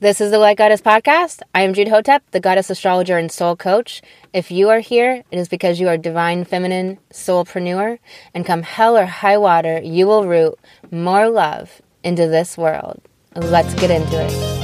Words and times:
This 0.00 0.22
is 0.22 0.30
the 0.30 0.38
Light 0.38 0.56
Goddess 0.56 0.80
Podcast. 0.80 1.42
I 1.54 1.60
am 1.60 1.74
Jude 1.74 1.88
Hotep, 1.88 2.22
the 2.30 2.40
goddess 2.40 2.70
astrologer 2.70 3.18
and 3.18 3.30
soul 3.30 3.54
coach. 3.54 4.00
If 4.32 4.50
you 4.50 4.70
are 4.70 4.78
here, 4.78 5.24
it 5.30 5.38
is 5.38 5.46
because 5.46 5.78
you 5.78 5.88
are 5.88 5.98
divine 5.98 6.46
feminine 6.46 6.96
soulpreneur, 7.12 7.98
and 8.32 8.46
come 8.46 8.62
hell 8.62 8.96
or 8.96 9.04
high 9.04 9.36
water, 9.36 9.78
you 9.84 10.06
will 10.06 10.26
root 10.26 10.58
more 10.90 11.28
love 11.28 11.82
into 12.02 12.26
this 12.28 12.56
world. 12.56 13.02
Let's 13.36 13.74
get 13.74 13.90
into 13.90 14.24
it. 14.24 14.59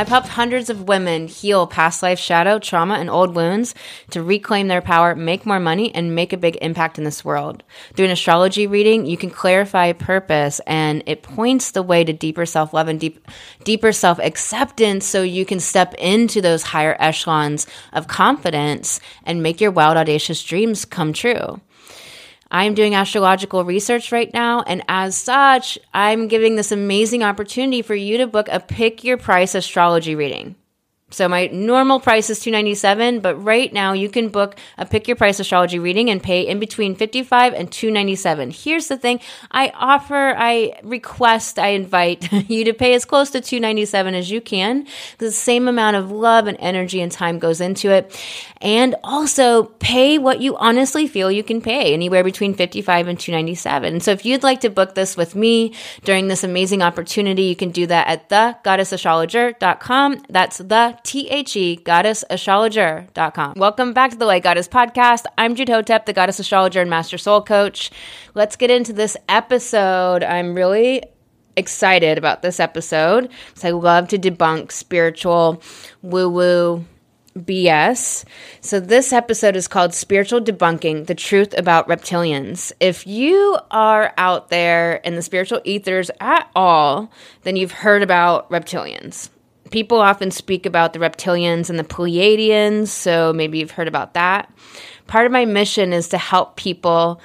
I've 0.00 0.08
helped 0.08 0.28
hundreds 0.28 0.70
of 0.70 0.88
women 0.88 1.28
heal 1.28 1.66
past 1.66 2.02
life 2.02 2.18
shadow, 2.18 2.58
trauma, 2.58 2.94
and 2.94 3.10
old 3.10 3.34
wounds 3.34 3.74
to 4.12 4.22
reclaim 4.22 4.68
their 4.68 4.80
power, 4.80 5.14
make 5.14 5.44
more 5.44 5.60
money, 5.60 5.94
and 5.94 6.14
make 6.14 6.32
a 6.32 6.38
big 6.38 6.56
impact 6.62 6.96
in 6.96 7.04
this 7.04 7.22
world. 7.22 7.62
Through 7.92 8.06
an 8.06 8.10
astrology 8.10 8.66
reading, 8.66 9.04
you 9.04 9.18
can 9.18 9.28
clarify 9.28 9.92
purpose 9.92 10.58
and 10.66 11.02
it 11.04 11.22
points 11.22 11.72
the 11.72 11.82
way 11.82 12.02
to 12.02 12.14
deeper 12.14 12.46
self 12.46 12.72
love 12.72 12.88
and 12.88 12.98
deep, 12.98 13.28
deeper 13.64 13.92
self 13.92 14.18
acceptance 14.20 15.04
so 15.04 15.22
you 15.22 15.44
can 15.44 15.60
step 15.60 15.92
into 15.98 16.40
those 16.40 16.62
higher 16.62 16.96
echelons 16.98 17.66
of 17.92 18.08
confidence 18.08 19.00
and 19.24 19.42
make 19.42 19.60
your 19.60 19.70
wild, 19.70 19.98
audacious 19.98 20.42
dreams 20.42 20.86
come 20.86 21.12
true. 21.12 21.60
I'm 22.50 22.74
doing 22.74 22.94
astrological 22.94 23.64
research 23.64 24.10
right 24.10 24.32
now, 24.32 24.62
and 24.62 24.82
as 24.88 25.16
such, 25.16 25.78
I'm 25.94 26.28
giving 26.28 26.56
this 26.56 26.72
amazing 26.72 27.22
opportunity 27.22 27.82
for 27.82 27.94
you 27.94 28.18
to 28.18 28.26
book 28.26 28.48
a 28.50 28.58
pick 28.58 29.04
your 29.04 29.18
price 29.18 29.54
astrology 29.54 30.14
reading. 30.14 30.56
So 31.10 31.28
my 31.28 31.48
normal 31.48 32.00
price 32.00 32.30
is 32.30 32.40
297, 32.40 33.20
but 33.20 33.34
right 33.36 33.72
now 33.72 33.92
you 33.92 34.08
can 34.08 34.28
book 34.28 34.56
a 34.78 34.86
pick 34.86 35.08
your 35.08 35.16
price 35.16 35.40
astrology 35.40 35.78
reading 35.78 36.08
and 36.08 36.22
pay 36.22 36.46
in 36.46 36.60
between 36.60 36.94
55 36.94 37.52
and 37.54 37.70
297. 37.70 38.50
Here's 38.50 38.88
the 38.88 38.96
thing, 38.96 39.20
I 39.50 39.72
offer, 39.74 40.34
I 40.36 40.78
request, 40.82 41.58
I 41.58 41.68
invite 41.68 42.30
you 42.48 42.64
to 42.64 42.72
pay 42.72 42.94
as 42.94 43.04
close 43.04 43.30
to 43.30 43.40
297 43.40 44.14
as 44.14 44.30
you 44.30 44.40
can. 44.40 44.86
The 45.18 45.32
same 45.32 45.68
amount 45.68 45.96
of 45.96 46.10
love 46.10 46.46
and 46.46 46.56
energy 46.60 47.00
and 47.00 47.10
time 47.10 47.38
goes 47.38 47.60
into 47.60 47.90
it. 47.90 48.16
And 48.60 48.94
also 49.02 49.64
pay 49.64 50.18
what 50.18 50.40
you 50.40 50.56
honestly 50.58 51.06
feel 51.06 51.30
you 51.30 51.42
can 51.42 51.62
pay, 51.62 51.94
anywhere 51.94 52.22
between 52.22 52.54
55 52.54 53.08
and 53.08 53.18
297. 53.18 54.00
So 54.00 54.10
if 54.12 54.24
you'd 54.24 54.42
like 54.42 54.60
to 54.60 54.70
book 54.70 54.94
this 54.94 55.16
with 55.16 55.34
me 55.34 55.74
during 56.04 56.28
this 56.28 56.44
amazing 56.44 56.82
opportunity, 56.82 57.44
you 57.44 57.56
can 57.56 57.70
do 57.70 57.86
that 57.86 58.06
at 58.06 58.28
thegoddessastrologer.com. 58.28 60.24
That's 60.28 60.58
the 60.58 60.99
T-H-E, 61.04 61.78
goddessastrologer.com. 61.84 63.54
Welcome 63.56 63.92
back 63.92 64.10
to 64.10 64.16
the 64.16 64.26
Light 64.26 64.42
Goddess 64.42 64.68
Podcast. 64.68 65.24
I'm 65.38 65.54
Jude 65.54 65.68
Hotep, 65.68 66.06
the 66.06 66.12
Goddess 66.12 66.38
Astrologer 66.38 66.80
and 66.80 66.90
Master 66.90 67.18
Soul 67.18 67.42
Coach. 67.42 67.90
Let's 68.34 68.56
get 68.56 68.70
into 68.70 68.92
this 68.92 69.16
episode. 69.28 70.22
I'm 70.22 70.54
really 70.54 71.02
excited 71.56 72.18
about 72.18 72.42
this 72.42 72.60
episode 72.60 73.30
because 73.48 73.64
I 73.64 73.70
love 73.70 74.08
to 74.08 74.18
debunk 74.18 74.72
spiritual 74.72 75.62
woo-woo 76.02 76.84
BS. 77.38 78.24
So, 78.60 78.80
this 78.80 79.12
episode 79.12 79.56
is 79.56 79.68
called 79.68 79.94
Spiritual 79.94 80.40
Debunking 80.40 81.06
The 81.06 81.14
Truth 81.14 81.56
About 81.56 81.88
Reptilians. 81.88 82.72
If 82.80 83.06
you 83.06 83.58
are 83.70 84.12
out 84.16 84.48
there 84.48 84.96
in 84.96 85.14
the 85.14 85.22
spiritual 85.22 85.60
ethers 85.64 86.10
at 86.20 86.50
all, 86.56 87.10
then 87.42 87.56
you've 87.56 87.72
heard 87.72 88.02
about 88.02 88.50
reptilians. 88.50 89.30
People 89.70 90.00
often 90.00 90.30
speak 90.30 90.66
about 90.66 90.92
the 90.92 90.98
reptilians 90.98 91.70
and 91.70 91.78
the 91.78 91.84
Pleiadians, 91.84 92.88
so 92.88 93.32
maybe 93.32 93.58
you've 93.58 93.70
heard 93.72 93.88
about 93.88 94.14
that. 94.14 94.52
Part 95.06 95.26
of 95.26 95.32
my 95.32 95.44
mission 95.44 95.92
is 95.92 96.08
to 96.08 96.18
help 96.18 96.56
people 96.56 97.20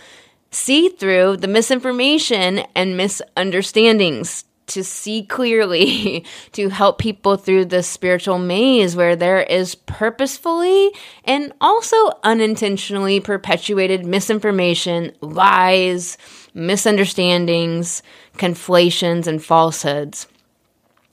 see 0.52 0.90
through 0.90 1.38
the 1.38 1.48
misinformation 1.48 2.60
and 2.76 2.98
misunderstandings 2.98 4.46
to 4.68 4.84
see 4.84 5.24
clearly, 5.24 6.26
to 6.54 6.70
help 6.70 6.98
people 6.98 7.38
through 7.38 7.66
the 7.66 7.84
spiritual 7.84 8.40
maze 8.40 8.96
where 8.96 9.16
there 9.16 9.42
is 9.42 9.76
purposefully 9.76 10.92
and 11.24 11.54
also 11.62 11.96
unintentionally 12.24 13.20
perpetuated 13.20 14.06
misinformation, 14.06 15.12
lies, 15.22 16.18
misunderstandings, 16.54 18.02
conflations, 18.38 19.28
and 19.28 19.44
falsehoods. 19.44 20.28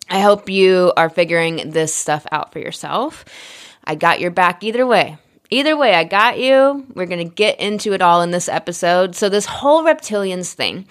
I 0.09 0.21
hope 0.21 0.49
you 0.49 0.93
are 0.97 1.09
figuring 1.09 1.71
this 1.71 1.95
stuff 1.95 2.27
out 2.31 2.53
for 2.53 2.59
yourself. 2.59 3.25
I 3.85 3.95
got 3.95 4.21
your 4.21 4.31
back 4.31 4.63
either 4.63 4.87
way. 4.87 5.19
Either 5.51 5.77
way, 5.77 5.95
I 5.95 6.05
got 6.05 6.39
you. 6.39 6.87
We're 6.95 7.07
going 7.07 7.29
to 7.29 7.35
get 7.35 7.61
into 7.61 7.93
it 7.93 8.01
all 8.01 8.23
in 8.23 8.31
this 8.31 8.49
episode. 8.49 9.15
So, 9.15 9.29
this 9.29 9.45
whole 9.45 9.85
reptilians 9.85 10.55
thing, 10.55 10.87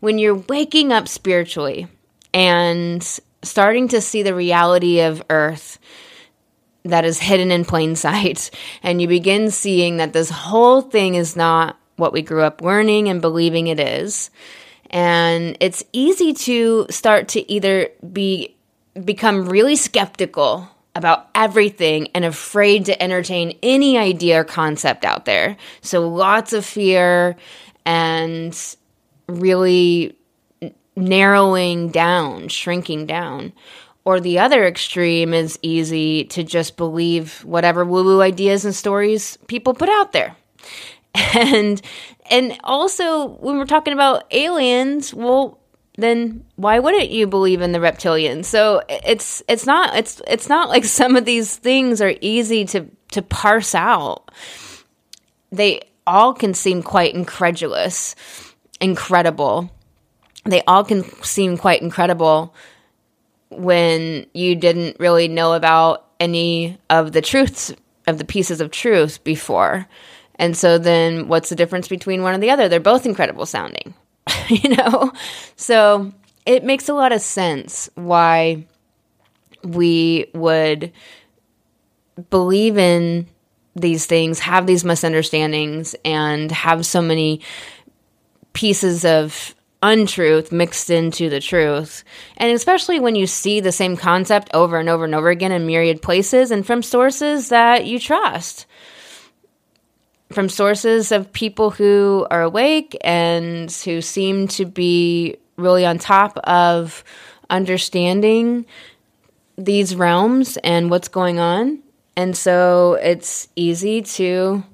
when 0.00 0.18
you're 0.18 0.36
waking 0.36 0.92
up 0.92 1.08
spiritually, 1.08 1.88
and 2.32 3.02
starting 3.42 3.88
to 3.88 4.00
see 4.00 4.22
the 4.22 4.34
reality 4.34 5.00
of 5.00 5.22
Earth 5.30 5.78
that 6.84 7.04
is 7.04 7.18
hidden 7.18 7.50
in 7.50 7.64
plain 7.64 7.96
sight. 7.96 8.50
And 8.82 9.00
you 9.00 9.08
begin 9.08 9.50
seeing 9.50 9.98
that 9.98 10.12
this 10.12 10.30
whole 10.30 10.82
thing 10.82 11.14
is 11.14 11.36
not 11.36 11.78
what 11.96 12.12
we 12.12 12.22
grew 12.22 12.42
up 12.42 12.60
learning 12.60 13.08
and 13.08 13.22
believing 13.22 13.68
it 13.68 13.78
is. 13.78 14.30
And 14.90 15.56
it's 15.60 15.84
easy 15.92 16.32
to 16.34 16.86
start 16.90 17.28
to 17.28 17.50
either 17.50 17.88
be 18.12 18.54
become 19.04 19.48
really 19.48 19.74
skeptical 19.76 20.68
about 20.94 21.28
everything 21.34 22.08
and 22.14 22.24
afraid 22.24 22.84
to 22.86 23.02
entertain 23.02 23.58
any 23.62 23.98
idea 23.98 24.40
or 24.40 24.44
concept 24.44 25.04
out 25.04 25.24
there. 25.24 25.56
So 25.80 26.08
lots 26.08 26.52
of 26.52 26.64
fear 26.64 27.36
and 27.84 28.56
really 29.26 30.16
narrowing 30.96 31.88
down, 31.88 32.48
shrinking 32.48 33.06
down. 33.06 33.52
Or 34.04 34.20
the 34.20 34.38
other 34.38 34.66
extreme 34.66 35.32
is 35.32 35.58
easy 35.62 36.24
to 36.24 36.44
just 36.44 36.76
believe 36.76 37.42
whatever 37.44 37.84
woo 37.84 38.04
woo 38.04 38.20
ideas 38.20 38.64
and 38.64 38.74
stories 38.74 39.38
people 39.48 39.74
put 39.74 39.88
out 39.88 40.12
there. 40.12 40.36
And 41.36 41.80
and 42.30 42.58
also 42.64 43.28
when 43.28 43.58
we're 43.58 43.66
talking 43.66 43.92
about 43.92 44.24
aliens, 44.32 45.12
well 45.12 45.58
then 45.96 46.44
why 46.56 46.80
wouldn't 46.80 47.10
you 47.10 47.26
believe 47.26 47.60
in 47.60 47.72
the 47.72 47.78
reptilians? 47.78 48.46
So 48.46 48.82
it's 48.88 49.42
it's 49.48 49.66
not 49.66 49.96
it's 49.96 50.20
it's 50.26 50.48
not 50.48 50.68
like 50.68 50.84
some 51.00 51.16
of 51.16 51.24
these 51.24 51.56
things 51.56 52.00
are 52.00 52.14
easy 52.20 52.64
to 52.66 52.86
to 53.12 53.22
parse 53.22 53.74
out. 53.74 54.30
They 55.52 55.82
all 56.06 56.34
can 56.34 56.52
seem 56.52 56.82
quite 56.82 57.14
incredulous, 57.14 58.14
incredible 58.80 59.70
they 60.44 60.62
all 60.62 60.84
can 60.84 61.02
seem 61.22 61.56
quite 61.56 61.82
incredible 61.82 62.54
when 63.50 64.26
you 64.34 64.54
didn't 64.56 64.98
really 65.00 65.28
know 65.28 65.54
about 65.54 66.06
any 66.20 66.78
of 66.90 67.12
the 67.12 67.22
truths 67.22 67.72
of 68.06 68.18
the 68.18 68.24
pieces 68.24 68.60
of 68.60 68.70
truth 68.70 69.24
before. 69.24 69.88
And 70.36 70.56
so 70.56 70.78
then 70.78 71.28
what's 71.28 71.48
the 71.48 71.56
difference 71.56 71.88
between 71.88 72.22
one 72.22 72.34
and 72.34 72.42
the 72.42 72.50
other? 72.50 72.68
They're 72.68 72.80
both 72.80 73.06
incredible 73.06 73.46
sounding, 73.46 73.94
you 74.48 74.76
know? 74.76 75.12
So 75.56 76.12
it 76.46 76.64
makes 76.64 76.88
a 76.88 76.94
lot 76.94 77.12
of 77.12 77.20
sense 77.20 77.88
why 77.94 78.66
we 79.62 80.26
would 80.34 80.92
believe 82.30 82.78
in 82.78 83.26
these 83.76 84.06
things, 84.06 84.38
have 84.40 84.66
these 84.66 84.84
misunderstandings, 84.84 85.96
and 86.04 86.50
have 86.52 86.86
so 86.86 87.02
many 87.02 87.40
pieces 88.52 89.04
of 89.04 89.54
untruth 89.82 90.50
mixed 90.50 90.90
into 90.90 91.28
the 91.28 91.40
truth. 91.40 92.04
And 92.36 92.52
especially 92.52 93.00
when 93.00 93.16
you 93.16 93.26
see 93.26 93.60
the 93.60 93.72
same 93.72 93.96
concept 93.96 94.48
over 94.54 94.78
and 94.78 94.88
over 94.88 95.04
and 95.04 95.14
over 95.14 95.28
again 95.28 95.52
in 95.52 95.66
myriad 95.66 96.00
places 96.00 96.50
and 96.50 96.66
from 96.66 96.82
sources 96.82 97.50
that 97.50 97.84
you 97.84 97.98
trust. 97.98 98.66
From 100.34 100.48
sources 100.48 101.12
of 101.12 101.32
people 101.32 101.70
who 101.70 102.26
are 102.30 102.42
awake 102.42 102.96
and 103.02 103.70
who 103.70 104.02
seem 104.02 104.48
to 104.48 104.64
be 104.64 105.36
really 105.56 105.86
on 105.86 105.98
top 105.98 106.36
of 106.38 107.04
understanding 107.48 108.66
these 109.56 109.94
realms 109.94 110.56
and 110.58 110.90
what's 110.90 111.08
going 111.08 111.38
on. 111.38 111.78
And 112.16 112.36
so 112.36 112.94
it's 112.94 113.48
easy 113.54 114.02
to 114.02 114.64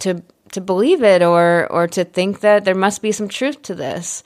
to 0.00 0.22
to 0.52 0.60
believe 0.60 1.02
it 1.02 1.22
or 1.22 1.66
or 1.70 1.86
to 1.88 2.04
think 2.04 2.40
that 2.40 2.64
there 2.64 2.74
must 2.74 3.02
be 3.02 3.12
some 3.12 3.28
truth 3.28 3.62
to 3.62 3.74
this. 3.74 4.24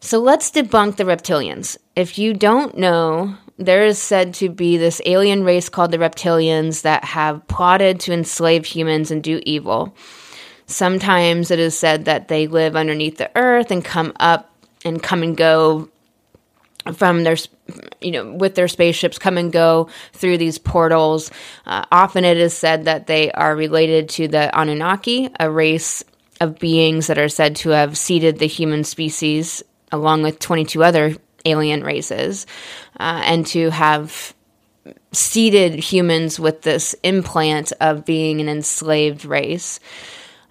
So 0.00 0.18
let's 0.18 0.50
debunk 0.50 0.96
the 0.96 1.04
reptilians. 1.04 1.78
If 1.96 2.18
you 2.18 2.34
don't 2.34 2.76
know, 2.76 3.36
there 3.58 3.84
is 3.84 3.98
said 3.98 4.34
to 4.34 4.48
be 4.48 4.76
this 4.76 5.00
alien 5.06 5.44
race 5.44 5.68
called 5.68 5.90
the 5.90 5.98
reptilians 5.98 6.82
that 6.82 7.04
have 7.04 7.46
plotted 7.46 8.00
to 8.00 8.12
enslave 8.12 8.64
humans 8.64 9.10
and 9.10 9.22
do 9.22 9.40
evil. 9.46 9.94
Sometimes 10.66 11.50
it 11.50 11.58
is 11.58 11.78
said 11.78 12.06
that 12.06 12.28
they 12.28 12.46
live 12.46 12.74
underneath 12.74 13.18
the 13.18 13.30
earth 13.36 13.70
and 13.70 13.84
come 13.84 14.12
up 14.18 14.50
and 14.84 15.02
come 15.02 15.22
and 15.22 15.36
go 15.36 15.88
from 16.92 17.24
their 17.24 17.36
you 18.02 18.10
know 18.10 18.32
with 18.32 18.54
their 18.56 18.68
spaceships 18.68 19.18
come 19.18 19.38
and 19.38 19.52
go 19.52 19.88
through 20.12 20.36
these 20.36 20.58
portals 20.58 21.30
uh, 21.64 21.82
often 21.90 22.24
it 22.24 22.36
is 22.36 22.52
said 22.52 22.84
that 22.84 23.06
they 23.06 23.32
are 23.32 23.56
related 23.56 24.06
to 24.06 24.28
the 24.28 24.50
anunnaki 24.60 25.30
a 25.40 25.50
race 25.50 26.04
of 26.42 26.58
beings 26.58 27.06
that 27.06 27.16
are 27.16 27.28
said 27.28 27.56
to 27.56 27.70
have 27.70 27.96
seeded 27.96 28.38
the 28.38 28.46
human 28.46 28.84
species 28.84 29.62
along 29.90 30.22
with 30.22 30.38
22 30.40 30.84
other 30.84 31.16
alien 31.44 31.82
races 31.82 32.46
uh, 32.98 33.22
and 33.24 33.46
to 33.46 33.70
have 33.70 34.34
seeded 35.12 35.74
humans 35.74 36.38
with 36.38 36.62
this 36.62 36.94
implant 37.02 37.72
of 37.80 38.04
being 38.04 38.40
an 38.40 38.48
enslaved 38.48 39.24
race 39.24 39.80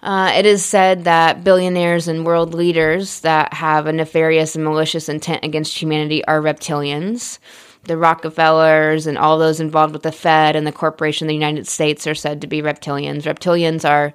uh, 0.04 0.32
it 0.36 0.44
is 0.44 0.62
said 0.62 1.04
that 1.04 1.44
billionaires 1.44 2.08
and 2.08 2.26
world 2.26 2.52
leaders 2.52 3.20
that 3.20 3.54
have 3.54 3.86
a 3.86 3.92
nefarious 3.92 4.54
and 4.54 4.62
malicious 4.62 5.08
intent 5.08 5.42
against 5.42 5.80
humanity 5.80 6.22
are 6.26 6.42
reptilians. 6.42 7.38
The 7.84 7.96
Rockefellers 7.96 9.06
and 9.06 9.16
all 9.16 9.38
those 9.38 9.60
involved 9.60 9.94
with 9.94 10.02
the 10.02 10.12
Fed 10.12 10.56
and 10.56 10.66
the 10.66 10.72
corporation 10.72 11.26
of 11.26 11.28
the 11.28 11.34
United 11.34 11.66
States 11.66 12.06
are 12.06 12.14
said 12.14 12.42
to 12.42 12.46
be 12.46 12.60
reptilians. 12.60 13.22
Reptilians 13.22 13.88
are 13.88 14.12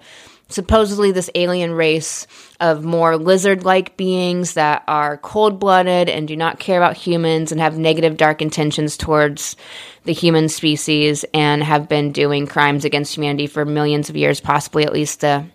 supposedly 0.49 1.11
this 1.11 1.29
alien 1.35 1.71
race 1.71 2.27
of 2.59 2.83
more 2.83 3.17
lizard 3.17 3.63
like 3.63 3.95
beings 3.95 4.53
that 4.53 4.83
are 4.87 5.17
cold 5.17 5.59
blooded 5.59 6.09
and 6.09 6.27
do 6.27 6.35
not 6.35 6.59
care 6.59 6.77
about 6.77 6.97
humans 6.97 7.51
and 7.51 7.61
have 7.61 7.77
negative, 7.77 8.17
dark 8.17 8.41
intentions 8.41 8.97
towards 8.97 9.55
the 10.03 10.13
human 10.13 10.49
species 10.49 11.23
and 11.33 11.63
have 11.63 11.87
been 11.87 12.11
doing 12.11 12.47
crimes 12.47 12.83
against 12.83 13.15
humanity 13.15 13.47
for 13.47 13.63
millions 13.63 14.09
of 14.09 14.17
years, 14.17 14.41
possibly 14.41 14.83
at 14.83 14.93
least 14.93 15.21
the 15.21 15.45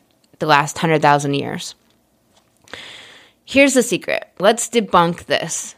the 0.41 0.47
last 0.47 0.77
100,000 0.77 1.35
years. 1.35 1.75
Here's 3.45 3.75
the 3.75 3.83
secret. 3.83 4.29
Let's 4.39 4.69
debunk 4.69 5.27
this. 5.27 5.75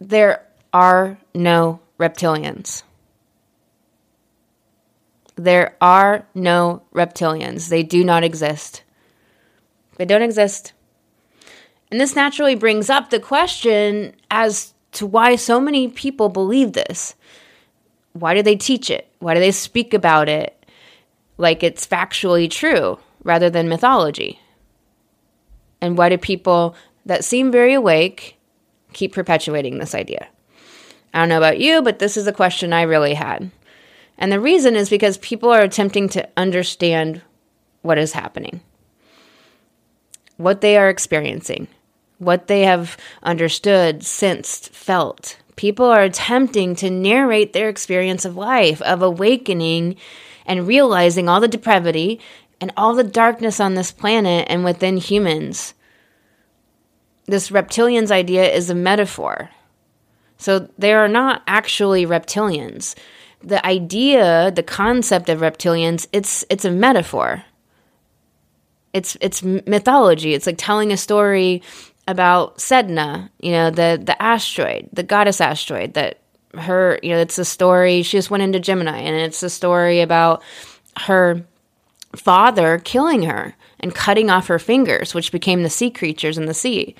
There 0.00 0.46
are 0.72 1.18
no 1.34 1.80
reptilians. 1.98 2.82
There 5.38 5.76
are 5.80 6.26
no 6.34 6.82
reptilians. 6.94 7.68
They 7.68 7.82
do 7.82 8.04
not 8.04 8.24
exist. 8.24 8.82
They 9.96 10.04
don't 10.04 10.22
exist. 10.22 10.72
And 11.90 12.00
this 12.00 12.14
naturally 12.14 12.54
brings 12.54 12.90
up 12.90 13.10
the 13.10 13.20
question 13.20 14.14
as 14.30 14.74
to 14.92 15.06
why 15.06 15.36
so 15.36 15.60
many 15.60 15.88
people 15.88 16.28
believe 16.28 16.72
this. 16.72 17.14
Why 18.12 18.34
do 18.34 18.42
they 18.42 18.56
teach 18.56 18.90
it? 18.90 19.08
Why 19.20 19.34
do 19.34 19.40
they 19.40 19.52
speak 19.52 19.94
about 19.94 20.28
it 20.28 20.54
like 21.38 21.62
it's 21.62 21.86
factually 21.86 22.50
true? 22.50 22.98
rather 23.28 23.50
than 23.50 23.68
mythology? 23.68 24.40
And 25.80 25.96
why 25.96 26.08
do 26.08 26.18
people 26.18 26.74
that 27.06 27.24
seem 27.24 27.52
very 27.52 27.74
awake 27.74 28.38
keep 28.92 29.12
perpetuating 29.12 29.78
this 29.78 29.94
idea? 29.94 30.28
I 31.14 31.20
don't 31.20 31.28
know 31.28 31.38
about 31.38 31.60
you, 31.60 31.82
but 31.82 31.98
this 31.98 32.16
is 32.16 32.26
a 32.26 32.32
question 32.32 32.72
I 32.72 32.82
really 32.82 33.14
had. 33.14 33.50
And 34.18 34.32
the 34.32 34.40
reason 34.40 34.74
is 34.74 34.90
because 34.90 35.16
people 35.18 35.50
are 35.50 35.62
attempting 35.62 36.08
to 36.10 36.28
understand 36.36 37.22
what 37.82 37.98
is 37.98 38.12
happening, 38.12 38.60
what 40.36 40.60
they 40.60 40.76
are 40.76 40.88
experiencing, 40.88 41.68
what 42.18 42.48
they 42.48 42.62
have 42.62 42.96
understood, 43.22 44.04
sensed, 44.04 44.70
felt. 44.70 45.38
People 45.54 45.86
are 45.86 46.02
attempting 46.02 46.74
to 46.76 46.90
narrate 46.90 47.52
their 47.52 47.68
experience 47.68 48.24
of 48.24 48.36
life, 48.36 48.82
of 48.82 49.02
awakening 49.02 49.96
and 50.44 50.66
realizing 50.66 51.28
all 51.28 51.40
the 51.40 51.48
depravity 51.48 52.20
and 52.60 52.72
all 52.76 52.94
the 52.94 53.04
darkness 53.04 53.60
on 53.60 53.74
this 53.74 53.92
planet 53.92 54.46
and 54.48 54.64
within 54.64 54.96
humans. 54.96 55.74
This 57.26 57.50
reptilians 57.50 58.10
idea 58.10 58.50
is 58.50 58.70
a 58.70 58.74
metaphor. 58.74 59.50
So 60.38 60.68
they 60.78 60.92
are 60.92 61.08
not 61.08 61.42
actually 61.46 62.06
reptilians. 62.06 62.94
The 63.42 63.64
idea, 63.64 64.50
the 64.50 64.62
concept 64.62 65.28
of 65.28 65.40
reptilians, 65.40 66.06
it's 66.12 66.44
it's 66.50 66.64
a 66.64 66.70
metaphor. 66.70 67.44
It's 68.92 69.16
it's 69.20 69.42
mythology. 69.42 70.34
It's 70.34 70.46
like 70.46 70.56
telling 70.58 70.92
a 70.92 70.96
story 70.96 71.62
about 72.08 72.56
Sedna, 72.58 73.30
you 73.40 73.52
know, 73.52 73.70
the 73.70 74.00
the 74.02 74.20
asteroid, 74.20 74.88
the 74.92 75.02
goddess 75.02 75.40
asteroid 75.40 75.94
that 75.94 76.18
her, 76.54 76.98
you 77.02 77.10
know, 77.10 77.18
it's 77.18 77.38
a 77.38 77.44
story 77.44 78.02
she 78.02 78.16
just 78.16 78.30
went 78.30 78.42
into 78.42 78.58
Gemini 78.58 78.98
and 78.98 79.14
it's 79.16 79.42
a 79.42 79.50
story 79.50 80.00
about 80.00 80.42
her 80.96 81.44
father 82.16 82.78
killing 82.78 83.22
her 83.22 83.54
and 83.80 83.94
cutting 83.94 84.30
off 84.30 84.46
her 84.48 84.58
fingers, 84.58 85.14
which 85.14 85.30
became 85.30 85.62
the 85.62 85.70
sea 85.70 85.90
creatures 85.90 86.38
in 86.38 86.46
the 86.46 86.54
sea. 86.54 86.96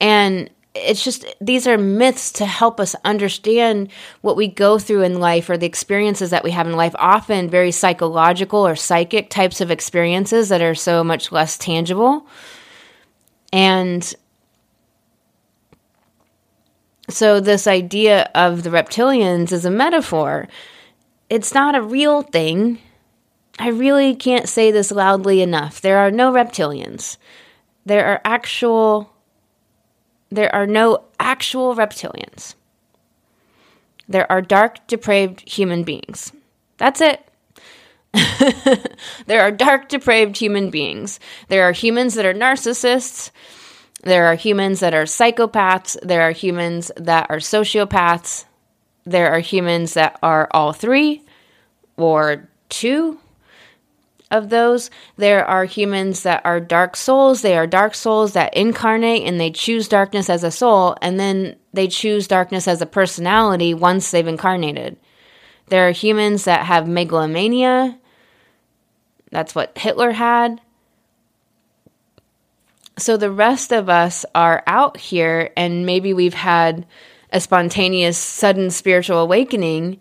And 0.00 0.48
it's 0.78 1.02
just 1.02 1.24
these 1.40 1.66
are 1.66 1.78
myths 1.78 2.32
to 2.32 2.46
help 2.46 2.80
us 2.80 2.94
understand 3.04 3.90
what 4.20 4.36
we 4.36 4.48
go 4.48 4.78
through 4.78 5.02
in 5.02 5.20
life 5.20 5.50
or 5.50 5.56
the 5.56 5.66
experiences 5.66 6.30
that 6.30 6.44
we 6.44 6.50
have 6.50 6.66
in 6.66 6.74
life 6.74 6.94
often 6.98 7.48
very 7.48 7.70
psychological 7.70 8.66
or 8.66 8.76
psychic 8.76 9.30
types 9.30 9.60
of 9.60 9.70
experiences 9.70 10.48
that 10.48 10.62
are 10.62 10.74
so 10.74 11.02
much 11.04 11.32
less 11.32 11.56
tangible 11.58 12.26
and 13.52 14.14
so 17.10 17.40
this 17.40 17.66
idea 17.66 18.30
of 18.34 18.62
the 18.62 18.70
reptilians 18.70 19.52
is 19.52 19.64
a 19.64 19.70
metaphor 19.70 20.48
it's 21.28 21.52
not 21.52 21.74
a 21.74 21.82
real 21.82 22.22
thing 22.22 22.78
I 23.58 23.68
really 23.68 24.14
can't 24.14 24.48
say 24.48 24.70
this 24.70 24.92
loudly 24.92 25.42
enough. 25.42 25.80
There 25.80 25.98
are 25.98 26.10
no 26.10 26.32
reptilians. 26.32 27.16
There 27.84 28.06
are 28.06 28.20
actual 28.24 29.12
there 30.30 30.54
are 30.54 30.66
no 30.66 31.04
actual 31.18 31.74
reptilians. 31.74 32.54
There 34.08 34.30
are 34.30 34.42
dark, 34.42 34.86
depraved 34.86 35.48
human 35.48 35.84
beings. 35.84 36.32
That's 36.78 37.00
it. 37.00 37.24
there 39.26 39.42
are 39.42 39.50
dark, 39.50 39.88
depraved 39.88 40.38
human 40.38 40.70
beings. 40.70 41.20
There 41.48 41.64
are 41.64 41.72
humans 41.72 42.14
that 42.14 42.24
are 42.24 42.34
narcissists. 42.34 43.30
There 44.02 44.26
are 44.26 44.34
humans 44.34 44.80
that 44.80 44.94
are 44.94 45.04
psychopaths. 45.04 45.96
There 46.02 46.22
are 46.22 46.32
humans 46.32 46.90
that 46.96 47.26
are 47.28 47.38
sociopaths. 47.38 48.44
There 49.04 49.30
are 49.30 49.40
humans 49.40 49.94
that 49.94 50.18
are 50.22 50.48
all 50.52 50.72
three 50.72 51.24
or 51.96 52.48
two 52.68 53.18
of 54.30 54.50
those. 54.50 54.90
There 55.16 55.44
are 55.44 55.64
humans 55.64 56.22
that 56.22 56.42
are 56.44 56.60
dark 56.60 56.96
souls. 56.96 57.42
They 57.42 57.56
are 57.56 57.66
dark 57.66 57.94
souls 57.94 58.32
that 58.34 58.56
incarnate 58.56 59.26
and 59.26 59.40
they 59.40 59.50
choose 59.50 59.88
darkness 59.88 60.28
as 60.28 60.44
a 60.44 60.50
soul, 60.50 60.96
and 61.00 61.18
then 61.18 61.56
they 61.72 61.88
choose 61.88 62.28
darkness 62.28 62.68
as 62.68 62.82
a 62.82 62.86
personality 62.86 63.74
once 63.74 64.10
they've 64.10 64.26
incarnated. 64.26 64.96
There 65.68 65.88
are 65.88 65.92
humans 65.92 66.44
that 66.44 66.66
have 66.66 66.88
megalomania. 66.88 67.98
That's 69.30 69.54
what 69.54 69.76
Hitler 69.76 70.12
had. 70.12 70.60
So 72.98 73.16
the 73.16 73.30
rest 73.30 73.72
of 73.72 73.88
us 73.88 74.24
are 74.34 74.62
out 74.66 74.96
here, 74.96 75.50
and 75.56 75.86
maybe 75.86 76.12
we've 76.12 76.34
had 76.34 76.86
a 77.32 77.40
spontaneous, 77.40 78.16
sudden 78.18 78.70
spiritual 78.70 79.18
awakening. 79.18 80.00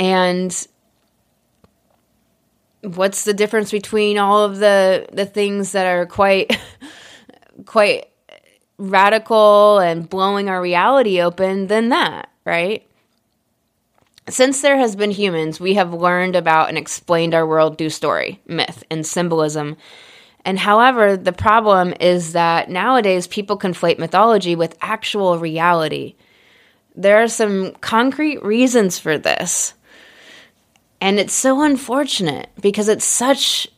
And 0.00 0.66
what's 2.94 3.24
the 3.24 3.34
difference 3.34 3.70
between 3.70 4.18
all 4.18 4.44
of 4.44 4.58
the 4.58 5.06
the 5.12 5.26
things 5.26 5.72
that 5.72 5.86
are 5.86 6.06
quite 6.06 6.58
quite 7.66 8.06
radical 8.78 9.78
and 9.78 10.08
blowing 10.08 10.48
our 10.48 10.60
reality 10.60 11.20
open 11.20 11.66
than 11.66 11.88
that, 11.90 12.30
right? 12.44 12.86
Since 14.28 14.60
there 14.60 14.76
has 14.76 14.96
been 14.96 15.12
humans, 15.12 15.60
we 15.60 15.74
have 15.74 15.94
learned 15.94 16.36
about 16.36 16.68
and 16.68 16.76
explained 16.76 17.34
our 17.34 17.46
world 17.46 17.78
through 17.78 17.90
story, 17.90 18.40
myth, 18.46 18.82
and 18.90 19.06
symbolism. 19.06 19.76
And 20.44 20.58
however, 20.58 21.16
the 21.16 21.32
problem 21.32 21.94
is 22.00 22.32
that 22.32 22.68
nowadays 22.68 23.26
people 23.26 23.58
conflate 23.58 23.98
mythology 23.98 24.56
with 24.56 24.76
actual 24.80 25.38
reality. 25.38 26.16
There 26.94 27.22
are 27.22 27.28
some 27.28 27.72
concrete 27.80 28.42
reasons 28.42 28.98
for 28.98 29.16
this. 29.16 29.74
And 31.00 31.18
it's 31.18 31.34
so 31.34 31.62
unfortunate 31.62 32.48
because 32.60 32.88
it's 32.88 33.04
such 33.04 33.68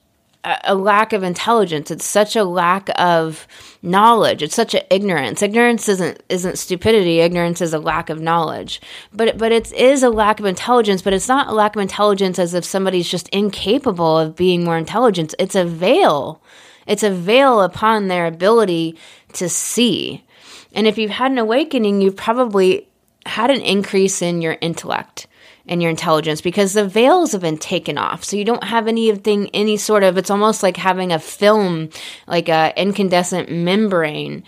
a 0.65 0.75
lack 0.75 1.13
of 1.13 1.23
intelligence. 1.23 1.91
It's 1.91 2.05
such 2.05 2.37
a 2.37 2.45
lack 2.45 2.89
of 2.97 3.47
knowledge. 3.83 4.43
It's 4.43 4.55
such 4.55 4.75
an 4.75 4.83
ignorance. 4.91 5.43
Ignorance 5.43 5.89
isn't 5.89 6.23
isn't 6.29 6.59
stupidity. 6.59 7.21
Ignorance 7.21 7.61
is 7.61 7.75
a 7.75 7.79
lack 7.79 8.09
of 8.09 8.21
knowledge. 8.21 8.81
But 9.13 9.37
but 9.37 9.53
it 9.53 9.73
is 9.73 10.03
a 10.03 10.11
lack 10.11 10.39
of 10.41 10.47
intelligence. 10.47 11.03
But 11.03 11.13
it's 11.13 11.29
not 11.29 11.49
a 11.49 11.55
lack 11.55 11.75
of 11.77 11.83
intelligence 11.83 12.39
as 12.39 12.55
if 12.55 12.65
somebody's 12.65 13.09
just 13.09 13.29
incapable 13.31 14.19
of 14.19 14.37
being 14.37 14.65
more 14.65 14.79
intelligent. 14.79 15.35
It's 15.39 15.57
a 15.57 15.65
veil. 15.65 16.41
It's 16.87 17.03
a 17.03 17.11
veil 17.11 17.61
upon 17.61 18.09
their 18.09 18.27
ability 18.27 18.97
to 19.35 19.49
see. 19.49 20.25
And 20.73 20.87
if 20.87 20.99
you've 20.99 21.11
had 21.11 21.33
an 21.33 21.39
awakening, 21.39 22.01
you've 22.01 22.17
probably 22.17 22.89
had 23.27 23.51
an 23.51 23.61
increase 23.61 24.23
in 24.23 24.41
your 24.41 24.57
intellect 24.61 25.27
and 25.69 25.83
your 25.83 25.91
intelligence 25.91 26.41
because 26.41 26.73
the 26.73 26.87
veils 26.87 27.33
have 27.33 27.41
been 27.41 27.59
taken 27.59 27.99
off. 27.99 28.25
So 28.25 28.37
you 28.37 28.45
don't 28.45 28.65
have 28.65 28.89
anything, 28.89 29.51
any 29.55 29.77
sort 29.77 30.03
of, 30.03 30.17
it's 30.17 30.31
almost 30.31 30.63
like 30.63 30.77
having 30.77 31.13
a 31.13 31.19
film, 31.19 31.91
like 32.27 32.49
a 32.49 32.73
incandescent 32.77 33.51
membrane 33.51 34.45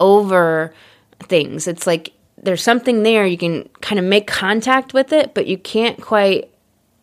over 0.00 0.74
things. 1.20 1.66
It's 1.68 1.86
like 1.86 2.12
there's 2.36 2.62
something 2.62 3.02
there, 3.02 3.26
you 3.26 3.38
can 3.38 3.68
kind 3.80 3.98
of 3.98 4.04
make 4.04 4.26
contact 4.26 4.92
with 4.92 5.12
it, 5.12 5.34
but 5.34 5.46
you 5.46 5.56
can't 5.56 6.00
quite 6.00 6.50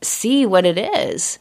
see 0.01 0.45
what 0.45 0.65
it 0.65 0.77
is. 0.77 1.39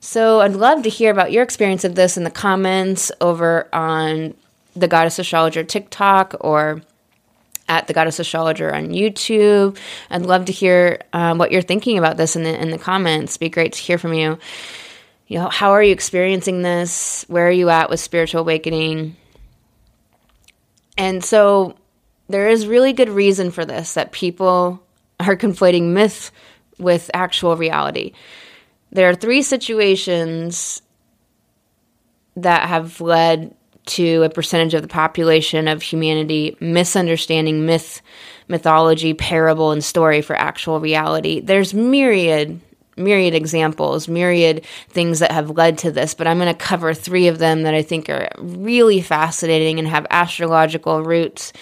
So 0.00 0.40
I'd 0.40 0.52
love 0.52 0.82
to 0.84 0.88
hear 0.88 1.10
about 1.10 1.32
your 1.32 1.42
experience 1.42 1.84
of 1.84 1.94
this 1.94 2.16
in 2.16 2.24
the 2.24 2.30
comments 2.30 3.10
over 3.20 3.68
on 3.74 4.34
the 4.74 4.88
Goddess 4.88 5.18
Astrologer 5.18 5.64
TikTok 5.64 6.36
or 6.40 6.82
at 7.68 7.86
the 7.86 7.92
Goddess 7.92 8.18
Astrologer 8.18 8.74
on 8.74 8.88
YouTube. 8.88 9.76
I'd 10.10 10.22
love 10.22 10.46
to 10.46 10.52
hear 10.52 11.00
um, 11.12 11.38
what 11.38 11.52
you're 11.52 11.62
thinking 11.62 11.98
about 11.98 12.16
this 12.16 12.36
in 12.36 12.42
the 12.42 12.60
in 12.60 12.70
the 12.70 12.78
comments. 12.78 13.36
Be 13.36 13.48
great 13.48 13.72
to 13.72 13.80
hear 13.80 13.98
from 13.98 14.14
you. 14.14 14.38
You 15.26 15.40
know, 15.40 15.48
how 15.48 15.72
are 15.72 15.82
you 15.82 15.92
experiencing 15.92 16.62
this? 16.62 17.24
Where 17.28 17.48
are 17.48 17.52
you 17.52 17.68
at 17.68 17.90
with 17.90 17.98
spiritual 17.98 18.42
awakening? 18.42 19.16
And 20.96 21.24
so 21.24 21.76
there 22.28 22.48
is 22.48 22.66
really 22.66 22.92
good 22.92 23.08
reason 23.08 23.50
for 23.50 23.64
this 23.64 23.94
that 23.94 24.12
people 24.12 24.82
are 25.18 25.36
conflating 25.36 25.92
myth 25.92 26.30
with 26.78 27.10
actual 27.12 27.56
reality. 27.56 28.12
There 28.92 29.08
are 29.08 29.14
three 29.14 29.42
situations 29.42 30.82
that 32.36 32.68
have 32.68 33.00
led 33.00 33.55
to 33.86 34.22
a 34.22 34.30
percentage 34.30 34.74
of 34.74 34.82
the 34.82 34.88
population 34.88 35.68
of 35.68 35.82
humanity 35.82 36.56
misunderstanding 36.60 37.66
myth, 37.66 38.02
mythology, 38.48 39.14
parable, 39.14 39.72
and 39.72 39.82
story 39.82 40.20
for 40.20 40.36
actual 40.36 40.80
reality. 40.80 41.40
There's 41.40 41.72
myriad 41.74 42.60
myriad 42.98 43.34
examples, 43.34 44.08
myriad 44.08 44.64
things 44.88 45.18
that 45.18 45.30
have 45.30 45.50
led 45.50 45.76
to 45.78 45.90
this, 45.90 46.14
but 46.14 46.26
I'm 46.26 46.38
going 46.38 46.52
to 46.52 46.58
cover 46.58 46.94
three 46.94 47.28
of 47.28 47.38
them 47.38 47.62
that 47.64 47.74
I 47.74 47.82
think 47.82 48.08
are 48.08 48.30
really 48.38 49.02
fascinating 49.02 49.78
and 49.78 49.86
have 49.86 50.06
astrological 50.08 51.02
roots. 51.02 51.52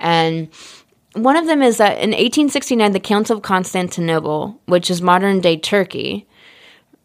And 0.00 0.48
one 1.12 1.36
of 1.36 1.46
them 1.46 1.62
is 1.62 1.76
that 1.76 1.98
in 1.98 2.10
1869, 2.10 2.92
the 2.92 3.00
Council 3.00 3.36
of 3.36 3.42
Constantinople, 3.42 4.58
which 4.66 4.90
is 4.90 5.02
modern 5.02 5.40
day 5.40 5.58
Turkey, 5.58 6.26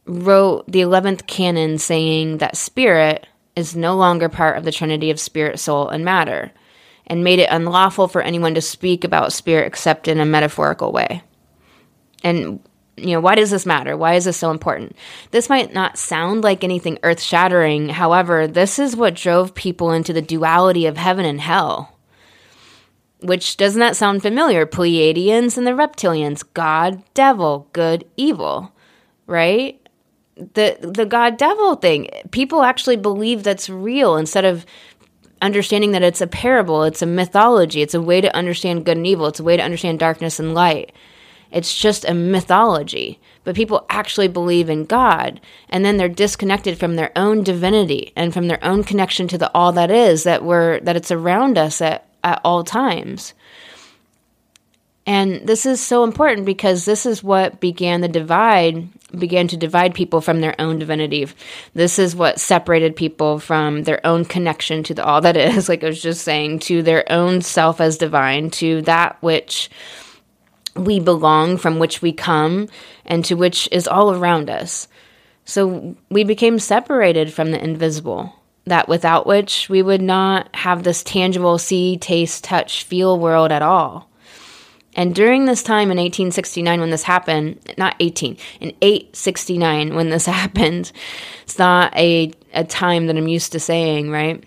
wrote 0.06 0.66
the 0.68 0.82
11th 0.82 1.28
canon 1.28 1.78
saying 1.78 2.38
that 2.38 2.58
spirit 2.58 3.28
is 3.56 3.76
no 3.76 3.96
longer 3.96 4.30
part 4.30 4.58
of 4.58 4.64
the 4.64 4.72
trinity 4.72 5.12
of 5.12 5.20
spirit, 5.20 5.60
soul, 5.60 5.90
and 5.90 6.04
matter, 6.04 6.52
and 7.08 7.24
made 7.24 7.40
it 7.40 7.50
unlawful 7.52 8.08
for 8.08 8.22
anyone 8.22 8.56
to 8.56 8.62
speak 8.62 9.04
about 9.04 9.34
spirit 9.34 9.68
except 9.68 10.08
in 10.08 10.20
a 10.20 10.26
metaphorical 10.26 10.92
way. 10.92 11.22
And 12.24 12.60
you 12.96 13.14
know, 13.14 13.20
why 13.20 13.36
does 13.36 13.52
this 13.52 13.66
matter? 13.66 13.98
Why 13.98 14.16
is 14.16 14.26
this 14.26 14.38
so 14.38 14.52
important? 14.52 14.96
This 15.32 15.50
might 15.50 15.74
not 15.74 15.98
sound 15.98 16.44
like 16.44 16.64
anything 16.64 17.00
earth 17.04 17.22
shattering. 17.22 17.90
However, 17.90 18.48
this 18.48 18.78
is 18.78 18.96
what 18.96 19.16
drove 19.16 19.56
people 19.56 19.92
into 19.92 20.14
the 20.14 20.22
duality 20.22 20.86
of 20.86 20.98
heaven 20.98 21.26
and 21.26 21.42
hell. 21.42 21.98
Which 23.22 23.58
doesn't 23.58 23.80
that 23.80 23.96
sound 23.96 24.22
familiar? 24.22 24.66
Pleiadians 24.66 25.58
and 25.58 25.66
the 25.66 25.72
reptilians, 25.72 26.44
God, 26.54 27.02
devil, 27.14 27.70
good, 27.74 28.06
evil, 28.16 28.74
right? 29.26 29.80
The 30.36 30.78
the 30.82 31.06
God 31.06 31.38
devil 31.38 31.76
thing. 31.76 32.10
People 32.32 32.64
actually 32.64 32.98
believe 32.98 33.44
that's 33.44 33.70
real 33.70 34.16
instead 34.16 34.46
of 34.46 34.66
understanding 35.42 35.92
that 35.92 36.02
it's 36.02 36.22
a 36.22 36.28
parable, 36.28 36.84
it's 36.84 37.02
a 37.02 37.06
mythology, 37.06 37.82
it's 37.82 37.94
a 37.94 38.02
way 38.02 38.22
to 38.22 38.36
understand 38.36 38.86
good 38.86 38.98
and 38.98 39.06
evil, 39.06 39.28
it's 39.28 39.42
a 39.42 39.44
way 39.44 39.58
to 39.58 39.64
understand 39.64 40.00
darkness 40.00 40.40
and 40.40 40.54
light. 40.54 40.92
It's 41.52 41.78
just 41.78 42.06
a 42.06 42.14
mythology. 42.16 43.20
But 43.44 43.56
people 43.56 43.86
actually 43.90 44.30
believe 44.30 44.70
in 44.70 44.86
God, 44.86 45.40
and 45.70 45.86
then 45.86 45.98
they're 45.98 46.10
disconnected 46.10 46.80
from 46.80 46.96
their 46.96 47.12
own 47.16 47.44
divinity 47.44 48.14
and 48.16 48.34
from 48.34 48.48
their 48.48 48.64
own 48.64 48.84
connection 48.84 49.28
to 49.28 49.38
the 49.38 49.52
all 49.54 49.72
that 49.74 49.92
is 49.92 50.24
that 50.24 50.44
we're 50.44 50.80
that 50.80 50.96
it's 50.96 51.12
around 51.12 51.58
us 51.58 51.82
at, 51.82 52.08
at 52.24 52.42
all 52.44 52.64
times. 52.64 53.34
And 55.06 55.46
this 55.46 55.66
is 55.66 55.82
so 55.82 56.04
important 56.04 56.46
because 56.46 56.86
this 56.86 57.06
is 57.06 57.24
what 57.24 57.60
began 57.60 58.00
the 58.00 58.08
divide, 58.08 58.88
began 59.18 59.50
to 59.50 59.58
divide 59.58 59.94
people 59.94 60.22
from 60.22 60.40
their 60.40 60.56
own 60.60 60.80
divinity. 60.80 61.28
This 61.74 62.00
is 62.00 62.16
what 62.16 62.40
separated 62.40 62.96
people 62.96 63.40
from 63.40 63.84
their 63.84 64.06
own 64.06 64.24
connection 64.24 64.82
to 64.84 64.94
the 64.94 65.04
all 65.04 65.20
that 65.22 65.36
is, 65.36 65.68
like 65.70 65.84
I 65.84 65.88
was 65.88 66.02
just 66.02 66.22
saying, 66.22 66.60
to 66.60 66.82
their 66.82 67.10
own 67.12 67.42
self 67.42 67.82
as 67.82 67.98
divine, 67.98 68.50
to 68.52 68.82
that 68.84 69.22
which 69.22 69.70
we 70.76 71.00
belong, 71.00 71.58
from 71.58 71.80
which 71.80 72.02
we 72.02 72.14
come, 72.14 72.70
and 73.06 73.26
to 73.26 73.36
which 73.36 73.68
is 73.72 73.88
all 73.88 74.14
around 74.14 74.50
us. 74.50 74.88
So 75.46 75.98
we 76.10 76.24
became 76.24 76.60
separated 76.60 77.34
from 77.34 77.52
the 77.52 77.62
invisible, 77.62 78.34
that 78.66 78.88
without 78.88 79.28
which 79.28 79.68
we 79.70 79.82
would 79.82 80.02
not 80.02 80.56
have 80.56 80.84
this 80.84 81.04
tangible 81.04 81.58
see, 81.58 81.98
taste, 81.98 82.46
touch, 82.46 82.86
feel 82.86 83.20
world 83.20 83.52
at 83.52 83.62
all. 83.62 84.10
And 84.96 85.16
during 85.16 85.46
this 85.46 85.64
time 85.64 85.90
in 85.92 85.98
1869, 85.98 86.80
when 86.80 86.92
this 86.92 87.04
happened, 87.04 87.60
not 87.78 87.96
18, 88.00 88.38
in 88.60 88.74
869, 88.82 89.96
when 89.96 90.10
this 90.10 90.26
happened, 90.28 90.92
it's 91.44 91.58
not 91.58 91.96
a, 91.96 92.32
a 92.54 92.64
time 92.64 93.08
that 93.08 93.18
I'm 93.18 93.28
used 93.28 93.52
to 93.54 93.60
saying, 93.60 94.12
right? 94.12 94.44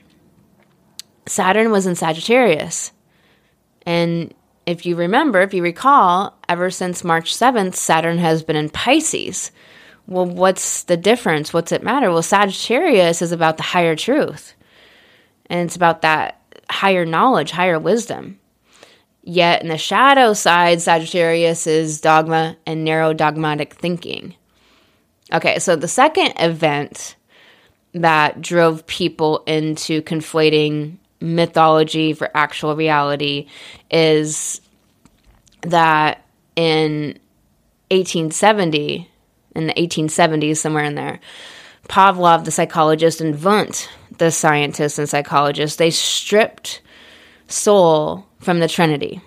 Saturn 1.27 1.71
was 1.71 1.87
in 1.87 1.97
Sagittarius. 1.97 2.93
And 3.85 4.33
if 4.67 4.87
you 4.87 4.97
remember, 4.97 5.41
if 5.41 5.55
you 5.55 5.63
recall, 5.63 6.37
ever 6.49 6.71
since 6.71 7.05
March 7.05 7.35
7th, 7.35 7.75
Saturn 7.75 8.19
has 8.19 8.43
been 8.43 8.57
in 8.57 8.69
Pisces. 8.69 9.51
Well, 10.07 10.27
what's 10.27 10.85
the 10.85 10.97
difference? 10.97 11.53
What's 11.53 11.73
it 11.73 11.83
matter? 11.83 12.11
Well, 12.11 12.23
Sagittarius 12.23 13.23
is 13.23 13.33
about 13.33 13.57
the 13.57 13.65
higher 13.65 13.97
truth, 13.97 14.55
and 15.47 15.67
it's 15.67 15.77
about 15.77 16.03
that 16.03 16.41
higher 16.71 17.05
knowledge, 17.05 17.51
higher 17.51 17.79
wisdom. 17.79 18.39
Yet 19.29 19.61
in 19.61 19.69
the 19.69 19.77
shadow 19.77 20.35
side, 20.35 20.81
Sagittarius 20.81 21.67
is 21.67 22.01
dogma 22.01 22.57
and 22.65 22.85
narrow 22.85 23.13
dogmatic 23.13 23.75
thinking. 23.75 24.37
Okay, 25.33 25.59
so 25.59 25.75
the 25.75 25.89
second 25.89 26.35
event 26.39 27.17
that 27.93 28.41
drove 28.41 28.87
people 28.87 29.43
into 29.49 30.01
conflating 30.03 30.99
mythology 31.21 32.13
for 32.13 32.31
actual 32.37 32.77
reality 32.77 33.49
is 33.91 34.61
that 35.63 36.25
in 36.55 37.19
1870, 37.91 39.11
in 39.57 39.67
the 39.67 39.75
1870s, 39.75 40.59
somewhere 40.59 40.85
in 40.85 40.95
there, 40.95 41.19
Pavlov, 41.89 42.45
the 42.45 42.53
psychologist, 42.53 43.21
and 43.21 43.43
Wundt, 43.43 43.89
the 44.19 44.31
scientist 44.31 45.01
and 45.01 45.09
psychologist, 45.09 45.79
they 45.79 45.91
stripped 45.91 46.81
soul 47.49 48.27
from 48.41 48.61
the 48.61 48.69
Trinity 48.69 49.21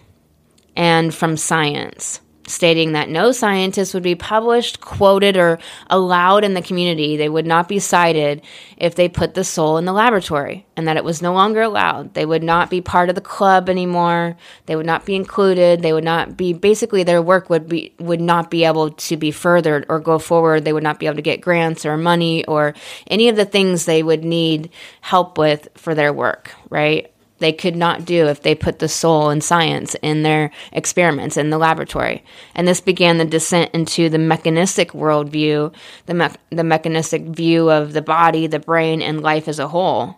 and 0.76 1.14
from 1.14 1.38
science 1.38 2.22
stating 2.50 2.94
that 2.94 3.10
no 3.10 3.32
scientist 3.32 3.94
would 3.94 4.04
be 4.04 4.16
published, 4.16 4.82
quoted, 4.82 5.38
or 5.38 5.60
allowed 5.90 6.44
in 6.44 6.56
the 6.56 6.62
community. 6.62 7.16
They 7.16 7.30
would 7.30 7.46
not 7.46 7.68
be 7.68 7.80
cited 7.80 8.42
if 8.78 8.96
they 8.96 9.08
put 9.08 9.34
the 9.34 9.44
soul 9.44 9.78
in 9.78 9.86
the 9.86 9.94
laboratory, 9.94 10.66
and 10.76 10.88
that 10.88 10.98
it 10.98 11.04
was 11.04 11.22
no 11.22 11.34
longer 11.34 11.62
allowed. 11.62 12.14
They 12.16 12.26
would 12.26 12.44
not 12.44 12.70
be 12.70 12.82
part 12.82 13.10
of 13.10 13.16
the 13.16 13.22
club 13.22 13.70
anymore. 13.70 14.36
They 14.66 14.76
would 14.76 14.86
not 14.86 15.06
be 15.06 15.16
included. 15.16 15.82
They 15.82 15.94
would 15.94 16.04
not 16.04 16.36
be 16.36 16.54
basically 16.54 17.04
their 17.04 17.22
work 17.22 17.50
would 17.50 17.70
be 17.70 17.94
would 18.00 18.22
not 18.22 18.50
be 18.50 18.66
able 18.66 18.92
to 18.92 19.18
be 19.18 19.32
furthered 19.32 19.86
or 19.88 20.00
go 20.00 20.18
forward. 20.18 20.66
They 20.66 20.74
would 20.74 20.84
not 20.84 21.00
be 21.00 21.06
able 21.06 21.18
to 21.18 21.22
get 21.22 21.42
grants 21.42 21.86
or 21.86 21.98
money 21.98 22.46
or 22.46 22.74
any 23.08 23.30
of 23.30 23.36
the 23.36 23.46
things 23.46 23.86
they 23.86 24.02
would 24.02 24.24
need 24.24 24.72
help 25.02 25.38
with 25.38 25.70
for 25.76 25.94
their 25.94 26.12
work, 26.12 26.52
right? 26.70 27.12
They 27.40 27.52
could 27.52 27.76
not 27.76 28.06
do 28.06 28.28
if 28.28 28.42
they 28.42 28.56
put 28.56 28.80
the 28.80 28.88
soul 28.88 29.30
and 29.30 29.44
science 29.44 29.96
in 30.02 30.24
their 30.24 30.52
experiments 30.72 31.38
in 31.38 31.50
the 31.50 31.58
laboratory. 31.58 32.24
And 32.56 32.68
this 32.68 32.82
began 32.82 33.18
the 33.18 33.26
descent 33.26 33.72
into 33.74 34.10
the 34.10 34.18
mechanistic 34.18 34.92
worldview, 34.92 35.74
the, 36.06 36.14
me- 36.14 36.28
the 36.50 36.64
mechanistic 36.64 37.24
view 37.24 37.70
of 37.70 37.94
the 37.94 38.02
body, 38.02 38.48
the 38.48 38.60
brain, 38.60 39.02
and 39.02 39.22
life 39.22 39.48
as 39.48 39.60
a 39.60 39.70
whole. 39.70 40.18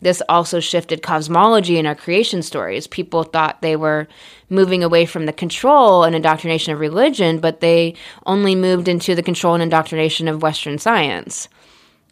This 0.00 0.22
also 0.28 0.60
shifted 0.60 1.02
cosmology 1.02 1.78
in 1.78 1.86
our 1.86 1.94
creation 1.94 2.42
stories. 2.42 2.86
People 2.86 3.22
thought 3.22 3.62
they 3.62 3.76
were 3.76 4.06
moving 4.50 4.84
away 4.84 5.06
from 5.06 5.24
the 5.24 5.32
control 5.32 6.04
and 6.04 6.14
indoctrination 6.14 6.72
of 6.72 6.80
religion, 6.80 7.38
but 7.38 7.60
they 7.60 7.94
only 8.26 8.54
moved 8.54 8.88
into 8.88 9.14
the 9.14 9.22
control 9.22 9.54
and 9.54 9.62
indoctrination 9.62 10.28
of 10.28 10.42
Western 10.42 10.78
science. 10.78 11.48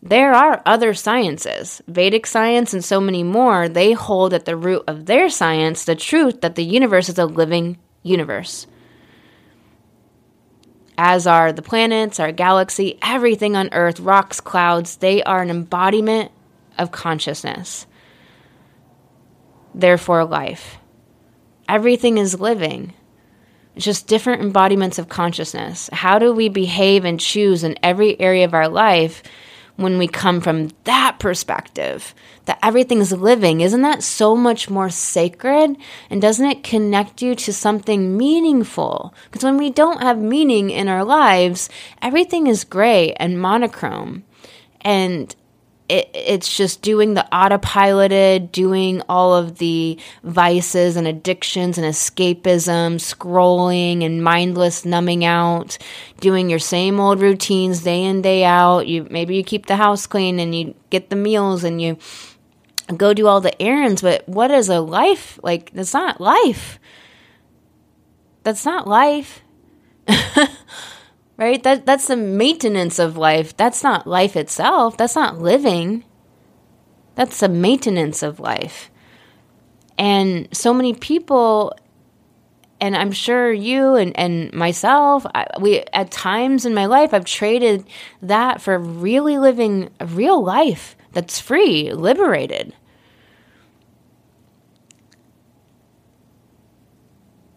There 0.07 0.35
are 0.35 0.61
other 0.67 0.93
sciences, 0.93 1.81
Vedic 1.89 2.27
science 2.27 2.75
and 2.75 2.85
so 2.85 3.01
many 3.01 3.23
more, 3.23 3.71
they 3.71 3.93
hold 3.93 4.35
at 4.35 4.45
the 4.45 4.55
root 4.55 4.85
of 4.87 5.07
their 5.07 5.31
science 5.31 5.87
the 5.87 5.97
truth 5.97 6.43
that 6.43 6.57
the 6.57 6.65
universe 6.65 7.09
is 7.09 7.19
a 7.19 7.25
living 7.25 7.79
universe. 8.03 8.67
As 10.99 11.27
are 11.27 11.55
the 11.55 11.63
planets, 11.63 12.21
our 12.21 12.33
galaxy, 12.33 12.99
everything 13.01 13.57
on 13.57 13.71
Earth, 13.73 13.99
rocks, 13.99 14.41
clouds, 14.41 14.97
they 14.97 15.23
are 15.23 15.41
an 15.41 15.49
embodiment 15.49 16.31
of 16.77 16.93
consciousness. 16.93 17.87
Therefore, 19.75 20.27
life. 20.27 20.77
Everything 21.67 22.19
is 22.19 22.39
living. 22.39 22.93
It's 23.75 23.87
just 23.87 24.07
different 24.07 24.43
embodiments 24.43 24.99
of 24.99 25.09
consciousness. 25.09 25.89
How 25.95 26.19
do 26.19 26.35
we 26.35 26.51
behave 26.51 27.07
and 27.07 27.19
choose 27.19 27.65
in 27.65 27.79
every 27.83 28.21
area 28.21 28.45
of 28.45 28.53
our 28.53 28.69
life 28.69 29.23
when 29.77 29.99
we 29.99 30.07
come 30.07 30.41
from 30.41 30.71
that 30.85 31.19
perspective 31.19 32.15
that 32.45 32.59
everything's 32.63 33.13
living. 33.13 33.61
Isn't 33.61 33.83
that 33.83 34.03
so 34.03 34.37
much 34.37 34.71
more 34.71 34.91
sacred? 34.91 35.77
And 36.11 36.23
doesn't 36.23 36.47
it 36.47 36.63
connect 36.63 37.23
you 37.23 37.35
to 37.35 37.53
something 37.53 38.17
meaningful? 38.17 39.15
Because 39.25 39.45
when 39.45 39.57
we 39.57 39.71
don't 39.71 40.03
have 40.03 40.19
meaning 40.19 40.71
in 40.71 40.89
our 40.89 41.05
lives, 41.05 41.69
everything 42.03 42.47
is 42.47 42.65
gray 42.65 43.13
and 43.15 43.41
monochrome. 43.41 44.25
And 44.83 45.35
it, 45.89 46.09
it's 46.15 46.57
just 46.57 46.81
doing 46.81 47.15
the 47.15 47.27
autopiloted, 47.31 48.53
doing 48.53 49.03
all 49.09 49.35
of 49.35 49.59
the 49.59 49.99
vices 50.23 50.97
and 50.97 51.07
addictions 51.07 51.77
and 51.77 51.87
escapism, 51.87 52.97
scrolling 52.97 54.05
and 54.05 54.25
mindless 54.25 54.85
numbing 54.85 55.25
out, 55.25 55.77
doing 56.21 56.49
your 56.49 56.59
same 56.59 56.99
old 56.99 57.21
routines 57.21 57.83
day 57.83 58.03
in 58.05 58.23
day 58.23 58.45
out. 58.45 58.87
You 58.87 59.07
maybe 59.11 59.37
you 59.37 59.45
keep 59.45 59.67
the 59.67 59.77
house 59.77 60.07
clean 60.07 60.41
and 60.41 60.55
you 60.55 60.75
get 60.89 61.11
the 61.11 61.17
meals 61.17 61.65
and 61.65 61.81
you 61.81 61.99
go 62.97 63.13
do 63.13 63.27
all 63.27 63.41
the 63.41 63.61
errands, 63.61 64.01
but 64.01 64.27
what 64.29 64.51
is 64.51 64.69
a 64.69 64.81
life? 64.81 65.39
Like 65.43 65.71
that's 65.73 65.95
not 65.95 66.21
life. 66.21 66.79
That's 68.43 68.65
not 68.65 68.87
life. 68.87 69.43
right? 71.45 71.63
That 71.63 71.85
that's 71.85 72.07
the 72.07 72.17
maintenance 72.17 72.99
of 72.99 73.17
life. 73.17 73.57
That's 73.57 73.83
not 73.83 74.07
life 74.07 74.35
itself. 74.35 74.97
That's 74.97 75.15
not 75.15 75.39
living. 75.39 76.05
That's 77.15 77.41
the 77.41 77.49
maintenance 77.49 78.23
of 78.23 78.41
life. 78.41 78.91
And 79.99 80.49
so 80.53 80.73
many 80.73 80.95
people 80.95 81.77
and 82.81 82.97
I'm 82.97 83.13
sure 83.13 83.53
you 83.53 83.95
and, 83.95 84.19
and 84.19 84.53
myself, 84.53 85.25
I, 85.35 85.47
we 85.61 85.85
at 85.93 86.11
times 86.11 86.67
in 86.67 86.75
my 86.75 86.87
life, 86.87 87.15
I've 87.15 87.25
traded 87.25 87.87
that 88.21 88.61
for 88.61 88.79
really 88.79 89.39
living 89.39 89.91
a 90.01 90.07
real 90.07 90.43
life 90.43 90.97
that's 91.13 91.39
free, 91.39 91.93
liberated. 91.93 92.75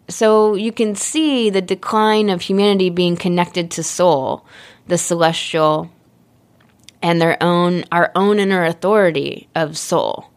So 0.09 0.55
you 0.55 0.71
can 0.71 0.95
see 0.95 1.49
the 1.49 1.61
decline 1.61 2.29
of 2.29 2.41
humanity 2.41 2.89
being 2.89 3.17
connected 3.17 3.71
to 3.71 3.83
soul, 3.83 4.45
the 4.87 4.97
celestial, 4.97 5.91
and 7.01 7.21
their 7.21 7.41
own 7.43 7.83
our 7.91 8.11
own 8.15 8.39
inner 8.39 8.63
authority 8.63 9.49
of 9.53 9.77
soul, 9.77 10.31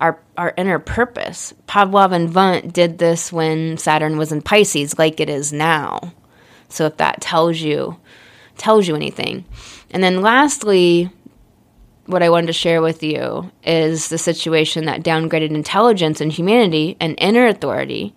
our 0.00 0.20
our 0.36 0.52
inner 0.56 0.78
purpose. 0.78 1.54
Pavlov 1.66 2.12
and 2.12 2.34
Wundt 2.34 2.72
did 2.72 2.98
this 2.98 3.32
when 3.32 3.78
Saturn 3.78 4.18
was 4.18 4.30
in 4.30 4.42
Pisces, 4.42 4.98
like 4.98 5.20
it 5.20 5.30
is 5.30 5.52
now. 5.52 6.12
So 6.68 6.86
if 6.86 6.98
that 6.98 7.20
tells 7.20 7.60
you 7.60 7.98
tells 8.56 8.86
you 8.86 8.94
anything. 8.94 9.44
And 9.90 10.02
then 10.02 10.22
lastly, 10.22 11.10
what 12.06 12.22
I 12.22 12.28
wanted 12.28 12.48
to 12.48 12.52
share 12.52 12.82
with 12.82 13.02
you 13.02 13.50
is 13.64 14.08
the 14.08 14.18
situation 14.18 14.84
that 14.84 15.02
downgraded 15.02 15.50
intelligence 15.50 16.20
and 16.20 16.30
humanity 16.30 16.96
and 17.00 17.14
inner 17.18 17.46
authority 17.46 18.14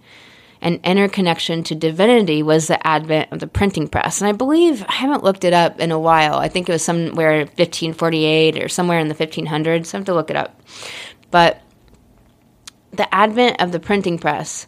and 0.62 0.80
interconnection 0.84 1.64
to 1.64 1.76
divinity 1.76 2.42
was 2.42 2.68
the 2.68 2.86
advent 2.86 3.32
of 3.32 3.40
the 3.40 3.48
printing 3.48 3.88
press. 3.88 4.22
And 4.22 4.28
I 4.28 4.32
believe, 4.32 4.84
I 4.88 4.94
haven't 4.94 5.24
looked 5.24 5.44
it 5.44 5.54
up 5.54 5.80
in 5.80 5.92
a 5.92 6.00
while. 6.00 6.36
I 6.36 6.48
think 6.48 6.68
it 6.68 6.72
was 6.72 6.84
somewhere 6.84 7.40
1548 7.40 8.64
or 8.64 8.68
somewhere 8.68 9.00
in 9.00 9.08
the 9.08 9.16
1500s. 9.16 9.94
I 9.94 9.98
have 9.98 10.06
to 10.06 10.14
look 10.14 10.30
it 10.30 10.36
up. 10.36 10.60
But 11.32 11.62
the 12.92 13.14
advent 13.14 13.62
of 13.62 13.72
the 13.72 13.80
printing 13.80 14.18
press, 14.18 14.68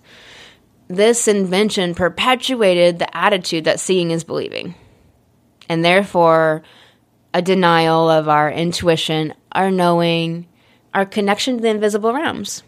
this 0.88 1.28
invention 1.28 1.96
perpetuated 1.96 3.00
the 3.00 3.18
attitude 3.18 3.66
that 3.66 3.80
seeing 3.80 4.12
is 4.12 4.24
believing. 4.24 4.76
And 5.68 5.86
therefore, 5.86 6.64
a 7.34 7.42
denial 7.42 8.10
of 8.10 8.28
our 8.28 8.52
intuition, 8.52 9.34
our 9.52 9.70
knowing, 9.70 10.48
our 10.94 11.06
connection 11.06 11.58
to 11.58 11.62
the 11.62 11.70
invisible 11.70 12.14
realms. 12.14 12.64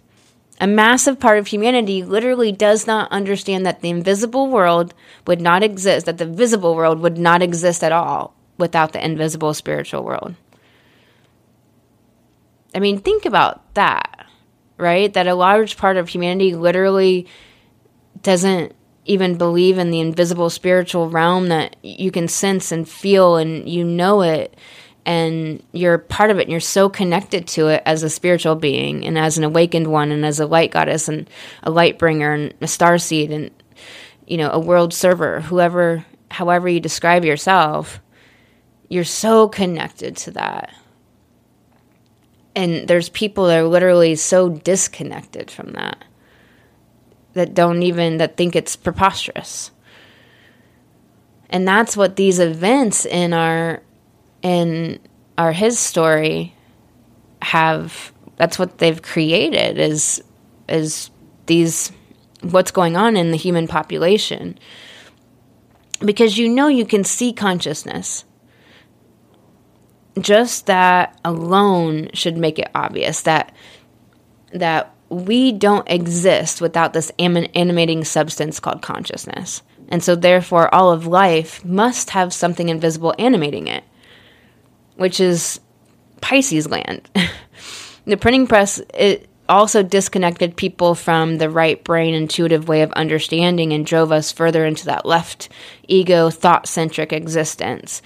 A 0.62 0.68
massive 0.68 1.20
part 1.20 1.40
of 1.40 1.48
humanity 1.48 2.04
literally 2.04 2.52
does 2.52 2.86
not 2.86 3.12
understand 3.12 3.66
that 3.66 3.82
the 3.82 3.90
invisible 3.90 4.48
world 4.48 4.94
would 5.26 5.42
not 5.42 5.64
exist, 5.64 6.06
that 6.06 6.20
the 6.20 6.26
visible 6.28 6.76
world 6.76 7.00
would 7.00 7.18
not 7.18 7.42
exist 7.42 7.84
at 7.84 7.92
all 7.92 8.36
without 8.60 8.94
the 8.94 9.04
invisible 9.04 9.56
spiritual 9.56 10.04
world. 10.04 10.36
I 12.76 12.80
mean, 12.80 13.00
think 13.00 13.26
about 13.26 13.74
that, 13.74 14.28
right? 14.78 15.12
That 15.12 15.26
a 15.26 15.34
large 15.34 15.78
part 15.78 15.98
of 15.98 16.10
humanity 16.10 16.56
literally 16.56 17.26
doesn't 18.22 18.76
even 19.06 19.40
believe 19.40 19.80
in 19.80 19.90
the 19.90 20.00
invisible 20.00 20.52
spiritual 20.52 21.10
realm 21.10 21.48
that 21.48 21.76
you 21.82 22.12
can 22.12 22.28
sense 22.28 22.72
and 22.72 22.88
feel 22.88 23.36
and 23.36 23.68
you 23.68 23.84
know 23.84 24.22
it 24.22 24.56
and 25.06 25.64
you're 25.72 25.98
part 25.98 26.30
of 26.30 26.38
it 26.38 26.44
and 26.44 26.52
you're 26.52 26.60
so 26.60 26.88
connected 26.88 27.48
to 27.48 27.68
it 27.68 27.82
as 27.86 28.04
a 28.04 28.10
spiritual 28.10 28.56
being 28.56 29.06
and 29.06 29.18
as 29.18 29.38
an 29.38 29.44
awakened 29.44 29.88
one 29.88 30.12
and 30.12 30.26
as 30.26 30.40
a 30.40 30.46
light 30.46 30.72
goddess 30.72 31.08
and 31.08 31.30
a 31.64 31.72
light 31.72 31.98
bringer 31.98 32.34
and 32.34 32.54
a 32.62 32.68
star 32.68 32.98
seed 32.98 33.32
and 33.32 33.50
you 34.28 34.38
know 34.38 34.52
a 34.52 34.60
world 34.60 34.94
server 34.94 35.42
whoever 35.42 36.06
however 36.30 36.70
you 36.70 36.80
describe 36.80 37.26
yourself 37.26 38.00
you're 38.92 39.06
so 39.06 39.48
connected 39.48 40.18
to 40.18 40.32
that. 40.32 40.76
And 42.54 42.90
there's 42.90 43.08
people 43.08 43.48
that 43.48 43.60
are 43.60 43.68
literally 43.68 44.16
so 44.16 44.50
disconnected 44.50 45.50
from 45.50 45.72
that 45.72 46.04
that 47.32 47.54
don't 47.54 47.84
even 47.84 48.18
that 48.18 48.36
think 48.36 48.54
it's 48.54 48.76
preposterous. 48.76 49.72
And 51.50 51.66
that's 51.66 51.96
what 51.96 52.18
these 52.18 52.40
events 52.40 53.06
in 53.06 53.32
our 53.32 53.82
in 54.42 55.00
our 55.38 55.52
his 55.52 55.80
story 55.80 56.54
have 57.42 58.14
that's 58.38 58.58
what 58.58 58.78
they've 58.78 59.02
created 59.02 59.78
is 59.78 60.22
is 60.68 61.10
these 61.46 61.92
what's 62.42 62.72
going 62.72 62.96
on 62.96 63.16
in 63.16 63.32
the 63.32 63.38
human 63.38 63.68
population. 63.68 64.58
Because 66.00 66.38
you 66.38 66.50
know 66.50 66.68
you 66.68 66.86
can 66.86 67.04
see 67.04 67.34
consciousness. 67.34 68.26
Just 70.20 70.66
that 70.66 71.20
alone 71.24 72.10
should 72.14 72.38
make 72.38 72.58
it 72.60 72.70
obvious 72.74 73.22
that 73.22 73.54
that 74.54 74.94
we 75.10 75.52
don't 75.52 75.88
exist 75.90 76.62
without 76.62 76.94
this 76.94 77.12
animating 77.20 78.04
substance 78.04 78.60
called 78.60 78.82
consciousness. 78.82 79.62
And 79.90 80.04
so 80.04 80.16
therefore 80.16 80.74
all 80.74 80.92
of 80.92 81.06
life 81.06 81.64
must 81.64 82.12
have 82.12 82.34
something 82.34 82.70
invisible 82.70 83.14
animating 83.20 83.68
it 83.68 83.84
which 85.02 85.20
is 85.20 85.60
Pisces 86.22 86.70
land. 86.70 87.10
the 88.06 88.18
printing 88.18 88.48
press 88.48 88.80
it 88.94 89.28
also 89.50 89.84
disconnected 89.84 90.56
people 90.56 90.96
from 90.96 91.38
the 91.38 91.50
right 91.50 91.84
brain 91.84 92.14
intuitive 92.14 92.70
way 92.70 92.84
of 92.84 92.92
understanding 92.94 93.74
and 93.74 93.86
drove 93.86 94.12
us 94.12 94.32
further 94.32 94.66
into 94.66 94.86
that 94.86 95.06
left 95.06 95.50
ego 95.88 96.30
thought 96.30 96.68
centric 96.68 97.12
existence. 97.12 98.02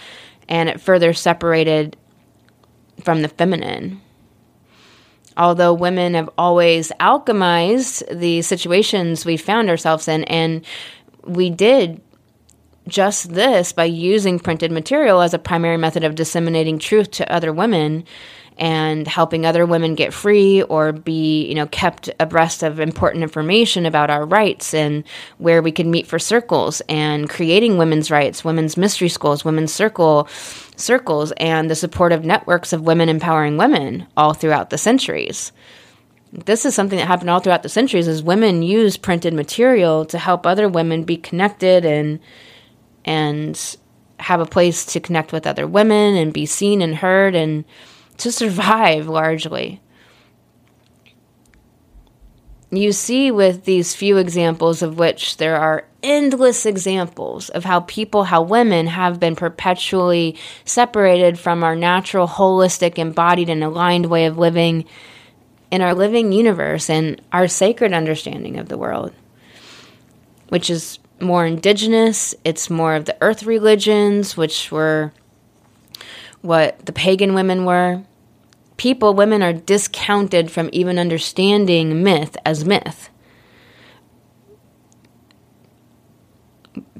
And 0.47 0.69
it 0.69 0.81
further 0.81 1.13
separated 1.13 1.97
from 3.03 3.21
the 3.21 3.27
feminine. 3.27 4.01
Although 5.37 5.73
women 5.73 6.13
have 6.13 6.29
always 6.37 6.93
alchemized 6.99 8.17
the 8.17 8.41
situations 8.41 9.25
we 9.25 9.35
found 9.35 9.69
ourselves 9.69 10.07
in, 10.07 10.23
and 10.23 10.65
we 11.25 11.49
did 11.49 12.01
just 12.87 13.33
this 13.33 13.71
by 13.73 13.85
using 13.85 14.39
printed 14.39 14.71
material 14.71 15.21
as 15.21 15.33
a 15.33 15.39
primary 15.39 15.77
method 15.77 16.03
of 16.03 16.15
disseminating 16.15 16.79
truth 16.79 17.11
to 17.11 17.31
other 17.31 17.51
women 17.51 18.05
and 18.57 19.07
helping 19.07 19.45
other 19.45 19.65
women 19.65 19.95
get 19.95 20.13
free 20.13 20.61
or 20.63 20.93
be, 20.93 21.45
you 21.45 21.55
know, 21.55 21.67
kept 21.67 22.09
abreast 22.19 22.63
of 22.63 22.79
important 22.79 23.23
information 23.23 23.85
about 23.85 24.09
our 24.09 24.25
rights 24.25 24.73
and 24.73 25.03
where 25.39 25.61
we 25.61 25.71
can 25.71 25.91
meet 25.91 26.07
for 26.07 26.19
circles 26.19 26.81
and 26.87 27.29
creating 27.29 27.77
women's 27.77 28.09
rights, 28.09 28.45
women's 28.45 28.77
mystery 28.77 29.09
schools, 29.09 29.43
women's 29.43 29.73
circle 29.73 30.27
circles 30.77 31.31
and 31.37 31.69
the 31.69 31.75
supportive 31.75 32.23
networks 32.23 32.73
of 32.73 32.81
women 32.81 33.09
empowering 33.09 33.57
women 33.57 34.05
all 34.15 34.33
throughout 34.33 34.69
the 34.69 34.77
centuries. 34.77 35.51
This 36.31 36.65
is 36.65 36.75
something 36.75 36.97
that 36.97 37.07
happened 37.07 37.29
all 37.29 37.39
throughout 37.39 37.63
the 37.63 37.69
centuries 37.69 38.07
as 38.07 38.21
women 38.21 38.61
use 38.61 38.97
printed 38.97 39.33
material 39.33 40.05
to 40.05 40.17
help 40.17 40.45
other 40.45 40.67
women 40.67 41.03
be 41.03 41.17
connected 41.17 41.85
and 41.85 42.19
and 43.05 43.77
have 44.19 44.41
a 44.41 44.45
place 44.45 44.85
to 44.85 44.99
connect 44.99 45.31
with 45.31 45.47
other 45.47 45.67
women 45.67 46.15
and 46.15 46.33
be 46.33 46.45
seen 46.45 46.81
and 46.81 46.95
heard 46.95 47.35
and 47.35 47.63
to 48.17 48.31
survive 48.31 49.07
largely. 49.07 49.81
You 52.71 52.91
see, 52.91 53.31
with 53.31 53.63
these 53.63 53.95
few 53.95 54.17
examples, 54.17 54.81
of 54.81 54.97
which 54.97 55.37
there 55.37 55.55
are 55.55 55.85
endless 56.03 56.65
examples 56.65 57.49
of 57.49 57.63
how 57.63 57.81
people, 57.81 58.25
how 58.25 58.41
women 58.41 58.87
have 58.87 59.19
been 59.19 59.35
perpetually 59.35 60.37
separated 60.65 61.39
from 61.39 61.63
our 61.63 61.75
natural, 61.75 62.27
holistic, 62.27 62.97
embodied, 62.97 63.49
and 63.49 63.63
aligned 63.63 64.07
way 64.07 64.25
of 64.25 64.37
living 64.37 64.85
in 65.71 65.81
our 65.81 65.93
living 65.93 66.31
universe 66.31 66.89
and 66.89 67.21
our 67.31 67.47
sacred 67.47 67.93
understanding 67.93 68.57
of 68.57 68.67
the 68.67 68.77
world, 68.77 69.13
which 70.49 70.69
is 70.69 70.99
more 71.19 71.45
indigenous. 71.45 72.35
It's 72.43 72.69
more 72.69 72.95
of 72.95 73.05
the 73.05 73.17
earth 73.21 73.43
religions, 73.43 74.35
which 74.35 74.71
were 74.71 75.13
what 76.41 76.85
the 76.85 76.93
pagan 76.93 77.33
women 77.33 77.65
were. 77.65 78.03
People, 78.77 79.13
women 79.13 79.41
are 79.41 79.53
discounted 79.53 80.51
from 80.51 80.69
even 80.71 80.99
understanding 80.99 82.03
myth 82.03 82.35
as 82.45 82.65
myth. 82.65 83.09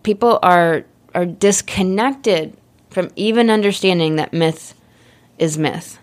People 0.04 0.40
are 0.42 0.86
are 1.14 1.26
disconnected 1.26 2.58
from 2.90 3.10
even 3.16 3.50
understanding 3.50 4.18
that 4.18 4.34
myth 4.34 4.74
is 5.38 5.58
myth. 5.58 5.98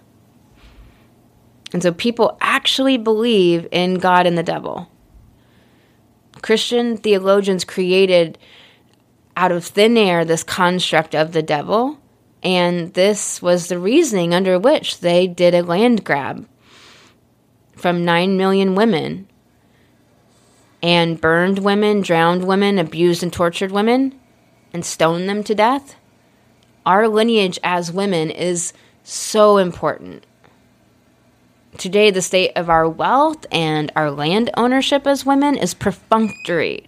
And 1.72 1.82
so 1.82 1.92
people 1.92 2.36
actually 2.40 2.96
believe 2.96 3.66
in 3.70 3.94
God 3.94 4.26
and 4.26 4.36
the 4.36 4.42
devil. 4.42 4.91
Christian 6.42 6.96
theologians 6.96 7.64
created 7.64 8.36
out 9.36 9.52
of 9.52 9.64
thin 9.64 9.96
air 9.96 10.24
this 10.24 10.42
construct 10.42 11.14
of 11.14 11.32
the 11.32 11.42
devil, 11.42 11.98
and 12.42 12.92
this 12.94 13.40
was 13.40 13.68
the 13.68 13.78
reasoning 13.78 14.34
under 14.34 14.58
which 14.58 15.00
they 15.00 15.26
did 15.26 15.54
a 15.54 15.62
land 15.62 16.04
grab 16.04 16.46
from 17.76 18.04
9 18.04 18.36
million 18.36 18.74
women 18.74 19.28
and 20.82 21.20
burned 21.20 21.60
women, 21.60 22.00
drowned 22.00 22.44
women, 22.44 22.78
abused 22.78 23.22
and 23.22 23.32
tortured 23.32 23.70
women, 23.70 24.18
and 24.72 24.84
stoned 24.84 25.28
them 25.28 25.44
to 25.44 25.54
death. 25.54 25.94
Our 26.84 27.06
lineage 27.06 27.60
as 27.62 27.92
women 27.92 28.30
is 28.30 28.72
so 29.04 29.58
important. 29.58 30.26
Today, 31.78 32.10
the 32.10 32.22
state 32.22 32.52
of 32.54 32.68
our 32.68 32.88
wealth 32.88 33.46
and 33.50 33.90
our 33.96 34.10
land 34.10 34.50
ownership 34.56 35.06
as 35.06 35.24
women 35.24 35.56
is 35.56 35.74
perfunctory 35.74 36.86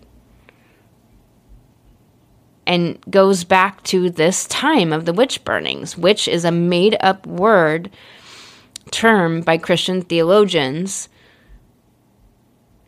and 2.67 2.99
goes 3.11 3.45
back 3.45 3.83
to 3.85 4.11
this 4.11 4.47
time 4.47 4.93
of 4.93 5.05
the 5.05 5.13
witch 5.13 5.45
burnings. 5.45 5.97
which 5.97 6.29
is 6.29 6.45
a 6.45 6.51
made 6.51 6.97
up 7.01 7.27
word 7.27 7.91
term 8.91 9.41
by 9.41 9.59
Christian 9.59 10.03
theologians 10.03 11.09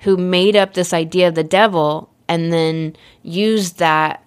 who 0.01 0.17
made 0.17 0.55
up 0.55 0.75
this 0.75 0.93
idea 0.93 1.29
of 1.29 1.35
the 1.35 1.45
devil 1.45 2.11
and 2.29 2.53
then 2.53 2.97
used 3.23 3.79
that 3.79 4.23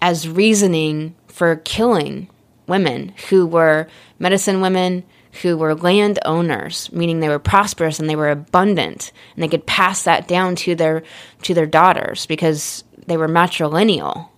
as 0.00 0.28
reasoning 0.28 1.14
for 1.26 1.56
killing 1.56 2.28
women 2.66 3.12
who 3.28 3.46
were 3.46 3.88
medicine 4.18 4.60
women 4.60 5.04
who 5.42 5.56
were 5.56 5.74
landowners, 5.74 6.90
meaning 6.92 7.20
they 7.20 7.28
were 7.28 7.38
prosperous 7.38 7.98
and 7.98 8.08
they 8.08 8.16
were 8.16 8.30
abundant, 8.30 9.12
and 9.34 9.42
they 9.42 9.48
could 9.48 9.66
pass 9.66 10.04
that 10.04 10.28
down 10.28 10.56
to 10.56 10.74
their 10.74 11.02
to 11.42 11.54
their 11.54 11.66
daughters 11.66 12.26
because 12.26 12.84
they 13.06 13.16
were 13.16 13.28
matrilineal. 13.28 14.28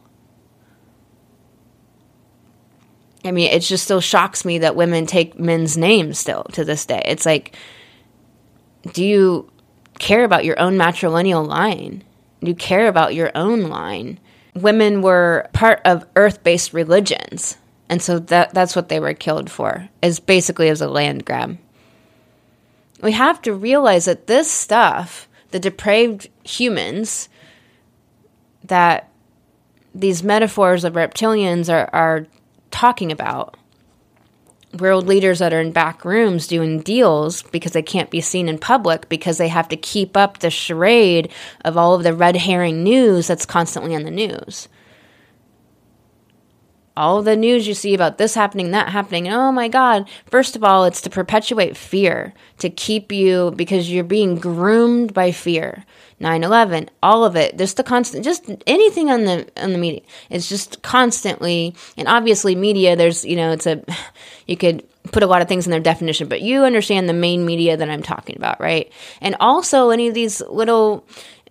I 3.24 3.30
mean, 3.30 3.50
it 3.50 3.61
just 3.61 3.84
still 3.84 4.00
shocks 4.00 4.44
me 4.44 4.58
that 4.58 4.76
women 4.76 5.06
take 5.06 5.38
men's 5.38 5.76
names 5.76 6.18
still 6.18 6.44
to 6.52 6.64
this 6.64 6.87
day. 6.87 7.02
It's 7.04 7.26
like, 7.26 7.56
do 8.92 9.04
you 9.04 9.50
care 9.98 10.24
about 10.24 10.44
your 10.44 10.58
own 10.58 10.76
matrilineal 10.76 11.46
line? 11.46 12.04
Do 12.40 12.48
you 12.48 12.54
care 12.54 12.87
about 12.88 13.14
your 13.14 13.32
own 13.34 13.62
line? 13.62 14.20
Women 14.54 15.02
were 15.02 15.48
part 15.52 15.80
of 15.84 16.06
earth 16.16 16.42
based 16.42 16.72
religions 16.72 17.56
and 17.88 18.03
so 18.03 18.18
that 18.18 18.53
that's 18.53 18.77
what 18.77 18.88
they 18.88 19.01
were 19.01 19.14
killed 19.14 19.51
for, 19.51 19.88
is 20.03 20.20
basically 20.20 20.68
as 20.68 20.81
a 20.81 20.88
land 20.88 21.24
grab. 21.24 21.59
We 23.03 23.12
have 23.12 23.40
to 23.42 23.55
realize 23.55 24.07
that 24.07 24.27
this 24.27 24.51
stuff, 24.51 25.29
the 25.51 25.61
depraved 25.61 26.29
humans, 26.44 27.29
that 28.64 29.09
these 29.94 30.22
metaphors 30.22 30.85
of 30.85 30.94
reptilians 30.94 31.72
are, 31.72 31.88
are 31.92 32.27
talking 32.70 33.11
about, 33.12 33.57
world 34.79 35.07
leaders 35.07 35.38
that 35.38 35.55
are 35.55 35.61
in 35.61 35.72
back 35.72 36.05
rooms 36.05 36.46
doing 36.46 36.81
deals 36.81 37.42
because 37.42 37.72
they 37.72 37.83
can't 37.83 38.11
be 38.11 38.20
seen 38.20 38.48
in 38.48 38.59
public 38.59 39.09
because 39.09 39.38
they 39.38 39.48
have 39.48 39.66
to 39.68 39.77
keep 39.77 40.14
up 40.14 40.38
the 40.38 40.51
charade 40.51 41.31
of 41.64 41.77
all 41.77 41.94
of 41.94 42.03
the 42.03 42.12
red 42.12 42.37
herring 42.37 42.83
news 42.85 43.27
that's 43.27 43.46
constantly 43.46 43.94
on 43.94 44.03
the 44.03 44.11
news 44.11 44.68
all 46.98 47.22
the 47.22 47.37
news 47.37 47.68
you 47.68 47.74
see 47.74 47.94
about 47.94 48.18
this 48.18 48.34
happening, 48.34 48.72
that 48.72 48.88
happening. 48.88 49.28
Oh 49.28 49.52
my 49.52 49.68
God. 49.68 50.08
First 50.26 50.56
of 50.56 50.64
all, 50.64 50.84
it's 50.84 51.00
to 51.02 51.11
perpetuate 51.11 51.76
fear, 51.76 52.34
to 52.58 52.68
keep 52.68 53.12
you 53.12 53.52
because 53.52 53.88
you're 53.88 54.02
being 54.02 54.34
groomed 54.34 55.14
by 55.14 55.30
fear. 55.30 55.84
9-11 56.20 56.88
all 57.00 57.24
of 57.24 57.37
it 57.37 57.56
just 57.56 57.76
the 57.76 57.84
constant 57.84 58.24
just 58.24 58.50
anything 58.66 59.08
on 59.08 59.22
the 59.22 59.48
on 59.56 59.70
the 59.70 59.78
media 59.78 60.00
it's 60.30 60.48
just 60.48 60.82
constantly 60.82 61.76
and 61.96 62.08
obviously 62.08 62.56
media 62.56 62.96
there's 62.96 63.24
you 63.24 63.37
know 63.37 63.52
it's 63.52 63.68
a 63.68 63.80
you 64.48 64.56
could 64.56 64.84
put 65.12 65.22
a 65.22 65.28
lot 65.28 65.42
of 65.42 65.46
things 65.46 65.64
in 65.64 65.70
their 65.70 65.78
definition 65.78 66.26
but 66.26 66.40
you 66.40 66.64
understand 66.64 67.08
the 67.08 67.12
main 67.12 67.46
media 67.46 67.76
that 67.76 67.88
i'm 67.88 68.02
talking 68.02 68.37
about 68.37 68.58
right 68.61 68.92
and 69.20 69.37
also 69.38 69.90
any 69.90 70.08
of 70.08 70.14
these 70.14 70.40
little 70.50 71.06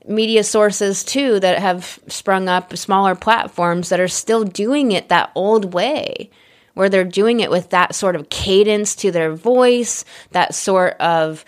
media 0.07 0.43
sources 0.43 1.03
too 1.03 1.39
that 1.39 1.59
have 1.59 1.99
sprung 2.07 2.47
up, 2.47 2.75
smaller 2.77 3.15
platforms 3.15 3.89
that 3.89 3.99
are 3.99 4.07
still 4.07 4.43
doing 4.43 4.91
it 4.91 5.09
that 5.09 5.31
old 5.35 5.73
way, 5.73 6.29
where 6.73 6.89
they're 6.89 7.03
doing 7.03 7.39
it 7.39 7.51
with 7.51 7.69
that 7.71 7.95
sort 7.95 8.15
of 8.15 8.29
cadence 8.29 8.95
to 8.95 9.11
their 9.11 9.33
voice, 9.33 10.05
that 10.31 10.55
sort 10.55 10.93
of 10.99 11.43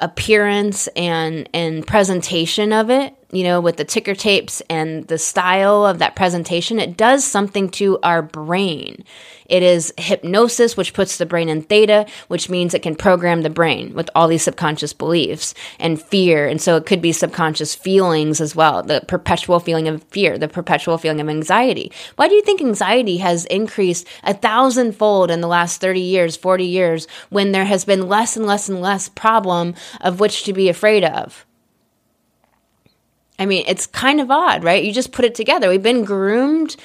appearance 0.00 0.88
and 0.96 1.48
and 1.54 1.86
presentation 1.86 2.72
of 2.72 2.90
it 2.90 3.14
you 3.34 3.44
know 3.44 3.60
with 3.60 3.76
the 3.76 3.84
ticker 3.84 4.14
tapes 4.14 4.62
and 4.70 5.06
the 5.08 5.18
style 5.18 5.84
of 5.84 5.98
that 5.98 6.16
presentation 6.16 6.78
it 6.78 6.96
does 6.96 7.24
something 7.24 7.68
to 7.68 7.98
our 8.02 8.22
brain 8.22 9.04
it 9.46 9.62
is 9.62 9.92
hypnosis, 9.98 10.76
which 10.76 10.94
puts 10.94 11.18
the 11.18 11.26
brain 11.26 11.48
in 11.48 11.62
theta, 11.62 12.06
which 12.28 12.48
means 12.48 12.74
it 12.74 12.82
can 12.82 12.96
program 12.96 13.42
the 13.42 13.50
brain 13.50 13.94
with 13.94 14.10
all 14.14 14.28
these 14.28 14.42
subconscious 14.42 14.92
beliefs 14.92 15.54
and 15.78 16.00
fear. 16.00 16.46
And 16.46 16.60
so 16.60 16.76
it 16.76 16.86
could 16.86 17.02
be 17.02 17.12
subconscious 17.12 17.74
feelings 17.74 18.40
as 18.40 18.56
well 18.56 18.82
the 18.82 19.02
perpetual 19.06 19.60
feeling 19.60 19.88
of 19.88 20.02
fear, 20.04 20.38
the 20.38 20.48
perpetual 20.48 20.98
feeling 20.98 21.20
of 21.20 21.28
anxiety. 21.28 21.92
Why 22.16 22.28
do 22.28 22.34
you 22.34 22.42
think 22.42 22.60
anxiety 22.60 23.18
has 23.18 23.44
increased 23.46 24.06
a 24.22 24.34
thousandfold 24.34 25.30
in 25.30 25.40
the 25.40 25.48
last 25.48 25.80
30 25.80 26.00
years, 26.00 26.36
40 26.36 26.64
years, 26.64 27.06
when 27.30 27.52
there 27.52 27.64
has 27.64 27.84
been 27.84 28.08
less 28.08 28.36
and 28.36 28.46
less 28.46 28.68
and 28.68 28.80
less 28.80 29.08
problem 29.08 29.74
of 30.00 30.20
which 30.20 30.44
to 30.44 30.52
be 30.52 30.68
afraid 30.68 31.04
of? 31.04 31.46
I 33.38 33.46
mean, 33.46 33.64
it's 33.66 33.86
kind 33.86 34.20
of 34.20 34.30
odd, 34.30 34.62
right? 34.64 34.84
You 34.84 34.92
just 34.92 35.12
put 35.12 35.24
it 35.24 35.34
together. 35.34 35.68
We've 35.68 35.82
been 35.82 36.04
groomed 36.04 36.76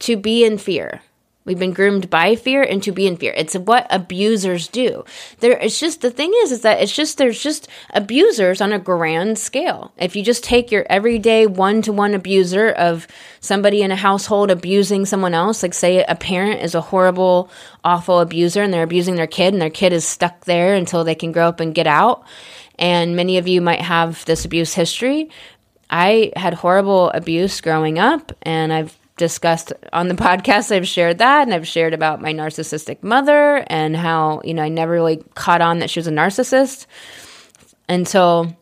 to 0.00 0.16
be 0.16 0.44
in 0.44 0.58
fear. 0.58 1.02
We've 1.44 1.58
been 1.58 1.72
groomed 1.72 2.08
by 2.08 2.36
fear 2.36 2.62
and 2.62 2.80
to 2.84 2.92
be 2.92 3.08
in 3.08 3.16
fear. 3.16 3.32
It's 3.36 3.54
what 3.54 3.88
abusers 3.90 4.68
do. 4.68 5.04
There, 5.40 5.58
it's 5.58 5.80
just 5.80 6.00
the 6.00 6.10
thing 6.10 6.32
is, 6.42 6.52
is 6.52 6.60
that 6.60 6.80
it's 6.80 6.94
just 6.94 7.18
there's 7.18 7.42
just 7.42 7.66
abusers 7.90 8.60
on 8.60 8.72
a 8.72 8.78
grand 8.78 9.38
scale. 9.38 9.92
If 9.96 10.14
you 10.14 10.22
just 10.22 10.44
take 10.44 10.70
your 10.70 10.86
everyday 10.88 11.46
one 11.46 11.82
to 11.82 11.92
one 11.92 12.14
abuser 12.14 12.70
of 12.70 13.08
somebody 13.40 13.82
in 13.82 13.90
a 13.90 13.96
household 13.96 14.52
abusing 14.52 15.04
someone 15.04 15.34
else, 15.34 15.64
like 15.64 15.74
say 15.74 16.04
a 16.04 16.14
parent 16.14 16.62
is 16.62 16.76
a 16.76 16.80
horrible, 16.80 17.50
awful 17.82 18.20
abuser 18.20 18.62
and 18.62 18.72
they're 18.72 18.84
abusing 18.84 19.16
their 19.16 19.26
kid 19.26 19.52
and 19.52 19.60
their 19.60 19.68
kid 19.68 19.92
is 19.92 20.06
stuck 20.06 20.44
there 20.44 20.74
until 20.76 21.02
they 21.02 21.16
can 21.16 21.32
grow 21.32 21.48
up 21.48 21.58
and 21.58 21.74
get 21.74 21.88
out. 21.88 22.24
And 22.82 23.14
many 23.14 23.38
of 23.38 23.46
you 23.46 23.60
might 23.60 23.80
have 23.80 24.24
this 24.24 24.44
abuse 24.44 24.74
history. 24.74 25.30
I 25.88 26.32
had 26.34 26.52
horrible 26.52 27.10
abuse 27.10 27.60
growing 27.60 28.00
up 28.00 28.32
and 28.42 28.72
I've 28.72 28.98
discussed 29.16 29.72
on 29.92 30.08
the 30.08 30.14
podcast. 30.26 30.74
I've 30.74 30.88
shared 30.88 31.18
that 31.18 31.42
and 31.42 31.54
I've 31.54 31.66
shared 31.66 31.94
about 31.94 32.20
my 32.20 32.34
narcissistic 32.34 33.04
mother 33.04 33.64
and 33.68 33.96
how, 33.96 34.40
you 34.42 34.52
know, 34.52 34.62
I 34.62 34.68
never 34.68 34.92
really 34.92 35.22
caught 35.34 35.60
on 35.60 35.78
that 35.78 35.90
she 35.90 36.00
was 36.00 36.08
a 36.08 36.10
narcissist 36.10 36.86
until 37.88 38.56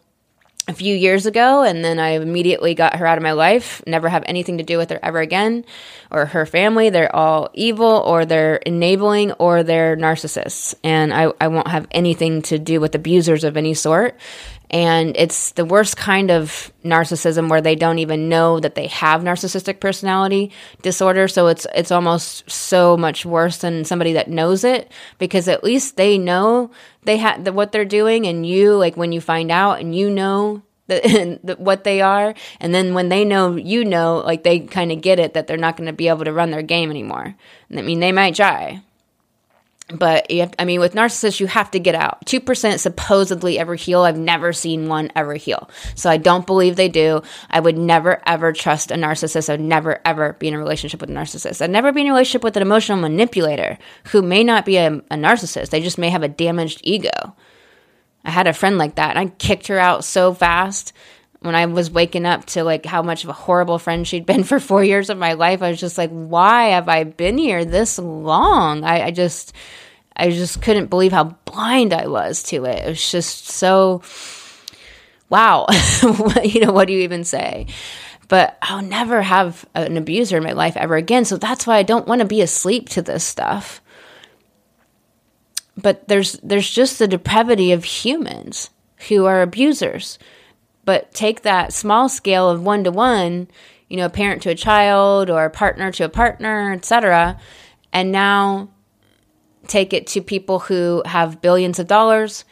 a 0.71 0.73
few 0.73 0.95
years 0.95 1.27
ago. 1.27 1.63
And 1.63 1.85
then 1.85 1.99
I 1.99 2.11
immediately 2.11 2.75
got 2.75 2.97
her 2.97 3.07
out 3.07 3.19
of 3.19 3.23
my 3.23 3.33
life, 3.33 3.83
never 3.87 4.09
have 4.09 4.23
anything 4.27 4.59
to 4.59 4.65
do 4.65 4.79
with 4.79 4.91
her 4.91 5.01
ever 5.03 5.19
again 5.19 5.65
or 6.11 6.27
her 6.27 6.47
family. 6.47 6.91
They're 6.91 7.15
all 7.15 7.51
evil 7.53 8.03
or 8.07 8.25
they're 8.25 8.57
enabling 8.57 9.33
or 9.33 9.65
they're 9.65 9.97
narcissists. 9.97 10.75
And 10.85 11.13
I, 11.13 11.33
I 11.41 11.49
won't 11.49 11.69
have 11.69 11.89
anything 11.91 12.43
to 12.43 12.59
do 12.59 12.81
with 12.81 12.95
abusers 12.95 13.43
of 13.43 13.57
any 13.57 13.75
sort 13.75 14.17
and 14.71 15.17
it's 15.17 15.51
the 15.53 15.65
worst 15.65 15.97
kind 15.97 16.31
of 16.31 16.73
narcissism 16.85 17.49
where 17.49 17.61
they 17.61 17.75
don't 17.75 17.99
even 17.99 18.29
know 18.29 18.61
that 18.61 18.77
they 18.77 18.87
have 18.87 19.23
narcissistic 19.23 19.81
personality 19.81 20.53
disorder. 20.81 21.27
So 21.27 21.49
it's 21.49 21.67
it's 21.75 21.91
almost 21.91 22.49
so 22.49 22.97
much 22.97 23.27
worse 23.27 23.59
than 23.59 23.85
somebody 23.85 24.13
that 24.13 24.31
knows 24.31 24.63
it 24.63 24.91
because 25.19 25.49
at 25.49 25.65
least 25.65 25.97
they 25.97 26.19
know 26.19 26.71
they 27.03 27.17
have 27.17 27.45
the, 27.45 27.53
what 27.53 27.73
they're 27.73 27.85
doing 27.85 28.27
and 28.27 28.47
you 28.47 28.77
like 28.77 28.97
when 28.97 29.11
you 29.11 29.21
find 29.21 29.51
out 29.51 29.81
and 29.81 29.95
you 29.95 30.09
know 30.09 30.63
the, 30.87 31.57
what 31.59 31.83
they 31.83 32.01
are. 32.01 32.35
And 32.61 32.73
then 32.73 32.95
when 32.95 33.09
they 33.09 33.25
know 33.25 33.57
you 33.57 33.85
know 33.85 34.19
like 34.19 34.45
they 34.45 34.61
kind 34.61 34.93
of 34.93 35.01
get 35.01 35.19
it 35.19 35.35
that 35.35 35.49
they're 35.49 35.57
not 35.57 35.77
going 35.77 35.89
to 35.89 35.93
be 35.93 36.09
able 36.09 36.25
to 36.25 36.33
run 36.33 36.53
their 36.53 36.63
game 36.63 36.91
anymore. 36.91 37.35
I 37.77 37.83
mean 37.83 37.99
they 37.99 38.13
might 38.13 38.37
try 38.37 38.83
but 39.93 40.27
I 40.59 40.65
mean, 40.65 40.81
with 40.81 40.95
narcissists, 40.95 41.41
you 41.41 41.47
have 41.47 41.71
to 41.73 41.81
get 41.81 41.95
out. 41.95 42.25
2% 42.27 42.79
supposedly 42.79 43.59
ever 43.59 43.75
heal. 43.75 44.03
I've 44.03 44.19
never 44.19 44.53
seen 44.53 44.89
one 44.89 45.11
ever 45.17 45.35
heal. 45.35 45.71
So 45.95 46.11
I 46.11 46.17
don't 46.17 46.47
believe 46.47 46.77
they 46.77 46.89
do. 46.89 47.23
I 47.51 47.61
would 47.61 47.77
never, 47.77 48.23
ever 48.27 48.53
trust 48.53 48.91
a 48.91 48.95
narcissist. 48.95 49.53
I'd 49.53 49.61
never, 49.61 50.01
ever 50.05 50.35
be 50.35 50.49
in 50.49 50.55
a 50.55 50.59
relationship 50.59 51.01
with 51.01 51.11
a 51.11 51.15
narcissist. 51.15 51.63
I'd 51.63 51.71
never 51.71 51.93
be 51.93 52.03
in 52.03 52.09
a 52.09 52.11
relationship 52.11 52.45
with 52.45 52.57
an 52.57 52.63
emotional 52.63 52.99
manipulator 52.99 53.79
who 54.13 54.23
may 54.23 54.45
not 54.45 54.65
be 54.65 54.77
a, 54.77 54.89
a 54.89 55.17
narcissist. 55.17 55.71
They 55.71 55.81
just 55.81 55.99
may 55.99 56.11
have 56.11 56.23
a 56.23 56.29
damaged 56.29 56.81
ego. 56.85 57.35
I 58.25 58.31
had 58.31 58.47
a 58.47 58.53
friend 58.53 58.79
like 58.79 58.97
that 58.97 59.17
and 59.17 59.19
I 59.19 59.33
kicked 59.33 59.69
her 59.69 59.79
out 59.79 60.05
so 60.05 60.35
fast 60.35 60.93
when 61.41 61.55
I 61.55 61.67
was 61.67 61.91
waking 61.91 62.27
up 62.27 62.45
to 62.47 62.65
like 62.65 62.85
how 62.85 63.03
much 63.03 63.25
of 63.25 63.31
a 63.31 63.35
horrible 63.35 63.79
friend 63.79 64.07
she'd 64.07 64.27
been 64.27 64.45
for 64.45 64.61
four 64.61 64.85
years 64.85 65.11
of 65.11 65.19
my 65.19 65.33
life, 65.35 65.63
I 65.63 65.71
was 65.71 65.81
just 65.81 65.99
like, 65.99 66.11
why 66.11 66.69
have 66.69 66.89
I 66.89 67.05
been 67.05 67.39
here 67.39 67.65
this 67.65 67.99
long? 67.99 68.85
I, 68.85 69.07
I 69.07 69.11
just, 69.11 69.53
I 70.17 70.31
just 70.31 70.61
couldn't 70.63 70.91
believe 70.91 71.13
how 71.13 71.37
blind 71.45 71.93
I 71.93 72.07
was 72.07 72.43
to 72.45 72.65
it. 72.67 72.85
It 72.85 72.89
was 72.89 73.11
just 73.11 73.49
so, 73.49 74.03
wow. 75.29 75.67
you 76.45 76.61
know, 76.61 76.73
what 76.73 76.87
do 76.87 76.93
you 76.93 77.01
even 77.01 77.25
say? 77.25 77.67
But 78.29 78.57
I'll 78.63 78.83
never 78.83 79.23
have 79.23 79.65
an 79.75 79.97
abuser 79.97 80.37
in 80.37 80.45
my 80.45 80.53
life 80.53 80.77
ever 80.77 80.95
again. 80.95 81.25
So 81.25 81.37
that's 81.37 81.67
why 81.67 81.79
I 81.79 81.83
don't 81.83 82.07
want 82.07 82.21
to 82.21 82.27
be 82.27 82.43
asleep 82.43 82.89
to 82.91 83.03
this 83.03 83.25
stuff. 83.25 83.83
But 85.77 86.07
there's 86.09 86.35
there's 86.43 86.71
just 86.71 86.99
the 86.99 87.09
depravity 87.09 87.73
of 87.73 87.85
humans 87.85 88.71
who 89.09 89.25
are 89.25 89.41
abusers 89.41 90.19
but 90.85 91.13
take 91.13 91.43
that 91.43 91.73
small 91.73 92.09
scale 92.09 92.49
of 92.49 92.63
one 92.63 92.85
to 92.85 92.91
one, 92.91 93.49
you 93.89 93.97
know, 93.97 94.07
a 94.07 94.11
parent 94.11 94.43
to 94.43 94.51
a 94.51 94.55
child 94.55 95.31
or 95.31 95.45
a 95.45 95.51
partner 95.51 95.91
to 95.93 96.05
a 96.05 96.09
partner, 96.09 96.73
etc., 96.73 97.39
and 97.93 98.13
now 98.13 98.71
take 99.67 99.93
it 99.93 100.07
to 100.07 100.21
people 100.21 100.61
who 100.61 101.03
have 101.05 101.41
billions 101.41 101.79
of 101.79 101.87
dollars, 101.87 102.45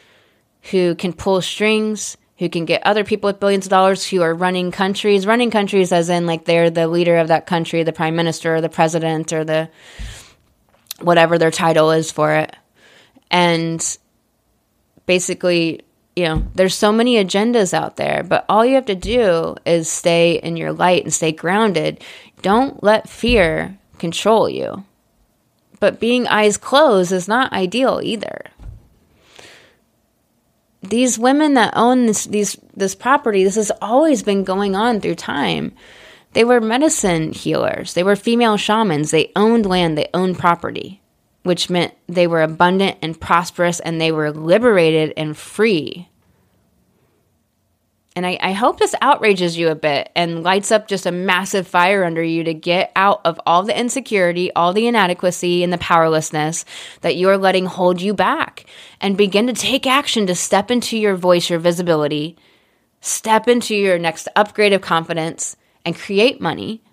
who 0.71 0.95
can 0.95 1.13
pull 1.13 1.41
strings, 1.41 2.17
who 2.37 2.49
can 2.49 2.65
get 2.65 2.85
other 2.85 3.03
people 3.03 3.27
with 3.27 3.39
billions 3.39 3.65
of 3.65 3.69
dollars 3.69 4.07
who 4.07 4.21
are 4.21 4.33
running 4.33 4.71
countries, 4.71 5.25
running 5.27 5.51
countries 5.51 5.91
as 5.91 6.09
in 6.09 6.25
like 6.25 6.45
they're 6.45 6.69
the 6.69 6.87
leader 6.87 7.17
of 7.17 7.27
that 7.27 7.45
country, 7.45 7.83
the 7.83 7.91
prime 7.91 8.15
minister 8.15 8.55
or 8.55 8.61
the 8.61 8.69
president 8.69 9.33
or 9.33 9.43
the 9.43 9.69
whatever 11.01 11.37
their 11.37 11.51
title 11.51 11.91
is 11.91 12.11
for 12.11 12.33
it. 12.33 12.55
And 13.29 13.97
basically 15.05 15.81
you 16.19 16.25
know, 16.25 16.47
there's 16.53 16.75
so 16.75 16.91
many 16.91 17.15
agendas 17.15 17.73
out 17.73 17.95
there, 17.95 18.23
but 18.23 18.45
all 18.49 18.65
you 18.65 18.75
have 18.75 18.87
to 18.87 18.95
do 18.95 19.55
is 19.65 19.89
stay 19.89 20.33
in 20.33 20.57
your 20.57 20.73
light 20.73 21.03
and 21.03 21.13
stay 21.13 21.31
grounded. 21.31 22.03
Don't 22.41 22.83
let 22.83 23.07
fear 23.07 23.77
control 23.99 24.49
you. 24.49 24.83
But 25.79 26.01
being 26.01 26.27
eyes 26.27 26.57
closed 26.57 27.13
is 27.13 27.29
not 27.29 27.53
ideal 27.53 28.01
either. 28.03 28.47
These 30.81 31.17
women 31.17 31.53
that 31.53 31.73
own 31.75 32.05
this 32.05 32.25
these 32.25 32.57
this 32.75 32.95
property, 32.95 33.45
this 33.45 33.55
has 33.55 33.71
always 33.81 34.21
been 34.21 34.43
going 34.43 34.75
on 34.75 34.99
through 34.99 35.15
time. 35.15 35.71
They 36.33 36.43
were 36.43 36.59
medicine 36.59 37.31
healers. 37.31 37.93
They 37.93 38.03
were 38.03 38.17
female 38.17 38.57
shamans. 38.57 39.11
They 39.11 39.31
owned 39.37 39.65
land, 39.65 39.97
they 39.97 40.09
owned 40.13 40.37
property 40.37 40.99
which 41.43 41.69
meant 41.69 41.93
they 42.07 42.27
were 42.27 42.41
abundant 42.41 42.97
and 43.01 43.19
prosperous 43.19 43.79
and 43.79 43.99
they 43.99 44.11
were 44.11 44.31
liberated 44.31 45.13
and 45.15 45.37
free. 45.37 46.08
And 48.19 48.27
I, 48.27 48.37
I, 48.41 48.51
hope 48.51 48.79
this 48.79 48.95
outrages 48.99 49.57
you 49.57 49.69
a 49.69 49.75
bit 49.75 50.11
and 50.13 50.43
lights 50.43 50.73
up 50.73 50.89
just 50.89 51.05
a 51.05 51.11
massive 51.11 51.65
fire 51.65 52.03
under 52.03 52.21
you 52.21 52.43
to 52.43 52.53
get 52.53 52.91
out 52.93 53.21
of 53.23 53.39
all 53.45 53.63
the 53.63 53.79
insecurity, 53.79 54.51
all 54.51 54.73
the 54.73 54.87
inadequacy, 54.87 55.63
and 55.63 55.71
the 55.71 55.77
powerlessness 55.77 56.65
that 56.99 57.15
you 57.15 57.29
are 57.29 57.37
letting 57.37 57.65
hold 57.65 58.01
you 58.01 58.13
back 58.13 58.65
and 58.99 59.15
begin 59.15 59.47
to 59.47 59.53
take 59.53 59.87
action 59.87 60.27
to 60.27 60.35
step 60.35 60.69
into 60.69 60.97
your 60.97 61.15
voice, 61.15 61.49
your 61.49 61.59
visibility, 61.59 62.35
step 62.99 63.47
into 63.47 63.73
your 63.73 63.97
next 63.97 64.27
upgrade 64.35 64.73
of 64.73 64.81
confidence, 64.81 65.55
and 65.85 65.97
create 65.97 66.41
money, 66.41 66.83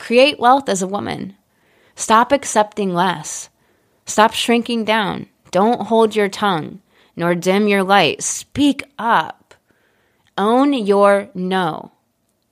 create 0.00 0.40
wealth 0.40 0.68
as 0.68 0.82
a 0.82 0.88
woman. 0.88 1.36
Stop 1.94 2.32
accepting 2.32 2.92
less. 2.92 3.50
Stop 4.04 4.34
shrinking 4.34 4.84
down. 4.84 5.26
Don't 5.52 5.82
hold 5.82 6.16
your 6.16 6.28
tongue, 6.28 6.80
nor 7.14 7.36
dim 7.36 7.68
your 7.68 7.84
light. 7.84 8.20
Speak 8.20 8.82
up. 8.98 9.45
Own 10.38 10.72
your 10.72 11.28
no. 11.34 11.92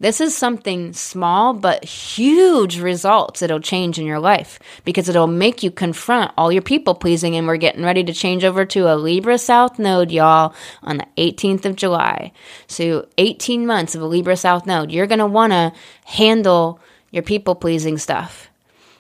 This 0.01 0.21
is 0.21 0.37
something 0.37 0.93
small 0.93 1.55
but 1.55 1.85
huge 1.85 2.79
results 2.79 3.41
it'll 3.41 3.61
change 3.61 3.99
in 3.99 4.05
your 4.05 4.19
life 4.19 4.59
because 4.85 5.09
it'll 5.09 5.29
make 5.29 5.63
you 5.63 5.71
confront 5.71 6.33
all 6.37 6.53
your 6.53 6.63
people 6.63 6.95
pleasing. 6.95 7.37
And 7.37 7.47
we're 7.47 7.57
getting 7.57 7.85
ready 7.85 8.05
to 8.05 8.13
change 8.13 8.45
over 8.45 8.67
to 8.67 8.93
a 8.93 8.97
Libra 8.97 9.39
South 9.39 9.79
node, 9.79 10.11
y'all, 10.11 10.55
on 10.83 10.99
the 10.99 11.07
18th 11.17 11.65
of 11.65 11.77
July. 11.77 12.33
So, 12.67 13.09
18 13.19 13.67
months 13.67 13.95
of 13.95 14.03
a 14.03 14.07
Libra 14.07 14.37
South 14.37 14.67
node. 14.67 14.91
You're 14.91 15.07
going 15.07 15.21
to 15.21 15.27
want 15.27 15.53
to 15.53 15.73
handle 16.05 16.81
your 17.11 17.23
people 17.23 17.55
pleasing 17.55 17.97
stuff 17.97 18.51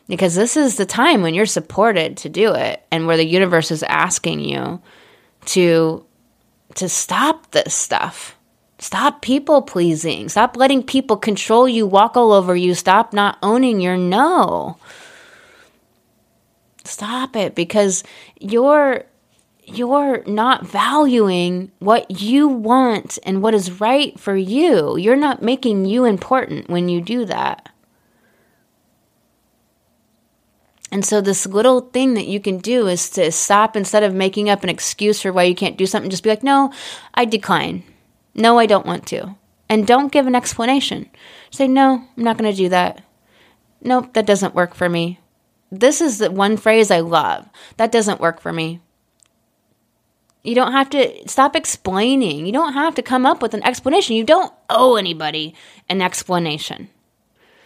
because 0.08 0.34
this 0.34 0.56
is 0.56 0.76
the 0.76 0.86
time 0.86 1.22
when 1.22 1.34
you're 1.34 1.46
supported 1.46 2.16
to 2.18 2.28
do 2.28 2.54
it 2.54 2.82
and 2.90 3.06
where 3.06 3.16
the 3.16 3.26
universe 3.26 3.70
is 3.70 3.82
asking 3.82 4.40
you 4.40 4.80
to 5.46 6.04
to 6.76 6.88
stop 6.88 7.50
this 7.50 7.74
stuff 7.74 8.33
stop 8.84 9.22
people 9.22 9.62
pleasing. 9.62 10.28
Stop 10.28 10.58
letting 10.58 10.82
people 10.82 11.16
control 11.16 11.66
you 11.66 11.86
walk 11.86 12.18
all 12.18 12.32
over 12.32 12.54
you. 12.54 12.74
Stop 12.74 13.14
not 13.14 13.38
owning 13.42 13.80
your 13.80 13.96
no. 13.96 14.76
Stop 16.84 17.34
it 17.34 17.54
because 17.54 18.04
you're 18.38 19.04
you're 19.64 20.22
not 20.26 20.66
valuing 20.66 21.72
what 21.78 22.20
you 22.20 22.46
want 22.46 23.18
and 23.24 23.42
what 23.42 23.54
is 23.54 23.80
right 23.80 24.20
for 24.20 24.36
you. 24.36 24.98
You're 24.98 25.16
not 25.16 25.40
making 25.40 25.86
you 25.86 26.04
important 26.04 26.68
when 26.68 26.90
you 26.90 27.00
do 27.00 27.24
that. 27.24 27.70
And 30.92 31.02
so, 31.06 31.22
this 31.22 31.46
little 31.46 31.80
thing 31.80 32.12
that 32.14 32.26
you 32.26 32.38
can 32.38 32.58
do 32.58 32.86
is 32.86 33.08
to 33.10 33.32
stop 33.32 33.76
instead 33.76 34.02
of 34.02 34.12
making 34.12 34.50
up 34.50 34.62
an 34.62 34.68
excuse 34.68 35.22
for 35.22 35.32
why 35.32 35.44
you 35.44 35.54
can't 35.54 35.78
do 35.78 35.86
something, 35.86 36.10
just 36.10 36.22
be 36.22 36.28
like, 36.28 36.44
no, 36.44 36.70
I 37.14 37.24
decline. 37.24 37.82
No, 38.34 38.58
I 38.58 38.66
don't 38.66 38.86
want 38.86 39.06
to. 39.08 39.36
And 39.68 39.86
don't 39.86 40.12
give 40.12 40.26
an 40.26 40.34
explanation. 40.34 41.08
Say, 41.50 41.68
no, 41.68 42.04
I'm 42.16 42.22
not 42.22 42.36
going 42.36 42.50
to 42.50 42.56
do 42.56 42.68
that. 42.68 43.02
Nope, 43.80 44.12
that 44.14 44.26
doesn't 44.26 44.54
work 44.54 44.74
for 44.74 44.88
me. 44.88 45.20
This 45.70 46.00
is 46.00 46.18
the 46.18 46.30
one 46.30 46.56
phrase 46.56 46.90
I 46.90 47.00
love. 47.00 47.48
That 47.76 47.92
doesn't 47.92 48.20
work 48.20 48.40
for 48.40 48.52
me. 48.52 48.80
You 50.42 50.54
don't 50.54 50.72
have 50.72 50.90
to 50.90 51.28
stop 51.28 51.56
explaining. 51.56 52.44
You 52.44 52.52
don't 52.52 52.74
have 52.74 52.94
to 52.96 53.02
come 53.02 53.24
up 53.24 53.40
with 53.40 53.54
an 53.54 53.64
explanation. 53.64 54.14
You 54.14 54.24
don't 54.24 54.52
owe 54.68 54.96
anybody 54.96 55.54
an 55.88 56.02
explanation. 56.02 56.90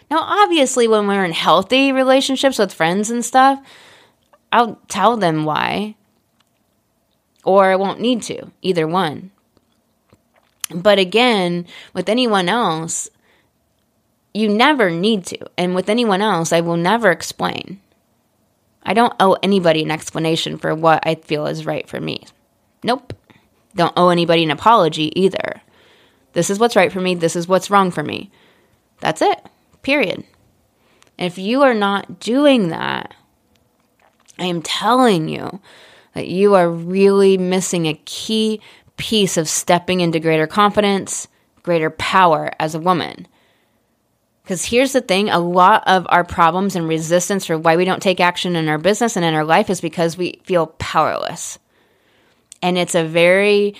Now, 0.09 0.21
obviously, 0.21 0.87
when 0.87 1.05
we're 1.05 1.25
in 1.25 1.33
healthy 1.33 1.91
relationships 1.91 2.57
with 2.57 2.73
friends 2.73 3.11
and 3.11 3.23
stuff, 3.23 3.61
I'll 4.51 4.79
tell 4.87 5.17
them 5.17 5.45
why. 5.45 5.95
Or 7.43 7.65
I 7.65 7.75
won't 7.75 7.99
need 7.99 8.21
to, 8.23 8.51
either 8.61 8.87
one. 8.87 9.31
But 10.73 10.99
again, 10.99 11.65
with 11.93 12.09
anyone 12.09 12.47
else, 12.49 13.09
you 14.33 14.47
never 14.47 14.89
need 14.89 15.25
to. 15.27 15.39
And 15.57 15.73
with 15.73 15.89
anyone 15.89 16.21
else, 16.21 16.53
I 16.53 16.61
will 16.61 16.77
never 16.77 17.11
explain. 17.11 17.79
I 18.83 18.93
don't 18.93 19.13
owe 19.19 19.37
anybody 19.43 19.83
an 19.83 19.91
explanation 19.91 20.57
for 20.57 20.73
what 20.73 21.05
I 21.05 21.15
feel 21.15 21.47
is 21.47 21.65
right 21.65 21.87
for 21.87 21.99
me. 21.99 22.25
Nope. 22.83 23.13
Don't 23.75 23.93
owe 23.97 24.09
anybody 24.09 24.43
an 24.43 24.51
apology 24.51 25.11
either. 25.19 25.61
This 26.33 26.49
is 26.49 26.59
what's 26.59 26.75
right 26.75 26.91
for 26.91 27.01
me. 27.01 27.15
This 27.15 27.35
is 27.35 27.47
what's 27.47 27.69
wrong 27.69 27.91
for 27.91 28.03
me. 28.03 28.31
That's 28.99 29.21
it. 29.21 29.45
Period. 29.81 30.23
If 31.17 31.37
you 31.37 31.63
are 31.63 31.73
not 31.73 32.19
doing 32.19 32.69
that, 32.69 33.13
I 34.37 34.45
am 34.45 34.61
telling 34.61 35.27
you 35.27 35.59
that 36.13 36.27
you 36.27 36.55
are 36.55 36.69
really 36.69 37.37
missing 37.37 37.87
a 37.87 37.99
key 38.05 38.61
piece 38.99 39.37
of 39.37 39.49
stepping 39.49 40.01
into 40.01 40.19
greater 40.19 40.45
confidence, 40.45 41.27
greater 41.63 41.89
power 41.89 42.51
as 42.59 42.75
a 42.75 42.79
woman. 42.79 43.27
Because 44.43 44.65
here's 44.65 44.93
the 44.93 45.01
thing 45.01 45.29
a 45.29 45.39
lot 45.39 45.87
of 45.87 46.05
our 46.09 46.23
problems 46.23 46.75
and 46.75 46.87
resistance 46.87 47.45
for 47.45 47.57
why 47.57 47.77
we 47.77 47.85
don't 47.85 48.01
take 48.01 48.19
action 48.19 48.55
in 48.55 48.67
our 48.67 48.77
business 48.77 49.15
and 49.15 49.25
in 49.25 49.33
our 49.33 49.45
life 49.45 49.69
is 49.69 49.79
because 49.79 50.17
we 50.17 50.41
feel 50.43 50.67
powerless. 50.67 51.57
And 52.61 52.77
it's 52.77 52.95
a 52.95 53.05
very 53.05 53.75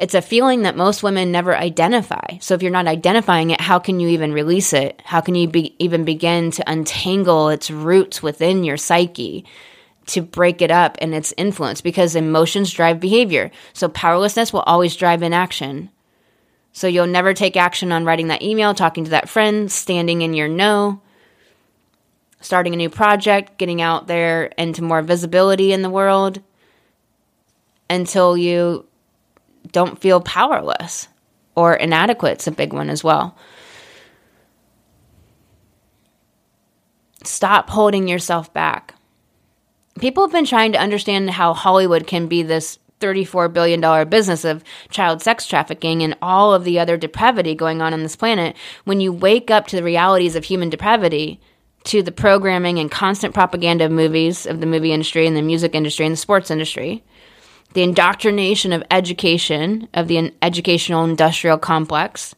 it's 0.00 0.14
a 0.14 0.22
feeling 0.22 0.62
that 0.62 0.76
most 0.76 1.04
women 1.04 1.30
never 1.30 1.56
identify. 1.56 2.38
So 2.40 2.54
if 2.54 2.62
you're 2.62 2.72
not 2.72 2.88
identifying 2.88 3.50
it, 3.50 3.60
how 3.60 3.78
can 3.78 4.00
you 4.00 4.08
even 4.08 4.32
release 4.32 4.72
it? 4.72 5.00
How 5.04 5.20
can 5.20 5.36
you 5.36 5.46
be, 5.46 5.76
even 5.78 6.04
begin 6.04 6.50
to 6.52 6.68
untangle 6.68 7.50
its 7.50 7.70
roots 7.70 8.20
within 8.20 8.64
your 8.64 8.76
psyche 8.76 9.44
to 10.06 10.22
break 10.22 10.62
it 10.62 10.70
up 10.70 10.96
and 11.00 11.14
its 11.14 11.32
influence? 11.36 11.80
Because 11.80 12.14
emotions 12.16 12.72
drive 12.72 13.00
behavior. 13.00 13.50
So 13.72 13.88
powerlessness 13.88 14.52
will 14.52 14.60
always 14.62 14.96
drive 14.96 15.22
inaction. 15.22 15.90
So 16.72 16.86
you'll 16.88 17.06
never 17.06 17.34
take 17.34 17.56
action 17.56 17.92
on 17.92 18.04
writing 18.04 18.28
that 18.28 18.42
email, 18.42 18.74
talking 18.74 19.04
to 19.04 19.10
that 19.10 19.28
friend, 19.28 19.70
standing 19.70 20.22
in 20.22 20.34
your 20.34 20.48
no. 20.48 21.00
starting 22.40 22.74
a 22.74 22.76
new 22.76 22.90
project, 22.90 23.56
getting 23.58 23.80
out 23.80 24.06
there 24.06 24.44
into 24.58 24.82
more 24.82 25.02
visibility 25.02 25.72
in 25.72 25.82
the 25.82 25.90
world 25.90 26.42
until 27.88 28.36
you 28.36 28.86
don't 29.72 30.00
feel 30.00 30.20
powerless 30.20 31.08
or 31.54 31.74
inadequate. 31.74 32.34
It's 32.34 32.46
a 32.46 32.52
big 32.52 32.72
one 32.72 32.90
as 32.90 33.02
well. 33.02 33.36
Stop 37.22 37.70
holding 37.70 38.06
yourself 38.08 38.52
back. 38.52 38.94
People 40.00 40.24
have 40.24 40.32
been 40.32 40.44
trying 40.44 40.72
to 40.72 40.80
understand 40.80 41.30
how 41.30 41.54
Hollywood 41.54 42.06
can 42.06 42.26
be 42.26 42.42
this 42.42 42.78
$34 43.00 43.52
billion 43.52 44.08
business 44.08 44.44
of 44.44 44.64
child 44.90 45.22
sex 45.22 45.46
trafficking 45.46 46.02
and 46.02 46.16
all 46.22 46.54
of 46.54 46.64
the 46.64 46.78
other 46.78 46.96
depravity 46.96 47.54
going 47.54 47.82
on 47.82 47.92
on 47.92 48.02
this 48.02 48.16
planet. 48.16 48.56
When 48.84 49.00
you 49.00 49.12
wake 49.12 49.50
up 49.50 49.66
to 49.68 49.76
the 49.76 49.82
realities 49.82 50.36
of 50.36 50.44
human 50.44 50.70
depravity, 50.70 51.40
to 51.84 52.02
the 52.02 52.12
programming 52.12 52.78
and 52.78 52.90
constant 52.90 53.34
propaganda 53.34 53.84
of 53.84 53.92
movies, 53.92 54.46
of 54.46 54.60
the 54.60 54.66
movie 54.66 54.92
industry 54.92 55.26
and 55.26 55.36
the 55.36 55.42
music 55.42 55.74
industry 55.74 56.06
and 56.06 56.14
the 56.14 56.18
sports 56.18 56.50
industry, 56.50 57.04
the 57.74 57.82
indoctrination 57.82 58.72
of 58.72 58.82
education, 58.90 59.88
of 59.92 60.08
the 60.08 60.32
educational 60.40 61.04
industrial 61.04 61.58
complex, 61.58 62.34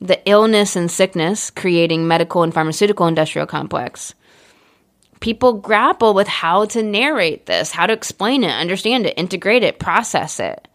the 0.00 0.20
illness 0.28 0.74
and 0.74 0.90
sickness 0.90 1.50
creating 1.50 2.08
medical 2.08 2.42
and 2.42 2.52
pharmaceutical 2.52 3.06
industrial 3.06 3.46
complex. 3.46 4.14
People 5.20 5.54
grapple 5.54 6.14
with 6.14 6.28
how 6.28 6.64
to 6.66 6.82
narrate 6.82 7.46
this, 7.46 7.72
how 7.72 7.86
to 7.86 7.92
explain 7.92 8.42
it, 8.42 8.50
understand 8.50 9.06
it, 9.06 9.14
integrate 9.18 9.62
it, 9.62 9.78
process 9.78 10.40
it. 10.40 10.66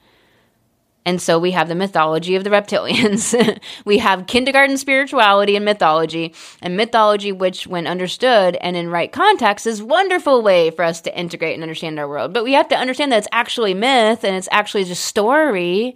And 1.07 1.21
so 1.21 1.37
we 1.37 1.51
have 1.51 1.67
the 1.67 1.75
mythology 1.75 2.35
of 2.35 2.43
the 2.43 2.49
reptilians. 2.49 3.59
we 3.85 3.99
have 3.99 4.25
kindergarten 4.25 4.77
spirituality 4.77 5.55
and 5.55 5.63
mythology, 5.63 6.33
and 6.63 6.75
mythology, 6.75 7.31
which, 7.31 7.67
when 7.67 7.85
understood 7.85 8.55
and 8.55 8.75
in 8.75 8.89
right 8.89 9.11
context, 9.11 9.67
is 9.67 9.83
wonderful 9.83 10.41
way 10.41 10.71
for 10.71 10.83
us 10.83 11.01
to 11.01 11.17
integrate 11.17 11.53
and 11.53 11.61
understand 11.61 11.99
our 11.99 12.07
world. 12.07 12.33
But 12.33 12.43
we 12.43 12.53
have 12.53 12.67
to 12.69 12.75
understand 12.75 13.11
that 13.11 13.19
it's 13.19 13.27
actually 13.31 13.75
myth 13.75 14.23
and 14.23 14.35
it's 14.35 14.49
actually 14.51 14.85
just 14.85 15.05
story. 15.05 15.95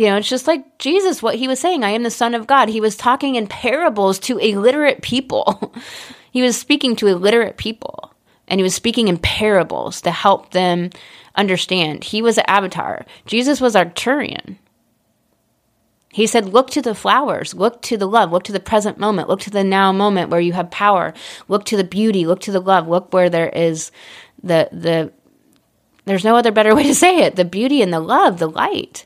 You 0.00 0.06
know, 0.06 0.16
it's 0.16 0.30
just 0.30 0.46
like 0.46 0.78
Jesus, 0.78 1.22
what 1.22 1.34
he 1.34 1.46
was 1.46 1.60
saying, 1.60 1.84
I 1.84 1.90
am 1.90 2.04
the 2.04 2.10
Son 2.10 2.34
of 2.34 2.46
God. 2.46 2.70
He 2.70 2.80
was 2.80 2.96
talking 2.96 3.34
in 3.34 3.46
parables 3.46 4.18
to 4.20 4.38
illiterate 4.38 5.02
people. 5.02 5.74
he 6.32 6.40
was 6.40 6.56
speaking 6.56 6.96
to 6.96 7.06
illiterate 7.06 7.58
people, 7.58 8.10
and 8.48 8.58
he 8.58 8.62
was 8.62 8.74
speaking 8.74 9.08
in 9.08 9.18
parables 9.18 10.00
to 10.00 10.10
help 10.10 10.52
them 10.52 10.88
understand. 11.34 12.02
He 12.02 12.22
was 12.22 12.38
an 12.38 12.46
avatar. 12.48 13.04
Jesus 13.26 13.60
was 13.60 13.74
Arcturian. 13.74 14.56
He 16.08 16.26
said, 16.26 16.46
Look 16.46 16.70
to 16.70 16.80
the 16.80 16.94
flowers, 16.94 17.52
look 17.52 17.82
to 17.82 17.98
the 17.98 18.08
love, 18.08 18.32
look 18.32 18.44
to 18.44 18.52
the 18.52 18.58
present 18.58 18.96
moment, 18.96 19.28
look 19.28 19.40
to 19.40 19.50
the 19.50 19.62
now 19.62 19.92
moment 19.92 20.30
where 20.30 20.40
you 20.40 20.54
have 20.54 20.70
power, 20.70 21.12
look 21.46 21.66
to 21.66 21.76
the 21.76 21.84
beauty, 21.84 22.26
look 22.26 22.40
to 22.40 22.52
the 22.52 22.62
love, 22.62 22.88
look 22.88 23.12
where 23.12 23.28
there 23.28 23.50
is 23.50 23.92
the, 24.42 24.66
the, 24.72 25.12
there's 26.06 26.24
no 26.24 26.36
other 26.36 26.52
better 26.52 26.74
way 26.74 26.84
to 26.84 26.94
say 26.94 27.18
it 27.18 27.36
the 27.36 27.44
beauty 27.44 27.82
and 27.82 27.92
the 27.92 28.00
love, 28.00 28.38
the 28.38 28.48
light. 28.48 29.04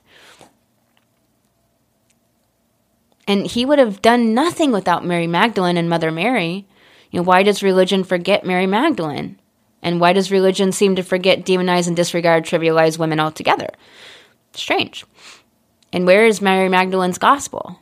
And 3.27 3.47
he 3.47 3.65
would 3.65 3.79
have 3.79 4.03
done 4.03 4.35
nothing 4.35 4.71
without 4.73 5.05
Mary 5.05 5.27
Magdalene 5.27 5.77
and 5.77 5.89
Mother 5.89 6.11
Mary. 6.11 6.67
You 7.11 7.21
know, 7.21 7.25
why 7.25 7.43
does 7.43 7.63
religion 7.63 8.05
forget 8.05 8.45
Mary 8.45 8.67
Magdalene? 8.67 9.41
And 9.83 10.01
why 10.01 10.13
does 10.13 10.31
religion 10.31 10.73
seem 10.73 10.97
to 10.97 11.03
forget, 11.03 11.45
demonize, 11.45 11.87
and 11.87 11.95
disregard, 11.95 12.45
trivialize 12.45 12.99
women 12.99 13.21
altogether? 13.21 13.69
Strange. 14.53 15.05
And 15.93 16.07
where 16.07 16.27
is 16.27 16.41
Mary 16.41 16.69
Magdalene's 16.69 17.19
gospel? 17.19 17.79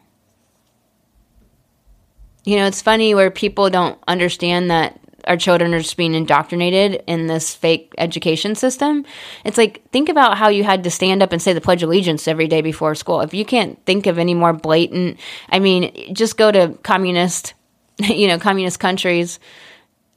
You 2.45 2.57
know, 2.57 2.67
it's 2.67 2.83
funny 2.83 3.15
where 3.15 3.31
people 3.31 3.71
don't 3.71 3.99
understand 4.09 4.71
that 4.71 4.99
our 5.27 5.37
children 5.37 5.75
are 5.75 5.81
just 5.81 5.97
being 5.97 6.15
indoctrinated 6.15 7.03
in 7.07 7.27
this 7.27 7.55
fake 7.55 7.95
education 7.99 8.55
system. 8.55 9.05
It's 9.45 9.59
like, 9.59 9.89
think 9.91 10.09
about 10.09 10.39
how 10.39 10.49
you 10.49 10.65
had 10.65 10.85
to 10.85 10.91
stand 10.91 11.23
up 11.23 11.33
and 11.33 11.41
say 11.41 11.53
the 11.53 11.61
Pledge 11.61 11.83
of 11.83 11.89
Allegiance 11.89 12.27
every 12.27 12.49
day 12.49 12.61
before 12.61 12.95
school. 12.95 13.21
If 13.21 13.35
you 13.35 13.45
can't 13.45 13.85
think 13.87 14.07
of 14.07 14.19
any 14.19 14.35
more 14.35 14.53
blatant, 14.53 15.19
I 15.49 15.59
mean, 15.59 16.15
just 16.15 16.37
go 16.37 16.51
to 16.51 16.79
communist, 16.83 17.55
you 17.99 18.29
know, 18.29 18.39
communist 18.39 18.81
countries 18.81 19.39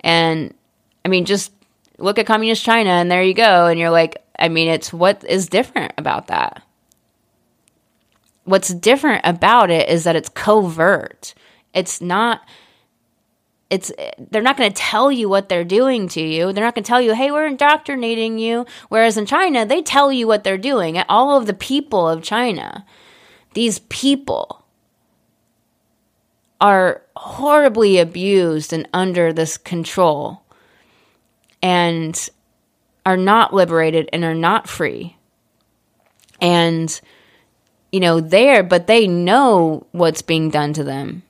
and 0.02 0.54
I 1.04 1.08
mean, 1.08 1.26
just 1.26 1.52
look 1.98 2.20
at 2.20 2.26
communist 2.26 2.64
China 2.64 2.90
and 2.90 3.10
there 3.10 3.24
you 3.24 3.34
go. 3.34 3.68
And 3.68 3.80
you're 3.80 3.90
like, 3.90 4.24
I 4.38 4.50
mean, 4.50 4.68
it's 4.68 4.92
what 4.94 5.24
is 5.24 5.48
different 5.48 5.94
about 5.98 6.28
that? 6.28 6.62
What's 8.44 8.74
different 8.74 9.22
about 9.24 9.72
it 9.72 9.90
is 9.90 10.04
that 10.04 10.16
it's 10.16 10.30
covert. 10.30 11.34
It's 11.74 12.02
not 12.02 12.42
it's 13.70 13.92
they're 14.18 14.42
not 14.42 14.58
going 14.58 14.72
to 14.72 14.76
tell 14.76 15.12
you 15.12 15.28
what 15.28 15.50
they're 15.50 15.64
doing 15.64 16.08
to 16.10 16.22
you. 16.22 16.54
They're 16.54 16.64
not 16.64 16.76
going 16.76 16.84
to 16.84 16.88
tell 16.88 17.02
you, 17.02 17.14
"Hey, 17.16 17.32
we're 17.32 17.48
indoctrinating 17.48 18.38
you." 18.38 18.66
Whereas 18.90 19.18
in 19.18 19.26
China, 19.26 19.66
they 19.66 19.82
tell 19.82 20.12
you 20.12 20.28
what 20.28 20.44
they're 20.44 20.58
doing. 20.58 20.98
All 21.10 21.38
of 21.38 21.48
the 21.48 21.54
people 21.54 22.08
of 22.08 22.22
China, 22.24 22.86
these 23.54 23.80
people 23.80 24.66
are 26.62 27.02
horribly 27.16 27.98
abused 27.98 28.72
and 28.72 28.88
under 28.94 29.34
this 29.34 29.58
control 29.58 30.44
and 31.62 32.30
are 33.06 33.18
not 33.18 33.54
liberated 33.54 34.10
and 34.14 34.24
are 34.24 34.36
not 34.36 34.68
free. 34.68 35.18
And, 36.42 37.00
you 37.92 38.00
know, 38.00 38.20
there, 38.20 38.64
but 38.64 38.88
they 38.88 39.08
know 39.08 39.86
what's 39.92 40.22
being 40.22 40.50
done 40.50 40.74
to 40.74 40.84
them. 40.84 41.24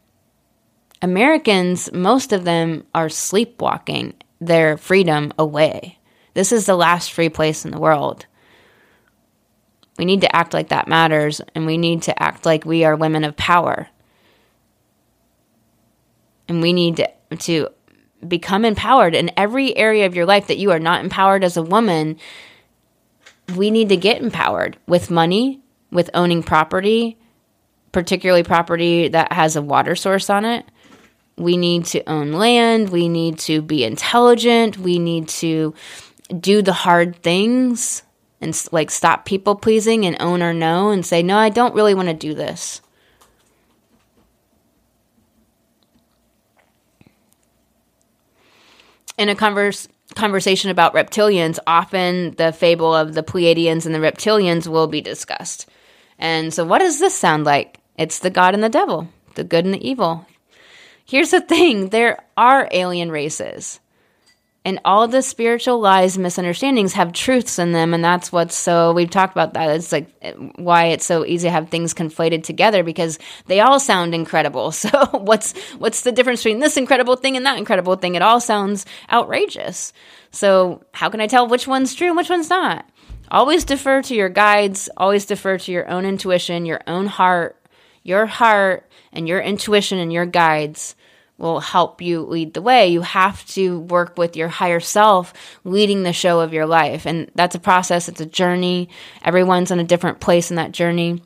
Americans, 1.05 1.91
most 1.93 2.33
of 2.33 2.45
them 2.45 2.83
are 2.95 3.09
sleepwalking 3.09 4.15
their 4.41 4.75
freedom 4.75 5.31
away. 5.37 5.99
This 6.33 6.51
is 6.51 6.65
the 6.65 6.75
last 6.75 7.13
free 7.13 7.29
place 7.29 7.63
in 7.63 7.69
the 7.69 7.79
world. 7.79 8.25
We 9.99 10.05
need 10.05 10.21
to 10.21 10.35
act 10.35 10.55
like 10.55 10.69
that 10.69 10.87
matters, 10.87 11.41
and 11.53 11.67
we 11.67 11.77
need 11.77 12.01
to 12.03 12.23
act 12.23 12.43
like 12.43 12.65
we 12.65 12.85
are 12.85 12.95
women 12.95 13.23
of 13.23 13.37
power. 13.37 13.87
And 16.47 16.59
we 16.59 16.73
need 16.73 16.97
to, 16.97 17.11
to 17.37 17.69
become 18.27 18.65
empowered 18.65 19.13
in 19.13 19.29
every 19.37 19.77
area 19.77 20.07
of 20.07 20.15
your 20.15 20.25
life 20.25 20.47
that 20.47 20.57
you 20.57 20.71
are 20.71 20.79
not 20.79 21.03
empowered 21.03 21.43
as 21.43 21.55
a 21.55 21.61
woman. 21.61 22.17
We 23.55 23.69
need 23.69 23.89
to 23.89 23.97
get 23.97 24.23
empowered 24.23 24.77
with 24.87 25.11
money, 25.11 25.61
with 25.91 26.09
owning 26.15 26.41
property, 26.41 27.19
particularly 27.91 28.41
property 28.41 29.07
that 29.09 29.31
has 29.31 29.55
a 29.55 29.61
water 29.61 29.95
source 29.95 30.31
on 30.31 30.45
it. 30.45 30.65
We 31.37 31.57
need 31.57 31.85
to 31.87 32.07
own 32.09 32.31
land. 32.31 32.89
We 32.89 33.09
need 33.09 33.39
to 33.39 33.61
be 33.61 33.83
intelligent. 33.83 34.77
We 34.77 34.99
need 34.99 35.27
to 35.29 35.73
do 36.39 36.61
the 36.61 36.73
hard 36.73 37.17
things 37.17 38.03
and 38.41 38.67
like 38.71 38.89
stop 38.89 39.25
people 39.25 39.55
pleasing 39.55 40.05
and 40.05 40.15
own 40.19 40.41
our 40.41 40.53
no 40.53 40.91
and 40.91 41.05
say, 41.05 41.21
no, 41.23 41.37
I 41.37 41.49
don't 41.49 41.75
really 41.75 41.93
want 41.93 42.07
to 42.07 42.13
do 42.13 42.33
this. 42.33 42.81
in 49.17 49.29
a 49.29 49.35
converse, 49.35 49.87
conversation 50.15 50.69
about 50.69 50.93
reptilians, 50.93 51.59
often 51.65 52.31
the 52.35 52.51
fable 52.51 52.93
of 52.93 53.13
the 53.13 53.23
Pleiadians 53.23 53.85
and 53.85 53.95
the 53.95 53.99
reptilians 53.99 54.67
will 54.67 54.87
be 54.87 55.01
discussed. 55.01 55.67
And 56.17 56.53
so, 56.53 56.63
what 56.63 56.79
does 56.79 56.99
this 56.99 57.15
sound 57.15 57.45
like? 57.45 57.79
It's 57.97 58.19
the 58.19 58.29
God 58.29 58.53
and 58.53 58.63
the 58.63 58.69
devil, 58.69 59.09
the 59.35 59.43
good 59.43 59.65
and 59.65 59.73
the 59.73 59.87
evil. 59.87 60.25
Here's 61.05 61.31
the 61.31 61.41
thing. 61.41 61.89
There 61.89 62.17
are 62.35 62.67
alien 62.71 63.11
races. 63.11 63.79
And 64.67 64.79
all 64.83 65.07
the 65.07 65.21
spiritual 65.21 65.79
lies 65.79 66.15
and 66.15 66.23
misunderstandings 66.23 66.93
have 66.93 67.13
truths 67.13 67.59
in 67.59 67.71
them 67.71 67.93
and 67.93 68.03
that's 68.03 68.31
what's 68.31 68.55
so 68.55 68.93
we've 68.93 69.11
talked 69.11 69.33
about 69.33 69.53
that. 69.53 69.69
It's 69.69 69.91
like 69.91 70.09
why 70.55 70.85
it's 70.85 71.05
so 71.05 71.23
easy 71.23 71.47
to 71.47 71.51
have 71.51 71.69
things 71.69 71.93
conflated 71.93 72.41
together 72.41 72.83
because 72.83 73.19
they 73.45 73.59
all 73.59 73.79
sound 73.79 74.15
incredible. 74.15 74.71
So 74.85 74.89
what's 75.11 75.53
what's 75.77 76.01
the 76.01 76.11
difference 76.11 76.41
between 76.41 76.61
this 76.61 76.77
incredible 76.77 77.15
thing 77.15 77.37
and 77.37 77.45
that 77.45 77.59
incredible 77.59 77.95
thing? 77.95 78.15
It 78.15 78.23
all 78.23 78.39
sounds 78.39 78.87
outrageous. 79.11 79.93
So 80.31 80.83
how 80.93 81.09
can 81.09 81.21
i 81.21 81.27
tell 81.27 81.47
which 81.47 81.67
one's 81.67 81.93
true 81.93 82.07
and 82.07 82.17
which 82.17 82.29
one's 82.29 82.49
not? 82.49 82.89
Always 83.29 83.65
defer 83.65 84.01
to 84.01 84.15
your 84.15 84.29
guides. 84.29 84.89
Always 84.97 85.27
defer 85.27 85.59
to 85.59 85.71
your 85.71 85.87
own 85.87 86.05
intuition 86.05 86.65
your 86.65 86.81
own 86.87 87.05
heart 87.05 87.61
your 88.05 88.27
heart 88.27 88.87
and 89.11 89.27
your 89.27 89.41
intuition 89.41 89.97
and 89.97 90.13
your 90.13 90.27
guides 90.27 90.95
will 91.37 91.59
help 91.59 92.01
you 92.01 92.21
lead 92.21 92.53
the 92.53 92.61
way. 92.61 92.87
You 92.87 93.01
have 93.01 93.45
to 93.47 93.79
work 93.79 94.17
with 94.17 94.37
your 94.37 94.47
higher 94.47 94.79
self 94.79 95.33
leading 95.65 96.03
the 96.03 96.13
show 96.13 96.39
of 96.39 96.53
your 96.53 96.67
life. 96.67 97.05
And 97.05 97.29
that's 97.35 97.55
a 97.55 97.59
process, 97.59 98.07
it's 98.07 98.21
a 98.21 98.25
journey. 98.25 98.89
Everyone's 99.23 99.71
in 99.71 99.79
a 99.79 99.83
different 99.83 100.21
place 100.21 100.49
in 100.51 100.55
that 100.55 100.71
journey. 100.71 101.21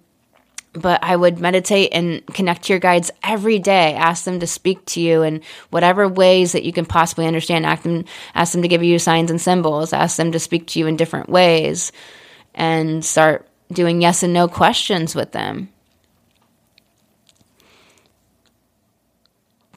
But 0.72 1.04
I 1.04 1.16
would 1.16 1.40
meditate 1.40 1.90
and 1.94 2.26
connect 2.28 2.64
to 2.64 2.74
your 2.74 2.80
guides 2.80 3.12
every 3.24 3.60
day. 3.60 3.96
Ask 3.96 4.24
them 4.24 4.40
to 4.40 4.48
speak 4.48 4.86
to 4.86 5.02
you 5.02 5.24
in 5.24 5.42
whatever 5.72 6.08
ways 6.08 6.54
that 6.54 6.64
you 6.64 6.72
can 6.72 6.86
possibly 6.86 7.28
understand. 7.28 7.66
Ask 7.66 7.84
them, 7.84 8.06
ask 8.36 8.54
them 8.54 8.62
to 8.62 8.68
give 8.68 8.84
you 8.84 9.00
signs 9.00 9.32
and 9.32 9.42
symbols. 9.42 9.94
Ask 9.94 10.16
them 10.16 10.32
to 10.32 10.40
speak 10.40 10.68
to 10.68 10.80
you 10.80 10.88
in 10.88 10.96
different 10.96 11.28
ways. 11.28 11.92
And 12.54 13.04
start 13.04 13.48
doing 13.72 14.02
yes 14.02 14.24
and 14.24 14.34
no 14.34 14.48
questions 14.48 15.14
with 15.14 15.32
them 15.34 15.70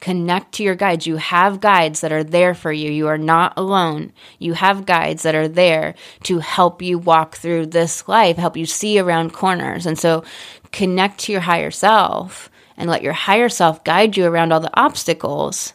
Connect 0.03 0.51
to 0.55 0.63
your 0.63 0.75
guides. 0.75 1.07
You 1.07 1.15
have 1.15 1.61
guides 1.61 2.01
that 2.01 2.11
are 2.11 2.25
there 2.25 2.53
for 2.53 2.73
you. 2.73 2.91
You 2.91 3.07
are 3.07 3.17
not 3.17 3.53
alone. 3.55 4.11
You 4.37 4.51
have 4.51 4.85
guides 4.85 5.23
that 5.23 5.33
are 5.33 5.47
there 5.47 5.95
to 6.23 6.39
help 6.39 6.81
you 6.81 6.99
walk 6.99 7.37
through 7.37 7.67
this 7.67 8.05
life, 8.05 8.35
help 8.35 8.57
you 8.57 8.65
see 8.65 8.99
around 8.99 9.31
corners. 9.31 9.85
And 9.85 9.97
so 9.97 10.25
connect 10.73 11.19
to 11.21 11.31
your 11.31 11.39
higher 11.39 11.71
self 11.71 12.49
and 12.75 12.89
let 12.89 13.01
your 13.01 13.13
higher 13.13 13.47
self 13.47 13.85
guide 13.85 14.17
you 14.17 14.25
around 14.25 14.51
all 14.51 14.59
the 14.59 14.77
obstacles 14.77 15.71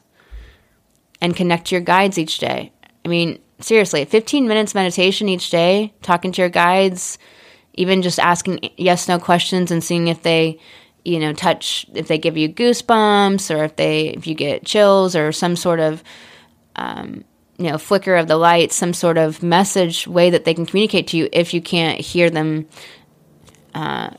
and 1.23 1.35
connect 1.35 1.69
to 1.69 1.77
your 1.77 1.83
guides 1.83 2.19
each 2.19 2.37
day. 2.37 2.71
I 3.07 3.09
mean, 3.09 3.39
seriously, 3.61 4.05
15 4.05 4.47
minutes 4.47 4.75
meditation 4.75 5.31
each 5.31 5.49
day, 5.49 5.95
talking 6.03 6.33
to 6.33 6.43
your 6.43 6.51
guides, 6.51 7.17
even 7.73 8.03
just 8.03 8.19
asking 8.19 8.61
yes 8.77 9.09
no 9.09 9.19
questions 9.19 9.71
and 9.71 9.83
seeing 9.83 10.09
if 10.09 10.23
they 10.23 10.59
you 11.05 11.19
know 11.19 11.33
touch 11.33 11.87
if 11.95 12.09
they 12.09 12.19
give 12.19 12.37
you 12.37 12.49
goosebumps 12.49 13.55
or 13.55 13.65
if 13.65 13.77
they 13.77 14.09
if 14.09 14.27
you 14.27 14.35
get 14.35 14.65
chills 14.65 15.17
or 15.17 15.33
some 15.33 15.57
sort 15.57 15.81
of 15.81 16.03
um, 16.77 17.25
you 17.59 17.71
know 17.71 17.79
flicker 17.79 18.17
of 18.17 18.29
the 18.29 18.37
light 18.37 18.73
some 18.73 18.93
sort 18.93 19.19
of 19.19 19.43
message 19.43 20.07
way 20.07 20.31
that 20.31 20.45
they 20.45 20.55
can 20.55 20.67
communicate 20.67 21.07
to 21.09 21.17
you 21.17 21.29
if 21.33 21.55
you 21.55 21.61
can't 21.61 22.01
hear 22.01 22.31
them 22.31 22.67
uh, 23.75 24.11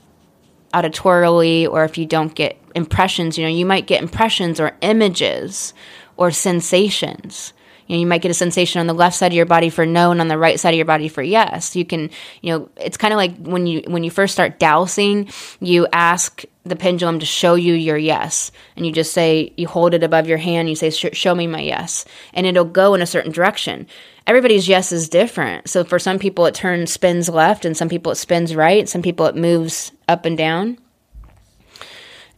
auditorily 0.73 1.67
or 1.67 1.83
if 1.83 1.97
you 1.97 2.05
don't 2.05 2.35
get 2.35 2.57
impressions. 2.75 3.37
You 3.37 3.45
know 3.45 3.51
you 3.51 3.65
might 3.65 3.87
get 3.87 4.01
impressions 4.01 4.59
or 4.59 4.75
images 4.81 5.73
or 6.17 6.31
sensations 6.31 7.53
you 7.89 7.95
know, 7.95 8.01
you 8.01 8.05
might 8.05 8.21
get 8.21 8.29
a 8.29 8.35
sensation 8.35 8.79
on 8.79 8.85
the 8.85 8.93
left 8.93 9.15
side 9.15 9.31
of 9.31 9.35
your 9.35 9.47
body 9.47 9.71
for 9.71 9.83
no 9.83 10.11
and 10.11 10.21
on 10.21 10.27
the 10.27 10.37
right 10.37 10.59
side 10.59 10.75
of 10.75 10.77
your 10.77 10.85
body 10.85 11.09
for 11.09 11.23
yes. 11.23 11.75
You 11.75 11.83
can, 11.83 12.11
you 12.41 12.53
know, 12.53 12.69
it's 12.77 12.97
kind 12.97 13.11
of 13.11 13.17
like 13.17 13.35
when 13.37 13.65
you 13.65 13.81
when 13.87 14.03
you 14.03 14.11
first 14.11 14.31
start 14.31 14.59
dowsing, 14.59 15.27
you 15.59 15.87
ask 15.91 16.45
the 16.65 16.75
pendulum 16.75 17.17
to 17.17 17.25
show 17.25 17.55
you 17.55 17.73
your 17.73 17.97
yes, 17.97 18.51
and 18.75 18.85
you 18.85 18.91
just 18.91 19.11
say 19.11 19.51
you 19.57 19.67
hold 19.67 19.95
it 19.95 20.03
above 20.03 20.27
your 20.27 20.37
hand, 20.37 20.69
you 20.69 20.75
say 20.75 20.91
show 20.91 21.33
me 21.33 21.47
my 21.47 21.61
yes, 21.61 22.05
and 22.35 22.45
it'll 22.45 22.63
go 22.63 22.93
in 22.93 23.01
a 23.01 23.07
certain 23.07 23.31
direction. 23.31 23.87
Everybody's 24.27 24.67
yes 24.67 24.91
is 24.91 25.09
different. 25.09 25.67
So 25.67 25.83
for 25.83 25.97
some 25.97 26.19
people 26.19 26.45
it 26.45 26.53
turns 26.53 26.91
spins 26.91 27.27
left 27.27 27.65
and 27.65 27.75
some 27.75 27.89
people 27.89 28.11
it 28.11 28.15
spins 28.17 28.55
right, 28.55 28.87
some 28.87 29.01
people 29.01 29.25
it 29.25 29.35
moves 29.35 29.91
up 30.07 30.25
and 30.25 30.37
down. 30.37 30.77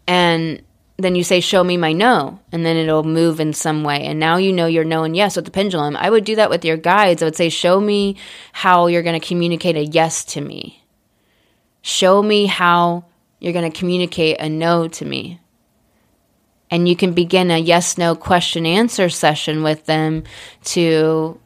And 0.08 0.62
then 0.97 1.15
you 1.15 1.23
say, 1.23 1.39
Show 1.39 1.63
me 1.63 1.77
my 1.77 1.93
no, 1.93 2.39
and 2.51 2.65
then 2.65 2.77
it'll 2.77 3.03
move 3.03 3.39
in 3.39 3.53
some 3.53 3.83
way. 3.83 4.03
And 4.03 4.19
now 4.19 4.37
you 4.37 4.53
know 4.53 4.67
your 4.67 4.83
no 4.83 5.03
and 5.03 5.15
yes 5.15 5.35
with 5.35 5.45
the 5.45 5.51
pendulum. 5.51 5.95
I 5.97 6.09
would 6.09 6.23
do 6.23 6.35
that 6.35 6.49
with 6.49 6.65
your 6.65 6.77
guides. 6.77 7.21
I 7.21 7.25
would 7.25 7.35
say, 7.35 7.49
Show 7.49 7.79
me 7.79 8.17
how 8.53 8.87
you're 8.87 9.03
going 9.03 9.19
to 9.19 9.25
communicate 9.25 9.75
a 9.75 9.85
yes 9.85 10.23
to 10.25 10.41
me. 10.41 10.83
Show 11.81 12.21
me 12.21 12.45
how 12.45 13.05
you're 13.39 13.53
going 13.53 13.69
to 13.69 13.77
communicate 13.77 14.39
a 14.39 14.47
no 14.49 14.87
to 14.87 15.05
me. 15.05 15.39
And 16.69 16.87
you 16.87 16.95
can 16.95 17.13
begin 17.13 17.51
a 17.51 17.57
yes 17.57 17.97
no 17.97 18.15
question 18.15 18.65
answer 18.65 19.09
session 19.09 19.63
with 19.63 19.85
them 19.85 20.23
to 20.65 21.39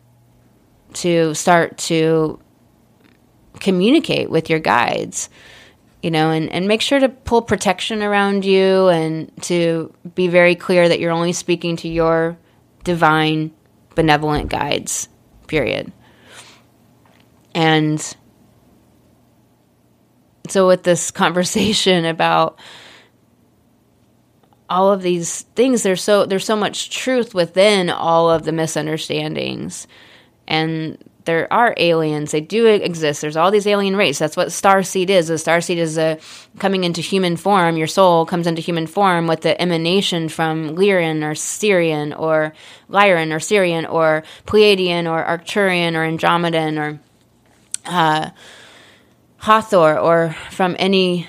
to 0.94 1.34
start 1.34 1.78
to 1.78 2.40
communicate 3.60 4.30
with 4.30 4.50
your 4.50 4.60
guides 4.60 5.30
you 6.06 6.12
know, 6.12 6.30
and, 6.30 6.52
and 6.52 6.68
make 6.68 6.82
sure 6.82 7.00
to 7.00 7.10
pull 7.10 7.42
protection 7.42 8.04
around 8.04 8.46
you 8.46 8.90
and 8.90 9.32
to 9.42 9.92
be 10.14 10.28
very 10.28 10.54
clear 10.54 10.88
that 10.88 11.00
you're 11.00 11.10
only 11.10 11.34
speaking 11.34 11.76
to 11.78 11.88
your 11.88 12.38
divine, 12.84 13.52
benevolent 13.96 14.48
guides, 14.48 15.10
period. 15.48 15.92
And 17.56 18.00
so, 20.48 20.68
with 20.68 20.84
this 20.84 21.10
conversation 21.24 22.06
about 22.06 22.60
all 24.70 24.92
of 24.92 25.02
these 25.02 25.42
things, 25.56 25.82
there's 25.82 26.04
so 26.04 26.28
there's 26.28 26.46
so 26.46 26.56
much 26.56 26.92
truth 26.92 27.34
within 27.34 27.90
all 27.90 28.30
of 28.30 28.46
the 28.46 28.52
misunderstandings, 28.52 29.88
and 30.48 31.04
there 31.26 31.52
are 31.52 31.74
aliens. 31.78 32.32
They 32.32 32.42
do 32.42 32.68
exist. 32.68 33.22
There's 33.22 33.36
all 33.36 33.52
these 33.52 33.68
alien 33.68 33.96
races. 33.96 34.20
That's 34.20 34.38
what 34.38 34.52
star 34.52 34.84
seed 34.84 35.10
is. 35.10 35.30
A 35.30 35.38
star 35.38 35.60
seed 35.60 35.80
is 35.80 35.98
a 35.98 36.20
coming 36.60 36.84
into 36.84 37.02
human 37.02 37.36
form. 37.36 37.78
Your 37.78 37.88
soul 37.88 38.26
comes 38.26 38.48
into 38.48 38.62
human 38.62 38.88
form 38.88 39.28
with 39.28 39.42
the 39.42 39.60
emanation 39.60 40.30
from 40.30 40.76
Lyran 40.76 41.24
or 41.24 41.34
Sirian 41.34 42.18
or 42.18 42.54
Lyran 42.90 43.34
or 43.34 43.40
Sirian 43.40 43.92
or 43.92 44.24
Pleiadian 44.46 45.10
or 45.10 45.24
Arcturian 45.24 45.96
or 45.96 46.06
Andromedan 46.06 46.78
or 46.80 47.00
uh, 47.86 48.30
Hathor 49.38 49.98
or 50.00 50.36
from 50.52 50.76
any 50.80 51.28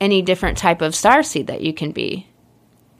any 0.00 0.22
different 0.22 0.58
type 0.58 0.80
of 0.80 0.94
star 0.94 1.22
seed 1.22 1.48
that 1.48 1.60
you 1.60 1.72
can 1.72 1.92
be. 1.92 2.26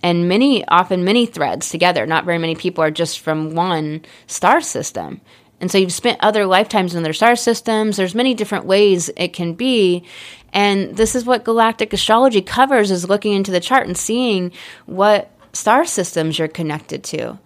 And 0.02 0.28
many, 0.28 0.66
often 0.66 1.04
many 1.04 1.26
threads 1.26 1.70
together. 1.70 2.06
Not 2.06 2.24
very 2.24 2.38
many 2.38 2.54
people 2.54 2.82
are 2.84 2.90
just 2.90 3.20
from 3.20 3.54
one 3.54 4.04
star 4.26 4.60
system. 4.60 5.20
And 5.60 5.70
so 5.70 5.78
you've 5.78 5.92
spent 5.92 6.20
other 6.20 6.46
lifetimes 6.46 6.94
in 6.94 7.02
their 7.02 7.12
star 7.12 7.36
systems. 7.36 7.96
There's 7.96 8.14
many 8.14 8.34
different 8.34 8.64
ways 8.64 9.10
it 9.16 9.32
can 9.32 9.54
be. 9.54 10.04
And 10.52 10.96
this 10.96 11.14
is 11.14 11.24
what 11.24 11.44
galactic 11.44 11.92
astrology 11.92 12.40
covers 12.40 12.90
is 12.90 13.08
looking 13.08 13.32
into 13.32 13.50
the 13.50 13.60
chart 13.60 13.86
and 13.86 13.96
seeing 13.96 14.52
what 14.86 15.30
star 15.52 15.84
systems 15.84 16.38
you're 16.38 16.48
connected 16.48 17.02
to 17.04 17.38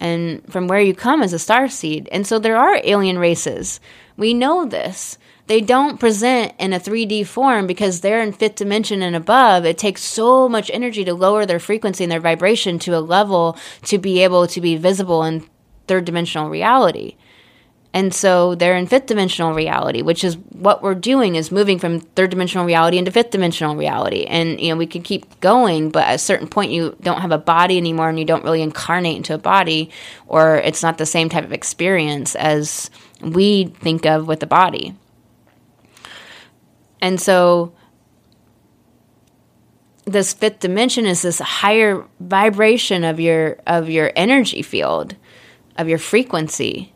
and 0.00 0.42
from 0.50 0.68
where 0.68 0.80
you 0.80 0.94
come 0.94 1.22
as 1.22 1.32
a 1.32 1.38
star 1.38 1.68
seed. 1.68 2.08
And 2.12 2.26
so 2.26 2.38
there 2.38 2.56
are 2.56 2.80
alien 2.84 3.18
races. 3.18 3.80
We 4.16 4.34
know 4.34 4.64
this. 4.64 5.18
They 5.46 5.60
don't 5.60 5.98
present 5.98 6.52
in 6.58 6.72
a 6.72 6.80
3D 6.80 7.26
form 7.26 7.66
because 7.66 8.00
they're 8.00 8.22
in 8.22 8.32
fifth 8.32 8.56
dimension 8.56 9.02
and 9.02 9.16
above. 9.16 9.64
It 9.64 9.78
takes 9.78 10.02
so 10.04 10.48
much 10.48 10.70
energy 10.72 11.04
to 11.04 11.14
lower 11.14 11.46
their 11.46 11.58
frequency 11.58 12.04
and 12.04 12.12
their 12.12 12.20
vibration 12.20 12.78
to 12.80 12.96
a 12.96 13.00
level 13.00 13.56
to 13.84 13.98
be 13.98 14.22
able 14.22 14.46
to 14.48 14.60
be 14.60 14.76
visible 14.76 15.24
in 15.24 15.48
third 15.86 16.04
dimensional 16.04 16.50
reality. 16.50 17.16
And 17.94 18.14
so 18.14 18.54
they're 18.54 18.76
in 18.76 18.86
fifth 18.86 19.06
dimensional 19.06 19.54
reality, 19.54 20.02
which 20.02 20.22
is 20.22 20.36
what 20.36 20.82
we're 20.82 20.94
doing 20.94 21.36
is 21.36 21.50
moving 21.50 21.78
from 21.78 22.00
third 22.00 22.30
dimensional 22.30 22.66
reality 22.66 22.98
into 22.98 23.10
fifth 23.10 23.30
dimensional 23.30 23.76
reality. 23.76 24.24
And 24.24 24.60
you 24.60 24.68
know, 24.68 24.76
we 24.76 24.86
can 24.86 25.02
keep 25.02 25.40
going, 25.40 25.90
but 25.90 26.04
at 26.04 26.14
a 26.14 26.18
certain 26.18 26.48
point 26.48 26.70
you 26.70 26.96
don't 27.00 27.22
have 27.22 27.32
a 27.32 27.38
body 27.38 27.78
anymore 27.78 28.10
and 28.10 28.18
you 28.18 28.26
don't 28.26 28.44
really 28.44 28.62
incarnate 28.62 29.16
into 29.16 29.34
a 29.34 29.38
body 29.38 29.90
or 30.26 30.56
it's 30.56 30.82
not 30.82 30.98
the 30.98 31.06
same 31.06 31.30
type 31.30 31.44
of 31.44 31.52
experience 31.52 32.36
as 32.36 32.90
we 33.22 33.64
think 33.80 34.04
of 34.04 34.28
with 34.28 34.40
the 34.40 34.46
body. 34.46 34.94
And 37.00 37.18
so 37.18 37.72
this 40.04 40.34
fifth 40.34 40.60
dimension 40.60 41.06
is 41.06 41.22
this 41.22 41.38
higher 41.38 42.04
vibration 42.20 43.02
of 43.04 43.18
your 43.18 43.58
of 43.66 43.88
your 43.88 44.12
energy 44.14 44.60
field, 44.60 45.16
of 45.76 45.88
your 45.88 45.98
frequency 45.98 46.92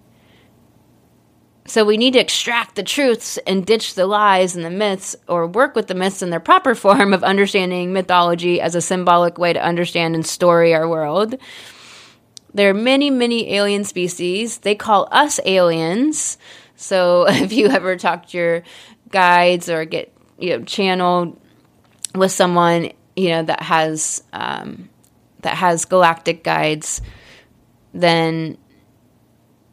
so 1.73 1.87
we 1.87 1.97
need 1.97 2.13
to 2.13 2.19
extract 2.19 2.75
the 2.75 2.83
truths 2.83 3.39
and 3.47 3.65
ditch 3.65 3.95
the 3.95 4.07
lies 4.07 4.55
and 4.55 4.63
the 4.63 4.69
myths, 4.69 5.17
or 5.27 5.47
work 5.47 5.75
with 5.75 5.87
the 5.87 5.95
myths 5.95 6.21
in 6.21 6.29
their 6.29 6.39
proper 6.39 6.75
form 6.85 7.15
of 7.15 7.25
understanding 7.25 7.95
mythology 7.95 8.61
as 8.61 8.75
a 8.75 8.83
symbolic 8.83 9.39
way 9.39 9.55
to 9.55 9.65
understand 9.65 10.15
and 10.15 10.27
story 10.27 10.75
our 10.75 10.87
world. 10.87 11.35
There 12.53 12.69
are 12.69 12.75
many, 12.75 13.09
many 13.09 13.55
alien 13.55 13.85
species. 13.85 14.59
They 14.59 14.75
call 14.75 15.09
us 15.11 15.41
aliens. 15.47 16.37
So 16.77 17.27
if 17.29 17.55
you 17.55 17.69
ever 17.69 17.97
talk 17.97 18.27
to 18.27 18.37
your 18.37 18.63
guides 19.09 19.71
or 19.71 19.87
get 19.87 20.13
you 20.39 20.51
know 20.51 20.65
channeled 20.67 21.41
with 22.15 22.33
someone 22.33 22.91
you 23.17 23.31
know 23.31 23.45
that 23.45 23.63
has 23.63 24.23
um, 24.35 24.91
that 25.41 25.57
has 25.57 25.87
galactic 25.87 26.45
guides, 26.45 27.01
then 27.95 28.59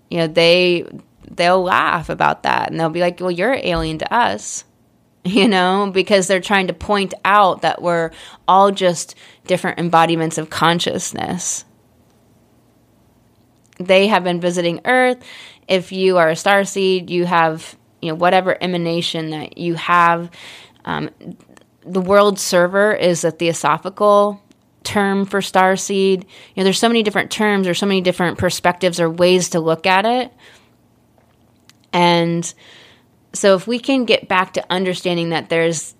you 0.09 0.19
know 0.19 0.27
they 0.27 0.87
they'll 1.29 1.61
laugh 1.61 2.09
about 2.09 2.43
that 2.43 2.69
and 2.69 2.79
they'll 2.79 2.89
be 2.89 3.01
like, 3.01 3.19
well, 3.19 3.31
you're 3.31 3.53
alien 3.53 3.99
to 3.99 4.13
us, 4.13 4.63
you 5.23 5.47
know, 5.47 5.89
because 5.93 6.27
they're 6.27 6.39
trying 6.39 6.67
to 6.67 6.73
point 6.73 7.13
out 7.25 7.61
that 7.61 7.81
we're 7.81 8.11
all 8.47 8.71
just 8.71 9.15
different 9.47 9.79
embodiments 9.79 10.37
of 10.37 10.49
consciousness. 10.49 11.65
They 13.77 14.07
have 14.07 14.23
been 14.23 14.41
visiting 14.41 14.81
Earth. 14.85 15.23
If 15.67 15.91
you 15.91 16.17
are 16.17 16.29
a 16.29 16.35
star 16.35 16.65
seed, 16.65 17.09
you 17.09 17.25
have, 17.25 17.77
you 18.01 18.09
know, 18.09 18.15
whatever 18.15 18.61
emanation 18.61 19.29
that 19.29 19.57
you 19.57 19.75
have. 19.75 20.29
Um, 20.83 21.09
the 21.85 22.01
world 22.01 22.39
server 22.39 22.93
is 22.93 23.23
a 23.23 23.31
theosophical 23.31 24.41
term 24.83 25.25
for 25.25 25.41
star 25.41 25.75
seed. 25.75 26.23
You 26.23 26.61
know, 26.61 26.63
there's 26.63 26.79
so 26.79 26.87
many 26.87 27.03
different 27.03 27.31
terms 27.31 27.67
or 27.67 27.73
so 27.73 27.85
many 27.85 28.01
different 28.01 28.37
perspectives 28.37 28.99
or 28.99 29.09
ways 29.09 29.49
to 29.49 29.59
look 29.59 29.85
at 29.85 30.05
it. 30.05 30.33
And 31.93 32.51
so, 33.33 33.55
if 33.55 33.67
we 33.67 33.79
can 33.79 34.05
get 34.05 34.27
back 34.27 34.53
to 34.53 34.65
understanding 34.69 35.29
that 35.29 35.49
there's 35.49 35.95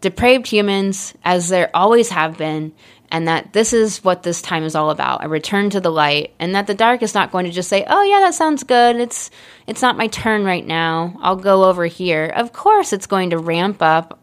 depraved 0.00 0.46
humans, 0.46 1.14
as 1.24 1.48
there 1.48 1.70
always 1.74 2.10
have 2.10 2.36
been, 2.36 2.72
and 3.10 3.28
that 3.28 3.52
this 3.52 3.72
is 3.72 4.02
what 4.02 4.24
this 4.24 4.42
time 4.42 4.64
is 4.64 4.74
all 4.74 4.90
about 4.90 5.24
a 5.24 5.28
return 5.28 5.70
to 5.70 5.80
the 5.80 5.90
light 5.90 6.34
and 6.40 6.54
that 6.54 6.66
the 6.66 6.74
dark 6.74 7.00
is 7.00 7.14
not 7.14 7.30
going 7.30 7.44
to 7.44 7.50
just 7.52 7.68
say 7.68 7.84
oh 7.86 8.02
yeah 8.02 8.20
that 8.20 8.34
sounds 8.34 8.64
good. 8.64 8.96
It's 8.96 9.30
it's 9.68 9.82
not 9.82 9.96
my 9.96 10.08
turn 10.08 10.44
right 10.44 10.66
now. 10.66 11.16
I'll 11.20 11.36
go 11.36 11.64
over 11.64 11.86
here. 11.86 12.26
Of 12.26 12.52
course 12.52 12.92
it's 12.92 13.06
going 13.06 13.30
to 13.30 13.38
ramp 13.38 13.82
up 13.82 14.20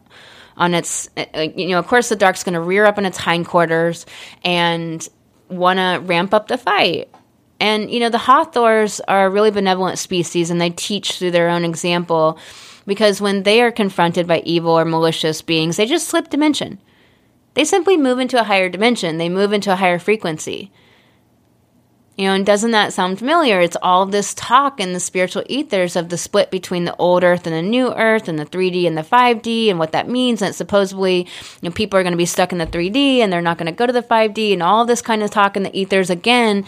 on 0.58 0.74
its 0.74 1.08
uh, 1.16 1.40
you 1.56 1.68
know 1.68 1.78
of 1.78 1.86
course 1.86 2.10
the 2.10 2.16
dark's 2.16 2.44
going 2.44 2.52
to 2.52 2.60
rear 2.60 2.84
up 2.84 2.98
on 2.98 3.06
its 3.06 3.16
hindquarters 3.16 4.04
and 4.44 5.08
want 5.48 5.78
to 5.78 6.00
ramp 6.04 6.34
up 6.34 6.48
the 6.48 6.58
fight. 6.58 7.08
And, 7.62 7.92
you 7.92 8.00
know, 8.00 8.08
the 8.08 8.18
Hathors 8.18 9.00
are 9.06 9.26
a 9.26 9.30
really 9.30 9.52
benevolent 9.52 9.96
species 9.96 10.50
and 10.50 10.60
they 10.60 10.70
teach 10.70 11.12
through 11.12 11.30
their 11.30 11.48
own 11.48 11.64
example 11.64 12.36
because 12.86 13.20
when 13.20 13.44
they 13.44 13.62
are 13.62 13.70
confronted 13.70 14.26
by 14.26 14.40
evil 14.40 14.72
or 14.72 14.84
malicious 14.84 15.42
beings, 15.42 15.76
they 15.76 15.86
just 15.86 16.08
slip 16.08 16.28
dimension. 16.28 16.80
They 17.54 17.64
simply 17.64 17.96
move 17.96 18.18
into 18.18 18.40
a 18.40 18.42
higher 18.42 18.68
dimension, 18.68 19.18
they 19.18 19.28
move 19.28 19.52
into 19.52 19.72
a 19.72 19.76
higher 19.76 20.00
frequency. 20.00 20.72
You 22.18 22.26
know, 22.26 22.34
and 22.34 22.44
doesn't 22.44 22.72
that 22.72 22.92
sound 22.92 23.18
familiar? 23.18 23.60
It's 23.60 23.76
all 23.80 24.06
this 24.06 24.34
talk 24.34 24.80
in 24.80 24.92
the 24.92 25.00
spiritual 25.00 25.44
ethers 25.48 25.94
of 25.94 26.08
the 26.08 26.18
split 26.18 26.50
between 26.50 26.84
the 26.84 26.96
old 26.96 27.22
earth 27.22 27.46
and 27.46 27.54
the 27.54 27.62
new 27.62 27.94
earth 27.94 28.26
and 28.28 28.38
the 28.38 28.44
3D 28.44 28.88
and 28.88 28.98
the 28.98 29.02
5D 29.02 29.70
and 29.70 29.78
what 29.78 29.92
that 29.92 30.08
means. 30.08 30.42
And 30.42 30.54
supposedly, 30.54 31.20
you 31.20 31.26
know, 31.62 31.70
people 31.70 31.98
are 31.98 32.02
going 32.02 32.12
to 32.12 32.18
be 32.18 32.26
stuck 32.26 32.52
in 32.52 32.58
the 32.58 32.66
3D 32.66 33.18
and 33.18 33.32
they're 33.32 33.40
not 33.40 33.56
going 33.56 33.66
to 33.66 33.72
go 33.72 33.86
to 33.86 33.92
the 33.92 34.02
5D 34.02 34.52
and 34.52 34.62
all 34.62 34.84
this 34.84 35.00
kind 35.00 35.22
of 35.22 35.30
talk 35.30 35.56
in 35.56 35.62
the 35.62 35.78
ethers. 35.78 36.10
Again, 36.10 36.66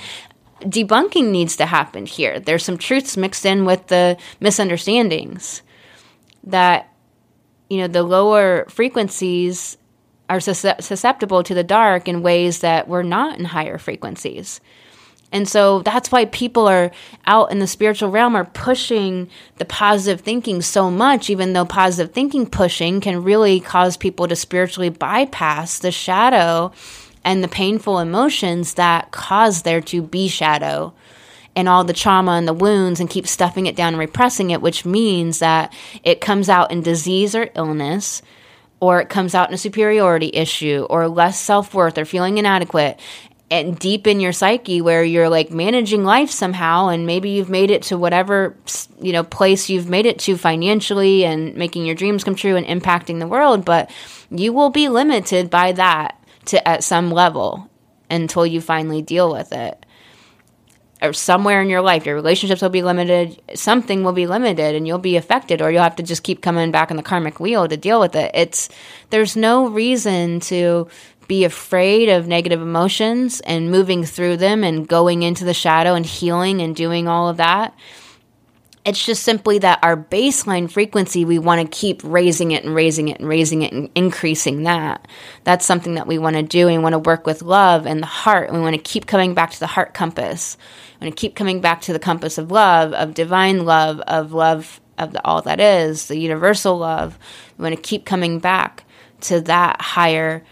debunking 0.64 1.30
needs 1.30 1.56
to 1.56 1.66
happen 1.66 2.06
here. 2.06 2.40
There's 2.40 2.64
some 2.64 2.78
truths 2.78 3.16
mixed 3.16 3.46
in 3.46 3.64
with 3.64 3.86
the 3.88 4.16
misunderstandings 4.40 5.62
that, 6.44 6.92
you 7.70 7.78
know, 7.78 7.88
the 7.88 8.02
lower 8.02 8.66
frequencies 8.68 9.76
are 10.28 10.40
susceptible 10.40 11.42
to 11.42 11.54
the 11.54 11.62
dark 11.62 12.08
in 12.08 12.22
ways 12.22 12.60
that 12.60 12.88
we're 12.88 13.02
not 13.02 13.38
in 13.38 13.44
higher 13.44 13.78
frequencies. 13.78 14.60
And 15.32 15.48
so 15.48 15.82
that's 15.82 16.12
why 16.12 16.26
people 16.26 16.68
are 16.68 16.92
out 17.26 17.50
in 17.50 17.58
the 17.58 17.66
spiritual 17.66 18.10
realm 18.10 18.36
are 18.36 18.44
pushing 18.44 19.28
the 19.56 19.64
positive 19.64 20.20
thinking 20.20 20.62
so 20.62 20.90
much, 20.90 21.28
even 21.28 21.52
though 21.52 21.64
positive 21.64 22.14
thinking 22.14 22.46
pushing 22.46 23.00
can 23.00 23.24
really 23.24 23.58
cause 23.58 23.96
people 23.96 24.28
to 24.28 24.36
spiritually 24.36 24.90
bypass 24.90 25.80
the 25.80 25.90
shadow 25.90 26.70
and 27.24 27.42
the 27.42 27.48
painful 27.48 27.98
emotions 27.98 28.74
that 28.74 29.10
cause 29.10 29.62
there 29.62 29.80
to 29.80 30.02
be 30.02 30.28
shadow 30.28 30.92
and 31.56 31.68
all 31.68 31.84
the 31.84 31.92
trauma 31.92 32.32
and 32.32 32.48
the 32.48 32.52
wounds 32.52 33.00
and 33.00 33.08
keep 33.08 33.26
stuffing 33.26 33.66
it 33.66 33.76
down 33.76 33.94
and 33.94 33.98
repressing 33.98 34.50
it, 34.50 34.60
which 34.60 34.84
means 34.84 35.38
that 35.38 35.72
it 36.02 36.20
comes 36.20 36.48
out 36.48 36.70
in 36.70 36.82
disease 36.82 37.34
or 37.34 37.50
illness, 37.54 38.22
or 38.80 39.00
it 39.00 39.08
comes 39.08 39.34
out 39.34 39.48
in 39.48 39.54
a 39.54 39.58
superiority 39.58 40.30
issue, 40.34 40.86
or 40.90 41.08
less 41.08 41.40
self 41.40 41.72
worth, 41.72 41.96
or 41.96 42.04
feeling 42.04 42.38
inadequate 42.38 43.00
and 43.50 43.78
deep 43.78 44.06
in 44.06 44.20
your 44.20 44.32
psyche 44.32 44.80
where 44.80 45.04
you're 45.04 45.28
like 45.28 45.50
managing 45.50 46.02
life 46.02 46.30
somehow 46.30 46.88
and 46.88 47.06
maybe 47.06 47.30
you've 47.30 47.50
made 47.50 47.70
it 47.70 47.82
to 47.82 47.98
whatever 47.98 48.56
you 49.00 49.12
know 49.12 49.22
place 49.22 49.68
you've 49.68 49.88
made 49.88 50.06
it 50.06 50.18
to 50.18 50.36
financially 50.36 51.24
and 51.24 51.54
making 51.54 51.84
your 51.84 51.94
dreams 51.94 52.24
come 52.24 52.34
true 52.34 52.56
and 52.56 52.66
impacting 52.66 53.20
the 53.20 53.26
world 53.26 53.64
but 53.64 53.90
you 54.30 54.52
will 54.52 54.70
be 54.70 54.88
limited 54.88 55.50
by 55.50 55.72
that 55.72 56.18
to 56.46 56.66
at 56.66 56.84
some 56.84 57.10
level 57.10 57.70
until 58.10 58.46
you 58.46 58.60
finally 58.60 59.02
deal 59.02 59.32
with 59.32 59.52
it 59.52 59.84
or 61.02 61.12
somewhere 61.12 61.60
in 61.60 61.68
your 61.68 61.80
life 61.80 62.06
your 62.06 62.14
relationships 62.14 62.62
will 62.62 62.68
be 62.68 62.82
limited 62.82 63.40
something 63.54 64.04
will 64.04 64.12
be 64.12 64.26
limited 64.26 64.74
and 64.74 64.86
you'll 64.86 64.98
be 64.98 65.16
affected 65.16 65.60
or 65.60 65.70
you'll 65.70 65.82
have 65.82 65.96
to 65.96 66.02
just 66.02 66.22
keep 66.22 66.42
coming 66.42 66.70
back 66.70 66.90
in 66.90 66.96
the 66.96 67.02
karmic 67.02 67.40
wheel 67.40 67.66
to 67.66 67.76
deal 67.76 68.00
with 68.00 68.14
it 68.14 68.30
it's 68.34 68.68
there's 69.10 69.36
no 69.36 69.68
reason 69.68 70.38
to 70.40 70.86
be 71.28 71.44
afraid 71.44 72.08
of 72.08 72.26
negative 72.26 72.60
emotions 72.60 73.40
and 73.40 73.70
moving 73.70 74.04
through 74.04 74.36
them 74.36 74.64
and 74.64 74.88
going 74.88 75.22
into 75.22 75.44
the 75.44 75.54
shadow 75.54 75.94
and 75.94 76.06
healing 76.06 76.60
and 76.60 76.76
doing 76.76 77.08
all 77.08 77.28
of 77.28 77.36
that. 77.38 77.74
It's 78.84 79.04
just 79.04 79.22
simply 79.22 79.58
that 79.60 79.78
our 79.82 79.96
baseline 79.96 80.70
frequency, 80.70 81.24
we 81.24 81.38
want 81.38 81.62
to 81.62 81.78
keep 81.78 82.02
raising 82.04 82.50
it 82.50 82.64
and 82.64 82.74
raising 82.74 83.08
it 83.08 83.18
and 83.18 83.28
raising 83.28 83.62
it 83.62 83.72
and 83.72 83.88
increasing 83.94 84.64
that. 84.64 85.08
That's 85.44 85.64
something 85.64 85.94
that 85.94 86.06
we 86.06 86.18
want 86.18 86.36
to 86.36 86.42
do. 86.42 86.66
We 86.66 86.76
want 86.76 86.92
to 86.92 86.98
work 86.98 87.26
with 87.26 87.40
love 87.40 87.86
and 87.86 88.02
the 88.02 88.06
heart. 88.06 88.48
And 88.48 88.58
We 88.58 88.62
want 88.62 88.76
to 88.76 88.82
keep 88.82 89.06
coming 89.06 89.32
back 89.32 89.52
to 89.52 89.60
the 89.60 89.66
heart 89.66 89.94
compass. 89.94 90.58
We 91.00 91.06
want 91.06 91.16
to 91.16 91.20
keep 91.20 91.34
coming 91.34 91.62
back 91.62 91.80
to 91.82 91.94
the 91.94 91.98
compass 91.98 92.36
of 92.36 92.50
love, 92.50 92.92
of 92.92 93.14
divine 93.14 93.64
love, 93.64 94.00
of 94.00 94.32
love 94.32 94.80
of 94.98 95.12
the, 95.12 95.24
all 95.24 95.42
that 95.42 95.60
is, 95.60 96.08
the 96.08 96.18
universal 96.18 96.78
love. 96.78 97.18
We 97.58 97.62
want 97.62 97.76
to 97.76 97.82
keep 97.82 98.04
coming 98.04 98.38
back 98.38 98.84
to 99.22 99.40
that 99.42 99.80
higher 99.80 100.44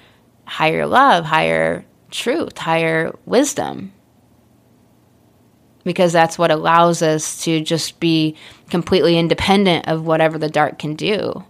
higher 0.45 0.87
love, 0.87 1.24
higher 1.24 1.85
truth, 2.11 2.59
higher 2.59 3.16
wisdom. 3.24 3.91
Because 5.85 6.12
that's 6.12 6.39
what 6.39 6.51
allows 6.51 7.03
us 7.03 7.43
to 7.45 7.61
just 7.61 7.99
be 7.99 8.37
completely 8.70 9.18
independent 9.18 9.89
of 9.89 10.07
whatever 10.07 10.39
the 10.39 10.49
dark 10.49 10.78
can 10.78 10.95
do. 10.95 11.45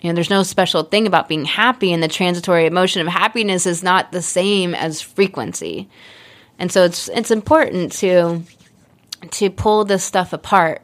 You 0.00 0.10
know, 0.10 0.14
there's 0.14 0.30
no 0.30 0.44
special 0.44 0.84
thing 0.84 1.08
about 1.08 1.28
being 1.28 1.44
happy, 1.44 1.92
and 1.92 2.02
the 2.02 2.08
transitory 2.08 2.66
emotion 2.66 3.02
of 3.02 3.08
happiness 3.08 3.66
is 3.66 3.82
not 3.82 4.12
the 4.12 4.22
same 4.22 4.74
as 4.74 5.00
frequency. 5.00 5.88
And 6.58 6.70
so 6.70 6.84
it's 6.84 7.08
it's 7.08 7.30
important 7.30 7.92
to 7.92 8.42
to 9.32 9.50
pull 9.50 9.84
this 9.84 10.04
stuff 10.04 10.32
apart 10.32 10.82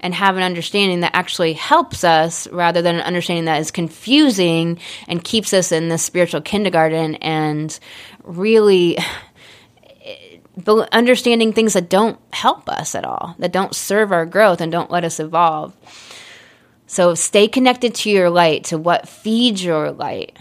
and 0.00 0.12
have 0.14 0.36
an 0.36 0.42
understanding 0.42 1.00
that 1.00 1.14
actually 1.14 1.52
helps 1.52 2.02
us 2.02 2.48
rather 2.48 2.82
than 2.82 2.96
an 2.96 3.02
understanding 3.02 3.44
that 3.44 3.60
is 3.60 3.70
confusing 3.70 4.78
and 5.06 5.22
keeps 5.22 5.54
us 5.54 5.70
in 5.70 5.88
the 5.88 5.96
spiritual 5.96 6.40
kindergarten 6.40 7.14
and 7.16 7.78
really 8.24 8.98
understanding 10.92 11.52
things 11.52 11.72
that 11.72 11.88
don't 11.88 12.18
help 12.32 12.68
us 12.68 12.94
at 12.94 13.04
all, 13.04 13.34
that 13.38 13.52
don't 13.52 13.74
serve 13.74 14.12
our 14.12 14.26
growth 14.26 14.60
and 14.60 14.70
don't 14.70 14.90
let 14.90 15.04
us 15.04 15.20
evolve. 15.20 15.74
So 16.86 17.14
stay 17.14 17.48
connected 17.48 17.94
to 17.96 18.10
your 18.10 18.28
light, 18.28 18.64
to 18.64 18.78
what 18.78 19.08
feeds 19.08 19.64
your 19.64 19.90
light. 19.90 20.36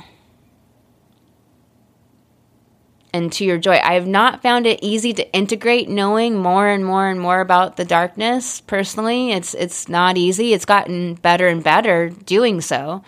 and 3.14 3.32
to 3.34 3.46
your 3.46 3.58
joy. 3.58 3.80
I 3.84 3.94
have 3.96 4.08
not 4.08 4.42
found 4.42 4.66
it 4.66 4.80
easy 4.82 5.14
to 5.14 5.34
integrate 5.34 5.90
knowing 5.90 6.38
more 6.38 6.68
and 6.68 6.86
more 6.86 7.10
and 7.10 7.20
more 7.20 7.42
about 7.42 7.76
the 7.76 7.86
darkness 7.86 8.62
personally. 8.62 9.32
It's 9.32 9.54
it's 9.54 9.90
not 9.90 10.18
easy. 10.18 10.54
It's 10.54 10.66
gotten 10.66 11.16
better 11.16 11.48
and 11.48 11.64
better 11.64 12.10
doing 12.10 12.62
so. 12.62 13.04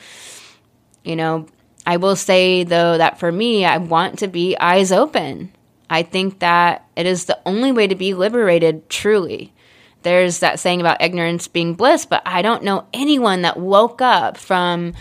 You 1.04 1.16
know, 1.16 1.48
I 1.86 1.98
will 1.98 2.16
say 2.16 2.64
though 2.64 2.98
that 2.98 3.20
for 3.20 3.32
me, 3.32 3.66
I 3.66 3.78
want 3.78 4.20
to 4.20 4.28
be 4.28 4.58
eyes 4.58 4.92
open. 4.92 5.52
I 5.90 6.04
think 6.04 6.40
that 6.40 6.88
it 6.96 7.06
is 7.06 7.26
the 7.26 7.40
only 7.46 7.72
way 7.72 7.88
to 7.88 7.96
be 7.96 8.14
liberated 8.14 8.90
truly. 8.90 9.54
There's 10.02 10.40
that 10.40 10.60
saying 10.60 10.82
about 10.82 11.02
ignorance 11.02 11.48
being 11.48 11.76
bliss, 11.76 12.06
but 12.06 12.22
I 12.26 12.42
don't 12.42 12.64
know 12.64 12.88
anyone 12.94 13.44
that 13.44 13.58
woke 13.58 14.02
up 14.02 14.38
from 14.38 14.94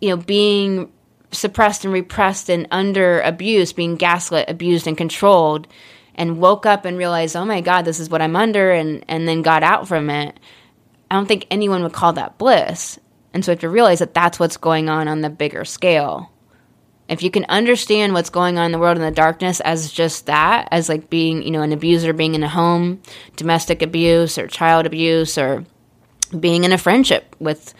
you 0.00 0.10
know 0.10 0.16
being 0.16 0.92
suppressed 1.32 1.84
and 1.84 1.92
repressed 1.92 2.48
and 2.48 2.66
under 2.70 3.20
abuse, 3.20 3.72
being 3.72 3.96
gaslit, 3.96 4.48
abused, 4.48 4.86
and 4.86 4.96
controlled, 4.96 5.66
and 6.14 6.38
woke 6.38 6.66
up 6.66 6.84
and 6.84 6.98
realized, 6.98 7.36
oh 7.36 7.44
my 7.44 7.60
God, 7.60 7.84
this 7.84 8.00
is 8.00 8.10
what 8.10 8.22
I'm 8.22 8.36
under, 8.36 8.70
and, 8.70 9.04
and 9.08 9.28
then 9.28 9.42
got 9.42 9.62
out 9.62 9.88
from 9.88 10.10
it, 10.10 10.38
I 11.10 11.14
don't 11.14 11.26
think 11.26 11.46
anyone 11.50 11.82
would 11.82 11.92
call 11.92 12.12
that 12.14 12.38
bliss. 12.38 12.98
And 13.32 13.44
so 13.44 13.52
you 13.52 13.54
have 13.54 13.60
to 13.60 13.68
realize 13.68 13.98
that 13.98 14.14
that's 14.14 14.38
what's 14.38 14.56
going 14.56 14.88
on 14.88 15.08
on 15.08 15.20
the 15.20 15.30
bigger 15.30 15.64
scale. 15.64 16.30
If 17.08 17.22
you 17.22 17.30
can 17.30 17.46
understand 17.48 18.12
what's 18.12 18.30
going 18.30 18.58
on 18.58 18.66
in 18.66 18.72
the 18.72 18.78
world 18.78 18.96
in 18.96 19.02
the 19.02 19.10
darkness 19.10 19.60
as 19.60 19.90
just 19.90 20.26
that, 20.26 20.68
as 20.70 20.88
like 20.88 21.08
being, 21.08 21.42
you 21.42 21.50
know, 21.50 21.62
an 21.62 21.72
abuser 21.72 22.12
being 22.12 22.34
in 22.34 22.42
a 22.42 22.48
home, 22.48 23.00
domestic 23.36 23.80
abuse 23.80 24.36
or 24.36 24.46
child 24.46 24.84
abuse, 24.84 25.38
or 25.38 25.64
being 26.38 26.64
in 26.64 26.72
a 26.72 26.78
friendship 26.78 27.34
with 27.38 27.72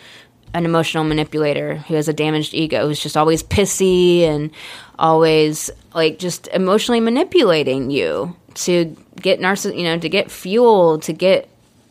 an 0.55 0.65
emotional 0.65 1.05
manipulator 1.05 1.77
who 1.77 1.95
has 1.95 2.09
a 2.09 2.13
damaged 2.13 2.55
ego 2.55 2.87
who's 2.87 3.01
just 3.01 3.17
always 3.17 3.43
pissy 3.43 4.23
and 4.23 4.51
always 4.99 5.71
like 5.95 6.19
just 6.19 6.49
emotionally 6.49 7.01
manipulating 7.01 7.91
you 7.91 8.35
to 8.55 8.97
get 9.21 9.41
narciss 9.41 9.77
you 9.77 9.85
know 9.85 9.99
to 9.99 10.09
get 10.09 10.31
fuel 10.31 10.99
to 10.99 11.13
get 11.13 11.49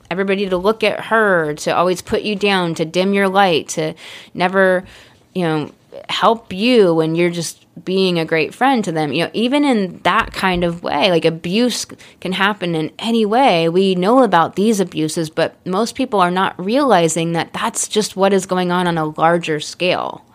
everybody 0.10 0.48
to 0.50 0.58
look 0.58 0.84
at 0.84 1.06
her 1.06 1.54
to 1.56 1.76
always 1.76 2.02
put 2.02 2.22
you 2.22 2.36
down 2.36 2.76
to 2.76 2.86
dim 2.86 3.14
your 3.14 3.28
light 3.28 3.70
to 3.70 3.94
never 4.34 4.84
you 5.34 5.44
know 5.44 5.72
help 6.10 6.54
you 6.54 6.94
when 6.94 7.16
you're 7.16 7.30
just 7.30 7.66
being 7.84 8.20
a 8.20 8.26
great 8.26 8.54
friend 8.54 8.84
to 8.84 8.92
them. 8.92 9.14
You 9.14 9.26
know, 9.26 9.32
even 9.34 9.64
in 9.64 10.00
that 10.00 10.34
kind 10.34 10.64
of 10.64 10.84
way, 10.84 11.12
like 11.12 11.26
abuse 11.26 11.86
can 12.22 12.32
happen 12.32 12.76
in 12.76 12.92
any 13.00 13.26
way. 13.26 13.70
We 13.70 13.96
know 13.96 14.24
about 14.24 14.56
these 14.56 14.80
abuses, 14.80 15.30
but 15.30 15.56
most 15.66 15.96
people 15.96 16.20
are 16.20 16.32
not 16.32 16.64
realizing 16.64 17.34
that 17.34 17.54
that's 17.54 17.88
just 17.88 18.16
what 18.16 18.34
is 18.34 18.46
going 18.46 18.72
on 18.72 18.88
on 18.88 18.98
a 18.98 19.06
larger 19.06 19.60
scale 19.60 20.26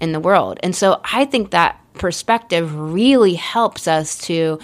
in 0.00 0.12
the 0.12 0.20
world. 0.20 0.58
And 0.62 0.74
so 0.74 1.00
I 1.04 1.24
think 1.24 1.50
that 1.50 1.80
perspective 1.94 2.74
really 2.74 3.34
helps 3.34 3.88
us 3.88 4.18
to 4.26 4.58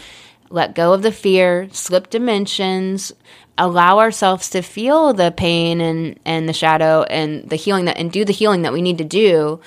let 0.50 0.74
go 0.74 0.92
of 0.92 1.02
the 1.02 1.12
fear, 1.12 1.68
slip 1.72 2.10
dimensions, 2.10 3.12
allow 3.58 3.98
ourselves 3.98 4.50
to 4.50 4.62
feel 4.62 5.12
the 5.12 5.30
pain 5.30 5.80
and 5.80 6.18
and 6.24 6.48
the 6.48 6.52
shadow 6.52 7.02
and 7.04 7.48
the 7.48 7.56
healing 7.56 7.84
that 7.84 7.98
and 7.98 8.10
do 8.10 8.24
the 8.24 8.32
healing 8.32 8.62
that 8.62 8.72
we 8.72 8.82
need 8.82 8.98
to 8.98 9.04
do 9.04 9.60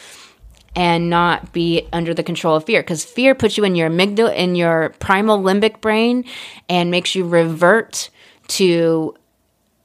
and 0.76 1.10
not 1.10 1.54
be 1.54 1.88
under 1.94 2.14
the 2.14 2.24
control 2.24 2.56
of 2.56 2.66
fear. 2.66 2.82
Because 2.82 3.06
fear 3.06 3.34
puts 3.34 3.58
you 3.58 3.64
in 3.64 3.76
your 3.76 3.90
amygdala 3.90 4.36
in 4.36 4.56
your 4.56 4.90
primal 5.00 5.40
limbic 5.40 5.82
brain 5.82 6.26
and 6.68 6.92
makes 6.92 7.16
you 7.16 7.28
revert 7.28 8.10
to 8.50 9.16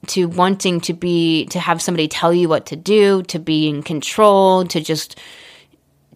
to 0.07 0.27
wanting 0.27 0.81
to 0.81 0.95
be 0.95 1.47
to 1.47 1.61
have 1.61 1.83
somebody 1.83 2.09
tell 2.09 2.33
you 2.33 2.49
what 2.49 2.67
to 2.67 2.77
do 2.77 3.23
to 3.25 3.39
be 3.39 3.69
in 3.69 3.83
control 3.83 4.65
to 4.65 4.81
just 4.81 5.19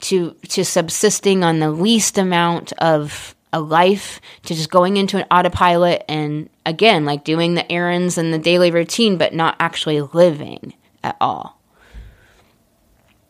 to 0.00 0.32
to 0.48 0.64
subsisting 0.64 1.44
on 1.44 1.60
the 1.60 1.70
least 1.70 2.18
amount 2.18 2.72
of 2.74 3.33
a 3.54 3.60
life 3.60 4.20
to 4.42 4.54
just 4.54 4.68
going 4.68 4.96
into 4.96 5.16
an 5.16 5.24
autopilot 5.30 6.04
and 6.08 6.50
again 6.66 7.04
like 7.04 7.22
doing 7.24 7.54
the 7.54 7.70
errands 7.70 8.18
and 8.18 8.34
the 8.34 8.38
daily 8.38 8.72
routine 8.72 9.16
but 9.16 9.32
not 9.32 9.56
actually 9.60 10.00
living 10.00 10.74
at 11.04 11.16
all. 11.20 11.60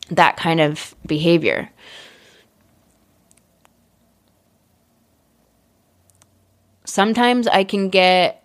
That 0.09 0.35
kind 0.35 0.59
of 0.59 0.95
behavior. 1.05 1.69
Sometimes 6.85 7.47
i 7.47 7.63
can 7.63 7.89
get 7.89 8.43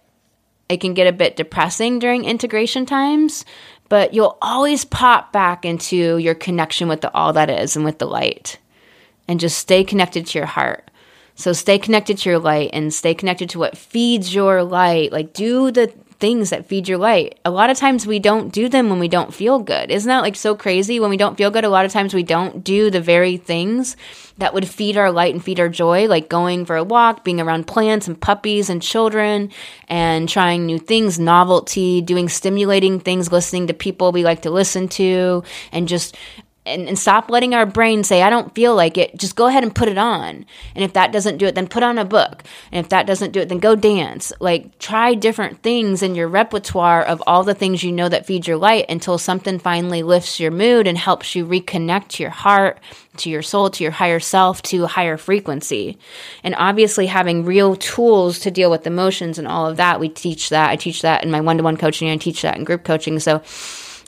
it 0.68 0.81
can 0.81 0.93
get 0.95 1.07
a 1.07 1.12
bit 1.12 1.37
depressing 1.37 1.99
during 1.99 2.24
integration 2.24 2.85
times 2.85 3.45
but 3.89 4.12
you'll 4.12 4.37
always 4.43 4.85
pop 4.85 5.33
back 5.33 5.64
into 5.64 6.18
your 6.18 6.35
connection 6.35 6.89
with 6.89 7.01
the 7.01 7.12
all 7.12 7.33
that 7.33 7.51
is 7.51 7.74
and 7.74 7.85
with 7.85 7.99
the 7.99 8.07
light. 8.07 8.59
And 9.26 9.41
just 9.41 9.59
stay 9.59 9.85
connected 9.85 10.26
to 10.26 10.39
your 10.39 10.47
heart 10.47 10.89
so 11.41 11.53
stay 11.53 11.78
connected 11.78 12.18
to 12.18 12.30
your 12.30 12.38
light 12.38 12.70
and 12.72 12.93
stay 12.93 13.14
connected 13.14 13.51
to 13.51 13.59
what 13.59 13.76
feeds 13.76 14.34
your 14.34 14.62
light. 14.62 15.12
Like 15.12 15.32
do 15.32 15.70
the 15.70 15.93
things 16.20 16.51
that 16.51 16.66
feed 16.66 16.86
your 16.86 16.99
light. 16.99 17.41
A 17.45 17.51
lot 17.51 17.70
of 17.70 17.78
times 17.78 18.07
we 18.07 18.18
don't 18.18 18.53
do 18.53 18.68
them 18.68 18.91
when 18.91 19.01
we 19.01 19.09
don't 19.09 19.32
feel 19.32 19.59
good. 19.59 19.91
Isn't 19.91 20.09
that 20.09 20.20
like 20.20 20.36
so 20.36 20.55
crazy? 20.55 21.01
When 21.01 21.09
we 21.09 21.16
don't 21.16 21.36
feel 21.36 21.51
good, 21.51 21.64
a 21.64 21.70
lot 21.70 21.86
of 21.86 21.93
times 21.93 22.12
we 22.12 22.22
don't 22.22 22.62
do 22.62 22.91
the 22.91 23.01
very 23.01 23.38
things 23.38 23.97
that 24.36 24.53
would 24.53 24.68
feed 24.68 24.99
our 24.99 25.11
light 25.11 25.32
and 25.34 25.43
feed 25.43 25.59
our 25.59 25.68
joy, 25.68 26.07
like 26.07 26.28
going 26.28 26.66
for 26.66 26.76
a 26.76 26.84
walk, 26.84 27.24
being 27.24 27.41
around 27.41 27.66
plants 27.66 28.07
and 28.07 28.20
puppies 28.20 28.68
and 28.68 28.82
children, 28.82 29.51
and 29.88 30.28
trying 30.28 30.66
new 30.66 30.78
things, 30.78 31.18
novelty, 31.18 32.03
doing 32.03 32.28
stimulating 32.28 33.01
things, 33.01 33.32
listening 33.32 33.66
to 33.66 33.74
people 33.74 34.12
we 34.12 34.22
like 34.22 34.43
to 34.43 34.51
listen 34.51 34.88
to, 34.88 35.43
and 35.72 35.88
just 35.88 36.16
and, 36.71 36.89
and 36.89 36.99
stop 36.99 37.31
letting 37.31 37.55
our 37.55 37.66
brain 37.66 38.05
say, 38.05 38.23
I 38.23 38.31
don't 38.31 38.55
feel 38.55 38.75
like 38.75 38.97
it. 38.97 39.16
Just 39.16 39.37
go 39.37 39.47
ahead 39.47 39.62
and 39.62 39.75
put 39.75 39.89
it 39.89 39.99
on. 39.99 40.47
And 40.75 40.85
if 40.85 40.93
that 40.95 41.12
doesn't 41.12 41.39
do 41.39 41.47
it, 41.47 41.55
then 41.55 41.66
put 41.66 41.83
on 41.83 41.99
a 41.99 42.05
book. 42.05 42.45
And 42.73 42.85
if 42.85 42.91
that 42.91 43.07
doesn't 43.07 43.33
do 43.33 43.41
it, 43.41 43.49
then 43.49 43.59
go 43.59 43.75
dance. 43.75 44.33
Like 44.41 44.79
try 44.79 45.14
different 45.14 45.62
things 45.62 46.03
in 46.03 46.14
your 46.14 46.29
repertoire 46.29 47.03
of 47.03 47.23
all 47.27 47.45
the 47.45 47.55
things 47.55 47.83
you 47.83 47.93
know 47.93 48.09
that 48.09 48.27
feed 48.27 48.47
your 48.47 48.57
light 48.57 48.87
until 48.89 49.18
something 49.18 49.59
finally 49.59 50.03
lifts 50.03 50.41
your 50.41 50.51
mood 50.51 50.87
and 50.87 50.97
helps 50.97 51.35
you 51.35 51.45
reconnect 51.45 52.09
to 52.09 52.23
your 52.23 52.31
heart, 52.31 52.81
to 53.18 53.31
your 53.31 53.43
soul, 53.43 53.71
to 53.71 53.83
your 53.83 53.93
higher 53.93 54.21
self, 54.21 54.62
to 54.62 54.85
a 54.85 54.89
higher 54.89 55.16
frequency. 55.16 55.99
And 56.43 56.55
obviously 56.57 57.07
having 57.07 57.45
real 57.45 57.77
tools 57.77 58.39
to 58.41 58.51
deal 58.51 58.71
with 58.71 58.87
emotions 58.87 59.39
and 59.39 59.49
all 59.49 59.66
of 59.66 59.77
that, 59.77 60.01
we 60.01 60.09
teach 60.09 60.49
that. 60.51 60.71
I 60.71 60.77
teach 60.77 61.03
that 61.03 61.25
in 61.25 61.31
my 61.31 61.41
one 61.41 61.57
to 61.57 61.62
one 61.62 61.77
coaching 61.77 62.09
and 62.09 62.21
I 62.21 62.23
teach 62.23 62.43
that 62.43 62.57
in 62.57 62.64
group 62.64 62.85
coaching. 62.85 63.18
So 63.18 63.43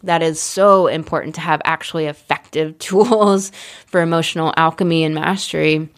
that 0.03 0.23
is 0.23 0.41
so 0.41 0.87
important 0.87 1.35
to 1.37 1.41
have 1.41 1.63
actually 1.65 2.07
effective 2.07 2.79
tools 2.79 3.53
for 3.87 4.01
emotional 4.01 4.53
alchemy 4.57 5.05
and 5.05 5.15
mastery. 5.15 5.89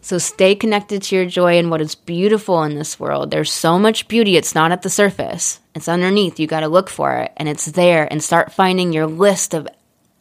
So 0.00 0.18
stay 0.18 0.54
connected 0.54 1.02
to 1.04 1.16
your 1.16 1.24
joy 1.24 1.56
and 1.56 1.70
what 1.70 1.80
is 1.80 1.94
beautiful 1.94 2.62
in 2.64 2.74
this 2.74 3.00
world. 3.00 3.30
There's 3.30 3.50
so 3.50 3.78
much 3.78 4.06
beauty. 4.06 4.36
It's 4.36 4.54
not 4.54 4.70
at 4.70 4.82
the 4.82 4.90
surface. 4.90 5.60
It's 5.74 5.88
underneath. 5.88 6.38
You 6.38 6.46
got 6.46 6.60
to 6.60 6.68
look 6.68 6.90
for 6.90 7.16
it 7.16 7.32
and 7.38 7.48
it's 7.48 7.64
there 7.64 8.06
and 8.12 8.22
start 8.22 8.52
finding 8.52 8.92
your 8.92 9.06
list 9.06 9.54
of 9.54 9.66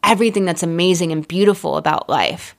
everything 0.01 0.45
that's 0.45 0.64
amazing 0.64 1.12
and 1.12 1.28
beautiful 1.28 1.76
about 1.76 2.08
life. 2.08 2.56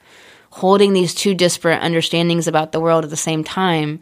Holding 0.51 0.93
these 0.93 1.15
two 1.15 1.35
disparate 1.35 1.81
understandings 1.81 2.47
about 2.47 2.73
the 2.73 2.81
world 2.81 3.05
at 3.05 3.11
the 3.11 3.17
same 3.17 3.43
time. 3.43 4.01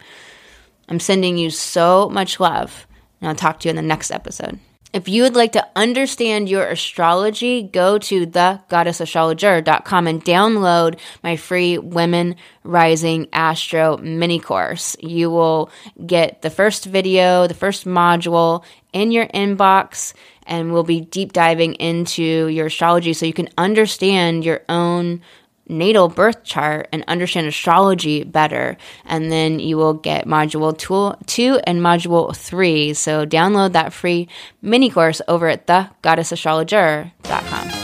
I'm 0.89 0.99
sending 0.99 1.39
you 1.39 1.51
so 1.51 2.09
much 2.09 2.41
love 2.41 2.89
and 3.21 3.29
I'll 3.29 3.37
talk 3.37 3.61
to 3.61 3.69
you 3.69 3.71
in 3.71 3.77
the 3.77 3.83
next 3.83 4.11
episode. 4.11 4.59
If 4.93 5.09
you 5.09 5.23
would 5.23 5.35
like 5.35 5.53
to 5.53 5.67
understand 5.75 6.51
your 6.51 6.67
astrology, 6.67 7.63
go 7.63 7.97
to 7.97 8.27
thegoddessastrologer.com 8.27 10.07
and 10.07 10.23
download 10.23 10.99
my 11.23 11.37
free 11.37 11.79
Women 11.79 12.37
Rising 12.63 13.29
Astro 13.33 13.97
mini 13.97 14.39
course. 14.39 14.95
You 15.01 15.31
will 15.31 15.71
get 16.05 16.43
the 16.43 16.51
first 16.51 16.85
video, 16.85 17.47
the 17.47 17.55
first 17.55 17.87
module 17.87 18.65
in 18.93 19.13
your 19.13 19.27
inbox, 19.29 20.13
and 20.47 20.75
we'll 20.75 20.83
be 20.83 21.01
deep 21.01 21.33
diving 21.33 21.73
into 21.75 22.49
your 22.49 22.67
astrology 22.67 23.15
so 23.15 23.25
you 23.25 23.33
can 23.33 23.49
understand 23.57 24.45
your 24.45 24.61
own 24.69 25.23
natal 25.69 26.09
birth 26.09 26.45
chart 26.45 26.89
and 26.93 27.05
understand 27.09 27.47
astrology 27.47 28.25
better. 28.25 28.77
And 29.05 29.31
then 29.31 29.59
you 29.59 29.77
will 29.77 29.93
get 29.95 30.27
module 30.27 30.77
two, 30.77 31.15
two 31.27 31.61
and 31.65 31.81
module 31.81 32.37
three. 32.37 32.95
So 32.95 33.27
download 33.27 33.73
that 33.73 33.93
free 33.93 34.29
mini 34.61 34.91
course 34.91 35.21
over 35.29 35.49
at 35.49 35.67
thegoddessastrologer.com. 35.67 37.82